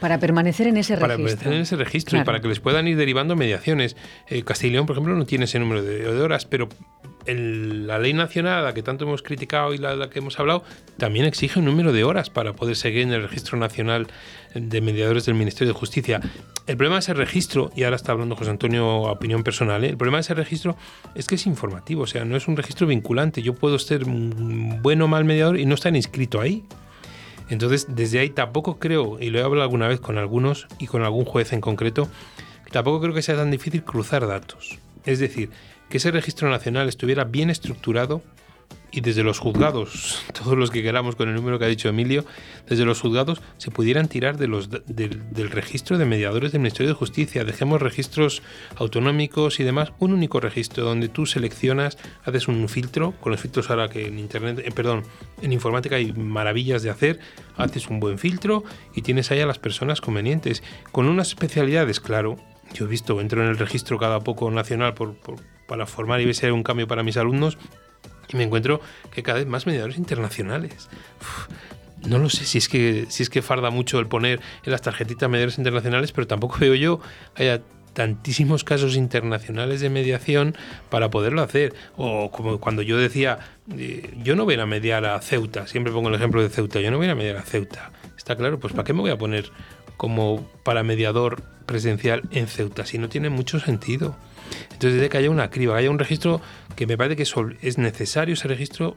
Para 0.00 0.18
permanecer 0.18 0.66
en 0.66 0.76
ese 0.76 0.96
registro. 0.96 1.08
Para 1.08 1.16
permanecer 1.16 1.52
en 1.52 1.60
ese 1.60 1.76
registro 1.76 2.20
y 2.20 2.24
para 2.24 2.40
que 2.40 2.48
les 2.48 2.60
puedan 2.60 2.86
ir 2.88 2.96
derivando 2.96 3.36
mediaciones. 3.36 3.96
Eh, 4.28 4.42
Castilla 4.42 4.82
por 4.82 4.96
ejemplo, 4.96 5.14
no 5.14 5.24
tiene 5.24 5.46
ese 5.46 5.58
número 5.58 5.82
de, 5.82 6.06
horas, 6.08 6.44
pero 6.44 6.68
la 7.26 7.98
ley 7.98 8.12
nacional, 8.12 8.64
la 8.64 8.74
que 8.74 8.82
tanto 8.82 9.04
hemos 9.04 9.22
criticado 9.22 9.74
y 9.74 9.78
la, 9.78 9.96
la, 9.96 10.10
que 10.10 10.20
hemos 10.20 10.38
hablado, 10.38 10.64
también 10.96 11.24
exige 11.26 11.58
un 11.58 11.64
número 11.64 11.92
de 11.92 12.04
horas 12.04 12.30
para 12.30 12.52
poder 12.52 12.76
seguir 12.76 13.02
en 13.02 13.12
el 13.12 13.22
registro 13.22 13.58
nacional 13.58 14.06
de 14.54 14.80
mediadores 14.80 15.26
del 15.26 15.34
Ministerio 15.34 15.72
de 15.72 15.78
Justicia. 15.78 16.20
El 16.66 16.76
problema 16.76 16.96
de 16.96 17.00
ese 17.00 17.14
registro, 17.14 17.70
y 17.76 17.84
ahora 17.84 17.96
está 17.96 18.12
hablando 18.12 18.36
José 18.36 18.50
Antonio 18.50 19.06
a 19.06 19.12
opinión 19.12 19.44
personal, 19.44 19.84
¿eh? 19.84 19.88
el 19.88 19.96
problema 19.96 20.18
de 20.18 20.22
ese 20.22 20.34
registro 20.34 20.76
es 21.14 21.26
que 21.26 21.36
es 21.36 21.46
informativo, 21.46 22.02
o 22.02 22.06
sea, 22.06 22.24
no 22.24 22.36
es 22.36 22.48
un 22.48 22.56
registro 22.56 22.86
vinculante. 22.86 23.42
Yo 23.42 23.54
puedo 23.54 23.78
ser 23.78 24.04
bueno 24.04 25.04
o 25.04 25.08
mal 25.08 25.24
mediador 25.24 25.58
y 25.58 25.66
no 25.66 25.74
estar 25.74 25.94
inscrito 25.94 26.40
ahí. 26.40 26.64
Entonces, 27.48 27.86
desde 27.88 28.18
ahí 28.18 28.30
tampoco 28.30 28.78
creo, 28.78 29.20
y 29.20 29.30
lo 29.30 29.38
he 29.38 29.42
hablado 29.42 29.62
alguna 29.62 29.88
vez 29.88 30.00
con 30.00 30.18
algunos 30.18 30.66
y 30.78 30.86
con 30.86 31.02
algún 31.02 31.24
juez 31.24 31.52
en 31.52 31.60
concreto, 31.60 32.08
tampoco 32.72 33.00
creo 33.00 33.14
que 33.14 33.22
sea 33.22 33.36
tan 33.36 33.50
difícil 33.50 33.84
cruzar 33.84 34.26
datos. 34.26 34.78
Es 35.04 35.18
decir, 35.18 35.50
que 35.88 35.98
ese 35.98 36.10
registro 36.10 36.50
nacional 36.50 36.88
estuviera 36.88 37.24
bien 37.24 37.50
estructurado 37.50 38.22
y 38.96 39.02
desde 39.02 39.22
los 39.22 39.38
juzgados, 39.38 40.24
todos 40.32 40.56
los 40.56 40.70
que 40.70 40.82
queramos 40.82 41.16
con 41.16 41.28
el 41.28 41.34
número 41.34 41.58
que 41.58 41.66
ha 41.66 41.68
dicho 41.68 41.90
Emilio, 41.90 42.24
desde 42.66 42.86
los 42.86 42.98
juzgados 43.00 43.42
se 43.58 43.70
pudieran 43.70 44.08
tirar 44.08 44.38
de 44.38 44.48
los, 44.48 44.70
del 44.70 45.50
registro 45.50 45.98
de 45.98 46.06
mediadores 46.06 46.50
del 46.52 46.62
Ministerio 46.62 46.88
de 46.88 46.94
Justicia. 46.94 47.44
Dejemos 47.44 47.82
registros 47.82 48.42
autonómicos 48.76 49.60
y 49.60 49.64
demás, 49.64 49.92
un 49.98 50.14
único 50.14 50.40
registro 50.40 50.84
donde 50.84 51.10
tú 51.10 51.26
seleccionas, 51.26 51.98
haces 52.24 52.48
un 52.48 52.66
filtro, 52.70 53.12
con 53.20 53.32
los 53.32 53.40
filtros 53.40 53.68
ahora 53.68 53.90
que 53.90 54.06
en 54.06 54.18
Internet, 54.18 54.62
eh, 54.64 54.72
perdón, 54.74 55.02
en 55.42 55.52
informática 55.52 55.96
hay 55.96 56.14
maravillas 56.14 56.82
de 56.82 56.88
hacer, 56.88 57.20
haces 57.58 57.88
un 57.88 58.00
buen 58.00 58.18
filtro 58.18 58.64
y 58.94 59.02
tienes 59.02 59.30
ahí 59.30 59.40
a 59.40 59.46
las 59.46 59.58
personas 59.58 60.00
convenientes, 60.00 60.62
con 60.90 61.06
unas 61.06 61.28
especialidades, 61.28 62.00
claro. 62.00 62.38
Yo 62.72 62.86
he 62.86 62.88
visto, 62.88 63.20
entro 63.20 63.42
en 63.42 63.48
el 63.48 63.58
registro 63.58 63.98
cada 63.98 64.20
poco 64.20 64.50
nacional 64.50 64.94
por, 64.94 65.16
para 65.66 65.86
formar 65.86 66.20
y 66.22 66.24
ver 66.24 66.34
si 66.34 66.46
hay 66.46 66.52
un 66.52 66.62
cambio 66.62 66.88
para 66.88 67.02
mis 67.02 67.16
alumnos 67.18 67.58
me 68.32 68.44
encuentro 68.44 68.80
que 69.12 69.22
cada 69.22 69.38
vez 69.38 69.46
más 69.46 69.66
mediadores 69.66 69.98
internacionales. 69.98 70.88
no 72.06 72.18
lo 72.18 72.30
sé 72.30 72.44
si 72.44 72.58
es 72.58 72.68
que 72.68 73.06
si 73.08 73.22
es 73.22 73.30
que 73.30 73.42
farda 73.42 73.70
mucho 73.70 73.98
el 73.98 74.06
poner 74.06 74.40
en 74.64 74.72
las 74.72 74.82
tarjetitas 74.82 75.28
mediadores 75.28 75.58
internacionales, 75.58 76.12
pero 76.12 76.26
tampoco 76.26 76.58
veo 76.60 76.74
yo 76.74 77.00
haya 77.36 77.62
tantísimos 77.96 78.62
casos 78.62 78.94
internacionales 78.94 79.80
de 79.80 79.88
mediación 79.88 80.54
para 80.90 81.10
poderlo 81.10 81.40
hacer. 81.40 81.74
O 81.96 82.30
como 82.30 82.60
cuando 82.60 82.82
yo 82.82 82.98
decía, 82.98 83.38
eh, 83.74 84.14
yo 84.22 84.36
no 84.36 84.44
voy 84.44 84.60
a 84.60 84.66
mediar 84.66 85.06
a 85.06 85.18
Ceuta, 85.22 85.66
siempre 85.66 85.94
pongo 85.94 86.10
el 86.10 86.14
ejemplo 86.14 86.42
de 86.42 86.50
Ceuta, 86.50 86.78
yo 86.80 86.90
no 86.90 86.98
voy 86.98 87.08
a 87.08 87.14
mediar 87.14 87.38
a 87.38 87.42
Ceuta. 87.42 87.90
Está 88.18 88.36
claro, 88.36 88.60
pues 88.60 88.74
¿para 88.74 88.84
qué 88.84 88.92
me 88.92 89.00
voy 89.00 89.10
a 89.10 89.16
poner 89.16 89.50
como 89.96 90.46
para 90.62 90.82
mediador 90.82 91.42
presencial 91.64 92.22
en 92.32 92.48
Ceuta 92.48 92.84
si 92.84 92.98
no 92.98 93.08
tiene 93.08 93.30
mucho 93.30 93.60
sentido? 93.60 94.14
Entonces, 94.64 94.94
desde 94.94 95.08
que 95.08 95.16
haya 95.16 95.30
una 95.30 95.48
criba, 95.48 95.76
haya 95.76 95.90
un 95.90 95.98
registro 95.98 96.42
que 96.76 96.86
me 96.86 96.96
parece 96.96 97.16
que 97.16 97.24
es 97.62 97.78
necesario 97.78 98.34
ese 98.34 98.48
registro 98.48 98.96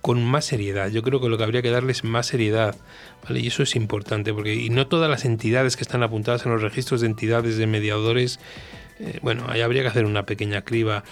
con 0.00 0.24
más 0.24 0.44
seriedad. 0.44 0.88
Yo 0.90 1.02
creo 1.02 1.20
que 1.20 1.28
lo 1.28 1.36
que 1.36 1.44
habría 1.44 1.62
que 1.62 1.70
darles 1.70 2.04
más 2.04 2.26
seriedad, 2.26 2.76
¿vale? 3.24 3.40
Y 3.40 3.48
eso 3.48 3.62
es 3.62 3.76
importante, 3.76 4.32
porque 4.32 4.54
y 4.54 4.70
no 4.70 4.86
todas 4.86 5.10
las 5.10 5.24
entidades 5.24 5.76
que 5.76 5.82
están 5.82 6.02
apuntadas 6.02 6.46
en 6.46 6.52
los 6.52 6.62
registros 6.62 7.00
de 7.00 7.08
entidades 7.08 7.58
de 7.58 7.66
mediadores, 7.66 8.38
eh, 9.00 9.18
bueno, 9.22 9.44
ahí 9.48 9.60
habría 9.60 9.82
que 9.82 9.88
hacer 9.88 10.04
una 10.04 10.24
pequeña 10.24 10.62
criba. 10.62 11.04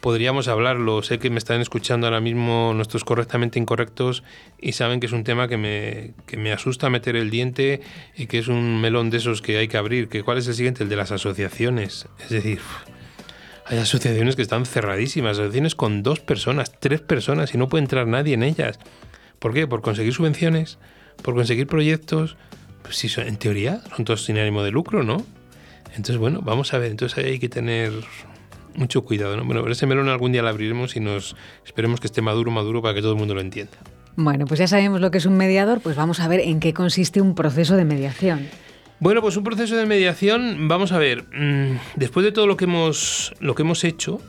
Podríamos 0.00 0.46
hablarlo, 0.46 1.02
sé 1.02 1.18
que 1.18 1.28
me 1.28 1.38
están 1.38 1.60
escuchando 1.60 2.06
ahora 2.06 2.20
mismo 2.20 2.72
nuestros 2.72 3.02
correctamente 3.02 3.58
incorrectos 3.58 4.22
y 4.60 4.72
saben 4.72 5.00
que 5.00 5.06
es 5.06 5.12
un 5.12 5.24
tema 5.24 5.48
que 5.48 5.56
me, 5.56 6.12
que 6.24 6.36
me 6.36 6.52
asusta 6.52 6.88
meter 6.88 7.16
el 7.16 7.30
diente 7.30 7.80
y 8.16 8.28
que 8.28 8.38
es 8.38 8.46
un 8.46 8.80
melón 8.80 9.10
de 9.10 9.16
esos 9.16 9.42
que 9.42 9.58
hay 9.58 9.66
que 9.66 9.76
abrir. 9.76 10.08
Que 10.08 10.22
¿Cuál 10.22 10.38
es 10.38 10.46
el 10.46 10.54
siguiente? 10.54 10.84
El 10.84 10.88
de 10.88 10.94
las 10.94 11.10
asociaciones. 11.10 12.06
Es 12.22 12.28
decir, 12.28 12.60
hay 13.68 13.78
asociaciones 13.78 14.34
que 14.34 14.42
están 14.42 14.64
cerradísimas, 14.64 15.32
asociaciones 15.32 15.74
con 15.74 16.02
dos 16.02 16.20
personas, 16.20 16.72
tres 16.78 17.00
personas 17.00 17.54
y 17.54 17.58
no 17.58 17.68
puede 17.68 17.84
entrar 17.84 18.06
nadie 18.06 18.34
en 18.34 18.42
ellas. 18.42 18.78
¿Por 19.38 19.52
qué? 19.52 19.66
Por 19.66 19.82
conseguir 19.82 20.14
subvenciones, 20.14 20.78
por 21.22 21.34
conseguir 21.34 21.66
proyectos. 21.66 22.36
Pues 22.82 22.96
si 22.96 23.08
son, 23.08 23.28
en 23.28 23.36
teoría 23.36 23.82
son 23.94 24.04
todos 24.04 24.24
sin 24.24 24.38
ánimo 24.38 24.62
de 24.62 24.70
lucro, 24.70 25.02
¿no? 25.02 25.24
Entonces, 25.88 26.16
bueno, 26.16 26.40
vamos 26.42 26.72
a 26.72 26.78
ver. 26.78 26.90
Entonces 26.90 27.22
hay 27.22 27.38
que 27.38 27.48
tener 27.48 27.92
mucho 28.74 29.02
cuidado, 29.04 29.36
¿no? 29.36 29.44
Bueno, 29.44 29.66
ese 29.68 29.86
melón 29.86 30.08
algún 30.08 30.32
día 30.32 30.42
lo 30.42 30.48
abriremos 30.48 30.96
y 30.96 31.00
nos 31.00 31.36
esperemos 31.66 32.00
que 32.00 32.06
esté 32.06 32.22
maduro, 32.22 32.50
maduro 32.50 32.80
para 32.80 32.94
que 32.94 33.02
todo 33.02 33.12
el 33.12 33.18
mundo 33.18 33.34
lo 33.34 33.40
entienda. 33.40 33.76
Bueno, 34.16 34.46
pues 34.46 34.58
ya 34.58 34.66
sabemos 34.66 35.00
lo 35.00 35.10
que 35.10 35.18
es 35.18 35.26
un 35.26 35.36
mediador, 35.36 35.80
pues 35.80 35.94
vamos 35.94 36.20
a 36.20 36.28
ver 36.28 36.40
en 36.40 36.58
qué 36.58 36.72
consiste 36.72 37.20
un 37.20 37.34
proceso 37.34 37.76
de 37.76 37.84
mediación. 37.84 38.48
Bueno, 39.00 39.22
pues 39.22 39.36
un 39.36 39.44
proceso 39.44 39.76
de 39.76 39.86
mediación, 39.86 40.66
vamos 40.66 40.90
a 40.90 40.98
ver, 40.98 41.22
mm, 41.32 41.78
después 41.94 42.24
de 42.24 42.32
todo 42.32 42.48
lo 42.48 42.56
que 42.56 42.64
hemos, 42.64 43.32
lo 43.38 43.54
que 43.54 43.62
hemos 43.62 43.84
hecho, 43.84 44.20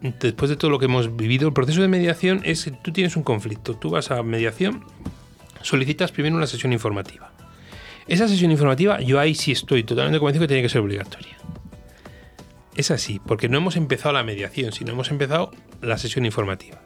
después 0.00 0.48
de 0.48 0.56
todo 0.56 0.72
lo 0.72 0.80
que 0.80 0.86
hemos 0.86 1.16
vivido, 1.16 1.46
el 1.46 1.54
proceso 1.54 1.82
de 1.82 1.88
mediación 1.88 2.40
es 2.44 2.64
que 2.64 2.72
tú 2.72 2.92
tienes 2.92 3.16
un 3.16 3.22
conflicto, 3.22 3.76
tú 3.76 3.90
vas 3.90 4.10
a 4.10 4.20
mediación, 4.24 4.84
solicitas 5.62 6.10
primero 6.10 6.36
una 6.36 6.48
sesión 6.48 6.72
informativa. 6.72 7.30
Esa 8.08 8.26
sesión 8.26 8.50
informativa, 8.50 9.00
yo 9.00 9.20
ahí 9.20 9.36
sí 9.36 9.52
estoy 9.52 9.84
totalmente 9.84 10.18
convencido 10.18 10.44
que 10.44 10.48
tiene 10.48 10.62
que 10.62 10.68
ser 10.68 10.80
obligatoria. 10.80 11.36
Es 12.74 12.90
así, 12.90 13.20
porque 13.24 13.48
no 13.48 13.58
hemos 13.58 13.76
empezado 13.76 14.14
la 14.14 14.24
mediación, 14.24 14.72
sino 14.72 14.92
hemos 14.92 15.12
empezado 15.12 15.52
la 15.80 15.96
sesión 15.96 16.26
informativa. 16.26 16.80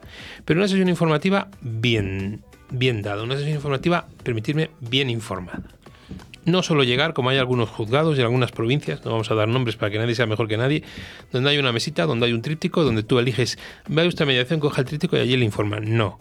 Pero 0.44 0.60
una 0.60 0.68
sesión 0.68 0.88
informativa 0.90 1.48
bien, 1.62 2.44
bien 2.70 3.00
dada, 3.00 3.22
una 3.22 3.36
sesión 3.36 3.54
informativa, 3.54 4.06
permitirme, 4.22 4.70
bien 4.80 5.08
informada. 5.08 5.62
No 6.44 6.62
solo 6.62 6.82
llegar, 6.82 7.14
como 7.14 7.30
hay 7.30 7.38
algunos 7.38 7.68
juzgados 7.70 8.18
y 8.18 8.22
algunas 8.22 8.50
provincias, 8.50 9.04
no 9.04 9.12
vamos 9.12 9.30
a 9.30 9.34
dar 9.34 9.48
nombres 9.48 9.76
para 9.76 9.90
que 9.92 9.98
nadie 9.98 10.14
sea 10.14 10.26
mejor 10.26 10.48
que 10.48 10.56
nadie, 10.56 10.82
donde 11.30 11.50
hay 11.50 11.58
una 11.58 11.72
mesita, 11.72 12.04
donde 12.06 12.26
hay 12.26 12.32
un 12.32 12.42
tríptico, 12.42 12.82
donde 12.82 13.02
tú 13.02 13.18
eliges, 13.18 13.58
vaya 13.88 14.08
usted 14.08 14.22
a 14.22 14.26
mediación, 14.26 14.58
coja 14.58 14.80
el 14.80 14.86
tríptico 14.86 15.16
y 15.16 15.20
allí 15.20 15.36
le 15.36 15.44
informan. 15.44 15.96
No, 15.96 16.18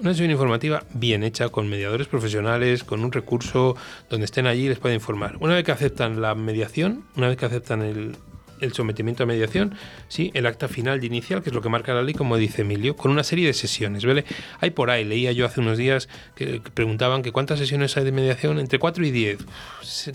una 0.00 0.12
sesión 0.12 0.30
informativa 0.30 0.82
bien 0.94 1.22
hecha, 1.22 1.50
con 1.50 1.68
mediadores 1.68 2.08
profesionales, 2.08 2.84
con 2.84 3.04
un 3.04 3.12
recurso 3.12 3.76
donde 4.08 4.24
estén 4.24 4.46
allí 4.46 4.66
les 4.66 4.78
pueda 4.78 4.94
informar. 4.94 5.36
Una 5.40 5.54
vez 5.54 5.64
que 5.64 5.72
aceptan 5.72 6.20
la 6.20 6.34
mediación, 6.34 7.04
una 7.16 7.28
vez 7.28 7.36
que 7.36 7.44
aceptan 7.44 7.82
el, 7.82 8.16
el 8.60 8.72
sometimiento 8.72 9.22
a 9.22 9.26
mediación, 9.26 9.74
sí, 10.08 10.30
el 10.34 10.46
acta 10.46 10.68
final 10.68 11.00
de 11.00 11.06
inicial, 11.06 11.42
que 11.42 11.50
es 11.50 11.54
lo 11.54 11.62
que 11.62 11.68
marca 11.68 11.94
la 11.94 12.02
ley, 12.02 12.14
como 12.14 12.36
dice 12.36 12.62
Emilio, 12.62 12.96
con 12.96 13.10
una 13.10 13.24
serie 13.24 13.46
de 13.46 13.52
sesiones, 13.52 14.04
¿vale? 14.04 14.24
Hay 14.60 14.70
por 14.70 14.90
ahí, 14.90 15.04
leía 15.04 15.32
yo 15.32 15.46
hace 15.46 15.60
unos 15.60 15.78
días 15.78 16.08
que, 16.34 16.60
preguntaban 16.74 17.22
que 17.22 17.32
cuántas 17.32 17.58
sesiones 17.58 17.96
hay 17.96 18.04
de 18.04 18.12
mediación, 18.12 18.58
entre 18.58 18.78
4 18.78 19.04
y 19.04 19.10
10, 19.10 19.38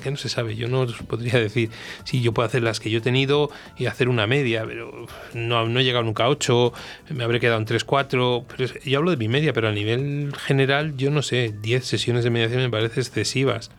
que 0.02 0.12
no 0.12 0.18
se 0.18 0.30
sabe, 0.30 0.56
yo 0.56 0.68
no 0.68 0.82
os 0.82 0.96
podría 1.04 1.40
decir 1.40 1.70
si 2.04 2.22
yo 2.22 2.34
puedo 2.34 2.48
hacer 2.48 2.64
las 2.64 2.80
que 2.80 2.90
yo 2.90 3.00
he 3.00 3.02
tenido 3.02 3.50
y 3.78 3.86
hacer 3.86 4.10
una 4.10 4.28
media, 4.28 4.64
pero 4.66 5.08
no, 5.34 5.68
no 5.68 5.80
he 5.80 5.84
llegado 5.84 6.04
nunca 6.04 6.26
a 6.26 6.30
8, 6.30 6.74
me 7.10 7.24
habré 7.24 7.40
quedado 7.40 7.60
en 7.60 7.66
3, 7.66 7.84
4, 7.84 8.46
pero 8.48 8.74
yo 8.84 8.98
hablo 8.98 9.12
de 9.12 9.18
mi 9.18 9.28
media, 9.28 9.54
pero 9.54 9.68
a 9.68 9.72
nivel 9.72 10.34
general 10.46 10.96
yo 10.98 11.12
no 11.12 11.22
sé, 11.22 11.54
10 11.62 11.86
sesiones 11.86 12.24
de 12.24 12.30
mediación 12.30 12.62
me 12.62 12.70
parece 12.70 13.00
excesivas. 13.00 13.72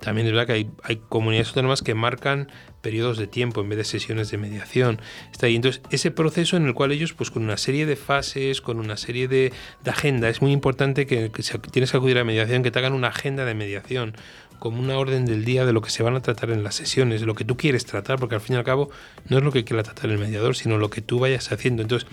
También 0.00 0.26
es 0.26 0.32
verdad 0.32 0.46
que 0.46 0.52
hay, 0.52 0.70
hay, 0.82 0.96
comunidades 1.08 1.48
autónomas 1.48 1.82
que 1.82 1.94
marcan 1.94 2.48
periodos 2.80 3.18
de 3.18 3.26
tiempo 3.26 3.60
en 3.60 3.68
vez 3.68 3.78
de 3.78 3.84
sesiones 3.84 4.30
de 4.30 4.38
mediación. 4.38 5.00
Está 5.30 5.46
ahí. 5.46 5.56
Entonces, 5.56 5.82
ese 5.90 6.10
proceso 6.10 6.56
en 6.56 6.66
el 6.66 6.74
cual 6.74 6.92
ellos, 6.92 7.12
pues 7.12 7.30
con 7.30 7.42
una 7.42 7.56
serie 7.56 7.86
de 7.86 7.96
fases, 7.96 8.60
con 8.60 8.78
una 8.78 8.96
serie 8.96 9.28
de, 9.28 9.52
de 9.82 9.90
agenda, 9.90 10.28
es 10.28 10.42
muy 10.42 10.52
importante 10.52 11.06
que, 11.06 11.30
si 11.40 11.58
tienes 11.58 11.90
que 11.90 11.96
acudir 11.96 12.18
a 12.18 12.24
mediación, 12.24 12.62
que 12.62 12.70
te 12.70 12.78
hagan 12.78 12.92
una 12.92 13.08
agenda 13.08 13.44
de 13.44 13.54
mediación 13.54 14.14
como 14.58 14.80
una 14.80 14.96
orden 14.96 15.24
del 15.24 15.44
día 15.44 15.66
de 15.66 15.72
lo 15.72 15.80
que 15.80 15.90
se 15.90 16.04
van 16.04 16.14
a 16.14 16.22
tratar 16.22 16.50
en 16.50 16.62
las 16.62 16.76
sesiones, 16.76 17.20
de 17.20 17.26
lo 17.26 17.34
que 17.34 17.44
tú 17.44 17.56
quieres 17.56 17.84
tratar, 17.84 18.20
porque 18.20 18.36
al 18.36 18.40
fin 18.40 18.54
y 18.54 18.58
al 18.58 18.64
cabo 18.64 18.90
no 19.28 19.38
es 19.38 19.42
lo 19.42 19.50
que 19.50 19.64
quiera 19.64 19.82
tratar 19.82 20.08
el 20.08 20.18
mediador, 20.18 20.54
sino 20.54 20.78
lo 20.78 20.88
que 20.88 21.00
tú 21.00 21.18
vayas 21.18 21.50
haciendo. 21.50 21.82
Entonces, 21.82 22.08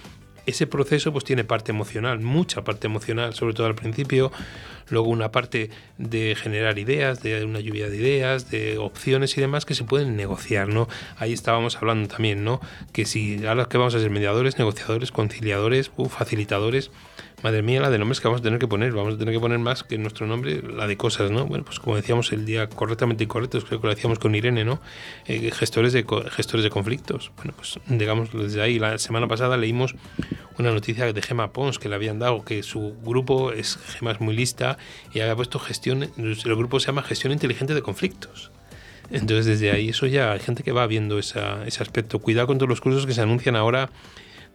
ese 0.49 0.67
proceso 0.67 1.11
pues 1.11 1.23
tiene 1.23 1.43
parte 1.43 1.71
emocional, 1.71 2.19
mucha 2.19 2.63
parte 2.63 2.87
emocional, 2.87 3.33
sobre 3.33 3.53
todo 3.53 3.67
al 3.67 3.75
principio, 3.75 4.31
luego 4.89 5.09
una 5.09 5.31
parte 5.31 5.69
de 5.97 6.35
generar 6.35 6.79
ideas, 6.79 7.21
de 7.21 7.45
una 7.45 7.59
lluvia 7.59 7.89
de 7.89 7.97
ideas, 7.97 8.49
de 8.49 8.77
opciones 8.77 9.37
y 9.37 9.41
demás 9.41 9.65
que 9.65 9.75
se 9.75 9.83
pueden 9.83 10.15
negociar, 10.15 10.67
¿no? 10.67 10.87
Ahí 11.17 11.33
estábamos 11.33 11.77
hablando 11.77 12.07
también, 12.07 12.43
¿no? 12.43 12.59
Que 12.91 13.05
si 13.05 13.45
ahora 13.45 13.65
que 13.65 13.77
vamos 13.77 13.95
a 13.95 13.99
ser 13.99 14.09
mediadores, 14.09 14.57
negociadores, 14.57 15.11
conciliadores, 15.11 15.91
uh, 15.97 16.09
facilitadores, 16.09 16.91
madre 17.43 17.61
mía, 17.61 17.81
la 17.81 17.89
de 17.89 17.97
nombres 17.97 18.19
que 18.19 18.27
vamos 18.27 18.41
a 18.41 18.43
tener 18.43 18.59
que 18.59 18.67
poner. 18.67 18.91
Vamos 18.93 19.15
a 19.15 19.17
tener 19.17 19.33
que 19.33 19.39
poner 19.39 19.59
más 19.59 19.83
que 19.83 19.97
nuestro 19.97 20.27
nombre, 20.27 20.61
la 20.61 20.87
de 20.87 20.97
cosas, 20.97 21.31
¿no? 21.31 21.45
Bueno, 21.45 21.63
pues 21.63 21.79
como 21.79 21.95
decíamos 21.95 22.31
el 22.31 22.45
día 22.45 22.67
correctamente 22.67 23.23
incorrectos, 23.23 23.65
creo 23.65 23.81
que 23.81 23.87
lo 23.87 23.93
decíamos 23.93 24.19
con 24.19 24.35
Irene, 24.35 24.65
¿no? 24.65 24.81
Eh, 25.25 25.51
gestores, 25.51 25.93
de, 25.93 26.05
gestores 26.31 26.63
de 26.63 26.69
conflictos. 26.69 27.31
Bueno, 27.37 27.53
pues 27.55 27.79
digamos 27.87 28.31
desde 28.31 28.61
ahí. 28.61 28.79
La 28.79 28.97
semana 28.97 29.27
pasada 29.27 29.57
leímos 29.57 29.95
una 30.57 30.71
noticia 30.71 31.11
de 31.11 31.21
Gema 31.21 31.51
Pons 31.51 31.79
que 31.79 31.89
le 31.89 31.95
habían 31.95 32.19
dado, 32.19 32.43
que 32.43 32.63
su 32.63 32.95
grupo 33.03 33.51
es, 33.51 33.77
Gema 33.77 34.11
es 34.11 34.21
muy 34.21 34.35
lista 34.35 34.77
y 35.13 35.21
había 35.21 35.35
puesto 35.35 35.59
gestión, 35.59 36.03
el 36.17 36.35
grupo 36.55 36.79
se 36.79 36.87
llama 36.87 37.03
Gestión 37.03 37.33
Inteligente 37.33 37.73
de 37.73 37.81
Conflictos. 37.81 38.51
Entonces 39.11 39.45
desde 39.45 39.71
ahí 39.71 39.89
eso 39.89 40.05
ya 40.05 40.31
hay 40.31 40.39
gente 40.39 40.63
que 40.63 40.71
va 40.71 40.85
viendo 40.85 41.17
esa, 41.17 41.65
ese 41.65 41.81
aspecto. 41.81 42.19
Cuidado 42.19 42.47
con 42.47 42.57
todos 42.57 42.69
los 42.69 42.81
cursos 42.81 43.05
que 43.05 43.13
se 43.13 43.21
anuncian 43.21 43.55
ahora 43.55 43.89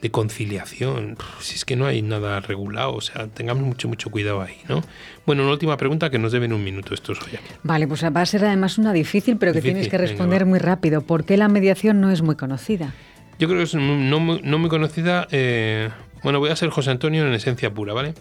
de 0.04 0.10
conciliación. 0.10 1.16
Si 1.40 1.54
es 1.54 1.64
que 1.64 1.76
no 1.76 1.86
hay 1.86 2.02
nada 2.02 2.38
regulado, 2.40 2.94
o 2.94 3.00
sea, 3.00 3.26
tengamos 3.28 3.64
mucho, 3.64 3.88
mucho 3.88 4.10
cuidado 4.10 4.42
ahí, 4.42 4.58
¿no? 4.68 4.82
Bueno, 5.24 5.44
una 5.44 5.52
última 5.52 5.78
pregunta 5.78 6.10
que 6.10 6.18
nos 6.18 6.30
deben 6.30 6.52
un 6.52 6.62
minuto 6.62 6.92
estos 6.92 7.22
hoy. 7.22 7.38
Vale, 7.62 7.88
pues 7.88 8.04
va 8.04 8.20
a 8.20 8.26
ser 8.26 8.44
además 8.44 8.76
una 8.76 8.92
difícil, 8.92 9.38
pero 9.38 9.54
que 9.54 9.62
tienes 9.62 9.88
que 9.88 9.96
responder 9.96 10.44
muy 10.44 10.58
rápido. 10.58 11.00
¿Por 11.00 11.24
qué 11.24 11.38
la 11.38 11.48
mediación 11.48 12.02
no 12.02 12.10
es 12.10 12.20
muy 12.20 12.36
conocida? 12.36 12.92
Yo 13.38 13.48
creo 13.48 13.60
que 13.60 13.64
es 13.64 13.74
no, 13.74 14.20
muy 14.20 14.68
conocida. 14.68 15.26
Eh, 15.30 15.88
bueno, 16.22 16.38
voy 16.38 16.50
a 16.50 16.56
ser 16.56 16.68
José 16.68 16.90
Antonio 16.90 17.26
en 17.26 17.32
esencia 17.32 17.72
pura, 17.72 17.94
¿vale? 17.94 18.12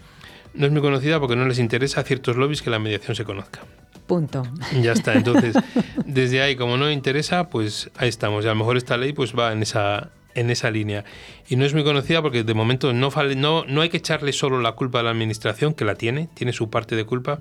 No 0.53 0.65
es 0.65 0.71
muy 0.71 0.81
conocida 0.81 1.19
porque 1.19 1.36
no 1.36 1.45
les 1.45 1.59
interesa 1.59 1.99
a 1.99 2.03
ciertos 2.05 2.38
lobbies 2.38 2.61
que 2.61 2.69
la 2.69 2.79
mediación 2.79 3.13
se 3.17 3.25
conozca. 3.25 3.59
Punto. 4.07 4.43
Ya 4.81 4.93
está. 4.93 5.15
Entonces, 5.15 5.53
desde 6.05 6.41
ahí, 6.41 6.55
como 6.55 6.77
no 6.77 6.89
interesa, 6.89 7.49
pues 7.49 7.91
ahí 7.97 8.07
estamos. 8.07 8.45
Y 8.45 8.47
a 8.47 8.51
lo 8.51 8.55
mejor 8.55 8.77
esta 8.77 8.95
ley 8.95 9.11
pues 9.11 9.38
va 9.38 9.51
en 9.51 9.63
esa 9.63 10.11
en 10.36 10.49
esa 10.49 10.71
línea. 10.71 11.03
Y 11.47 11.55
no 11.55 11.65
es 11.65 11.73
muy 11.73 11.84
conocida 11.84 12.21
porque 12.21 12.43
de 12.43 12.53
momento 12.53 12.93
no, 12.93 13.09
no, 13.36 13.65
no 13.65 13.81
hay 13.81 13.89
que 13.89 13.97
echarle 13.97 14.34
solo 14.34 14.61
la 14.61 14.73
culpa 14.73 14.99
a 14.99 15.03
la 15.03 15.11
administración, 15.11 15.73
que 15.73 15.86
la 15.86 15.95
tiene, 15.95 16.29
tiene 16.34 16.53
su 16.53 16.69
parte 16.69 16.95
de 16.95 17.05
culpa, 17.05 17.39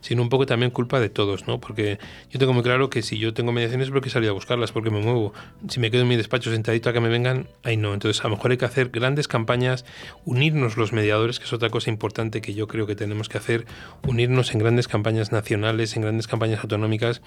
sino 0.00 0.22
un 0.22 0.28
poco 0.28 0.46
también 0.46 0.70
culpa 0.70 1.00
de 1.00 1.08
todos, 1.08 1.46
¿no? 1.46 1.60
Porque 1.60 1.98
yo 2.30 2.38
tengo 2.38 2.52
muy 2.52 2.62
claro 2.62 2.90
que 2.90 3.02
si 3.02 3.18
yo 3.18 3.34
tengo 3.34 3.52
mediaciones 3.52 3.88
es 3.88 3.92
porque 3.92 4.08
he 4.08 4.12
salido 4.12 4.32
a 4.32 4.34
buscarlas, 4.34 4.72
porque 4.72 4.90
me 4.90 5.00
muevo. 5.00 5.32
Si 5.68 5.80
me 5.80 5.90
quedo 5.90 6.02
en 6.02 6.08
mi 6.08 6.16
despacho 6.16 6.50
sentadito 6.50 6.90
a 6.90 6.92
que 6.92 7.00
me 7.00 7.08
vengan, 7.08 7.48
ahí 7.62 7.76
no. 7.76 7.94
Entonces 7.94 8.20
a 8.24 8.28
lo 8.28 8.36
mejor 8.36 8.50
hay 8.50 8.56
que 8.56 8.64
hacer 8.64 8.90
grandes 8.90 9.28
campañas, 9.28 9.84
unirnos 10.24 10.76
los 10.76 10.92
mediadores, 10.92 11.38
que 11.38 11.44
es 11.44 11.52
otra 11.52 11.70
cosa 11.70 11.90
importante 11.90 12.40
que 12.40 12.54
yo 12.54 12.66
creo 12.68 12.86
que 12.86 12.94
tenemos 12.94 13.28
que 13.28 13.38
hacer, 13.38 13.66
unirnos 14.06 14.52
en 14.52 14.58
grandes 14.58 14.88
campañas 14.88 15.32
nacionales, 15.32 15.96
en 15.96 16.02
grandes 16.02 16.26
campañas 16.26 16.60
autonómicas, 16.60 17.22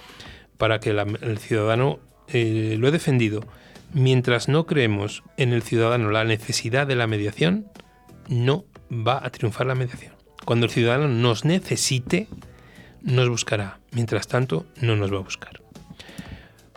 para 0.58 0.80
que 0.80 0.92
el 0.92 1.38
ciudadano, 1.38 2.00
eh, 2.28 2.76
lo 2.80 2.88
he 2.88 2.92
defendido, 2.92 3.42
mientras 3.94 4.48
no 4.48 4.66
creemos 4.66 5.24
en 5.38 5.54
el 5.54 5.62
ciudadano 5.62 6.10
la 6.10 6.24
necesidad 6.24 6.88
de 6.88 6.96
la 6.96 7.08
mediación, 7.08 7.68
no 8.28 8.66
va 8.92 9.24
a 9.24 9.30
triunfar 9.30 9.68
la 9.68 9.76
mediación. 9.76 10.14
Cuando 10.46 10.66
el 10.66 10.72
ciudadano 10.72 11.08
nos 11.08 11.46
necesite, 11.46 12.28
nos 13.02 13.30
buscará. 13.30 13.80
Mientras 13.92 14.28
tanto, 14.28 14.66
no 14.82 14.96
nos 14.96 15.12
va 15.12 15.18
a 15.18 15.22
buscar. 15.22 15.62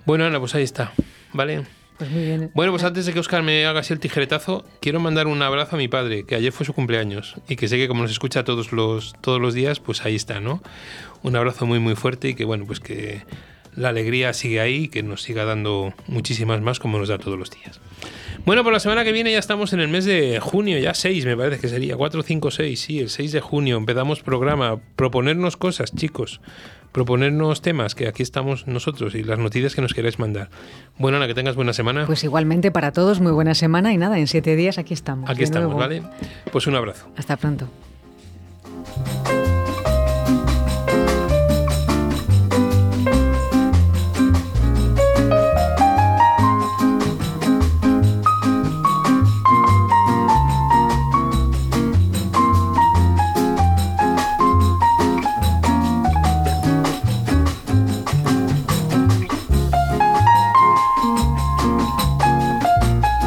Bueno, 0.06 0.24
Ana, 0.24 0.40
pues 0.40 0.54
ahí 0.54 0.62
está. 0.62 0.92
¿Vale? 1.32 1.66
Pues 1.98 2.10
muy 2.10 2.24
bien. 2.24 2.50
Bueno, 2.54 2.72
pues 2.72 2.84
antes 2.84 3.06
de 3.06 3.12
que 3.12 3.18
Oscar 3.18 3.42
me 3.42 3.66
haga 3.66 3.80
así 3.80 3.92
el 3.92 3.98
tijeretazo, 3.98 4.64
quiero 4.80 5.00
mandar 5.00 5.26
un 5.26 5.42
abrazo 5.42 5.74
a 5.74 5.78
mi 5.78 5.88
padre, 5.88 6.24
que 6.24 6.36
ayer 6.36 6.52
fue 6.52 6.64
su 6.64 6.72
cumpleaños 6.72 7.34
y 7.48 7.56
que 7.56 7.66
sé 7.66 7.76
que 7.76 7.88
como 7.88 8.02
nos 8.02 8.12
escucha 8.12 8.44
todos 8.44 8.72
los, 8.72 9.14
todos 9.20 9.40
los 9.40 9.52
días, 9.52 9.80
pues 9.80 10.04
ahí 10.04 10.14
está, 10.14 10.40
¿no? 10.40 10.62
Un 11.22 11.34
abrazo 11.34 11.66
muy, 11.66 11.80
muy 11.80 11.96
fuerte 11.96 12.28
y 12.28 12.34
que, 12.34 12.44
bueno, 12.44 12.66
pues 12.66 12.78
que 12.78 13.22
la 13.78 13.90
alegría 13.90 14.32
sigue 14.32 14.60
ahí 14.60 14.84
y 14.84 14.88
que 14.88 15.02
nos 15.02 15.22
siga 15.22 15.44
dando 15.44 15.94
muchísimas 16.06 16.60
más 16.60 16.78
como 16.78 16.98
nos 16.98 17.08
da 17.08 17.18
todos 17.18 17.38
los 17.38 17.50
días. 17.50 17.80
Bueno, 18.44 18.64
por 18.64 18.72
la 18.72 18.80
semana 18.80 19.04
que 19.04 19.12
viene 19.12 19.32
ya 19.32 19.38
estamos 19.38 19.72
en 19.72 19.80
el 19.80 19.88
mes 19.88 20.04
de 20.04 20.40
junio, 20.40 20.78
ya 20.78 20.94
6 20.94 21.26
me 21.26 21.36
parece 21.36 21.60
que 21.60 21.68
sería, 21.68 21.96
4, 21.96 22.22
5, 22.22 22.50
6, 22.50 22.80
sí, 22.80 22.98
el 23.00 23.10
6 23.10 23.32
de 23.32 23.40
junio 23.40 23.76
empezamos 23.76 24.20
programa, 24.20 24.78
proponernos 24.96 25.56
cosas, 25.56 25.94
chicos, 25.94 26.40
proponernos 26.92 27.60
temas, 27.60 27.94
que 27.94 28.08
aquí 28.08 28.22
estamos 28.22 28.66
nosotros 28.66 29.14
y 29.14 29.22
las 29.22 29.38
noticias 29.38 29.74
que 29.74 29.82
nos 29.82 29.92
queráis 29.92 30.18
mandar. 30.18 30.48
Bueno, 30.98 31.18
Ana, 31.18 31.26
que 31.26 31.34
tengas 31.34 31.56
buena 31.56 31.72
semana. 31.72 32.06
Pues 32.06 32.24
igualmente 32.24 32.70
para 32.70 32.92
todos, 32.92 33.20
muy 33.20 33.32
buena 33.32 33.54
semana 33.54 33.92
y 33.92 33.98
nada, 33.98 34.18
en 34.18 34.26
siete 34.26 34.56
días 34.56 34.78
aquí 34.78 34.94
estamos. 34.94 35.28
Aquí 35.28 35.42
estamos, 35.42 35.74
¿vale? 35.74 36.02
Pues 36.50 36.66
un 36.66 36.74
abrazo. 36.74 37.06
Hasta 37.16 37.36
pronto. 37.36 37.68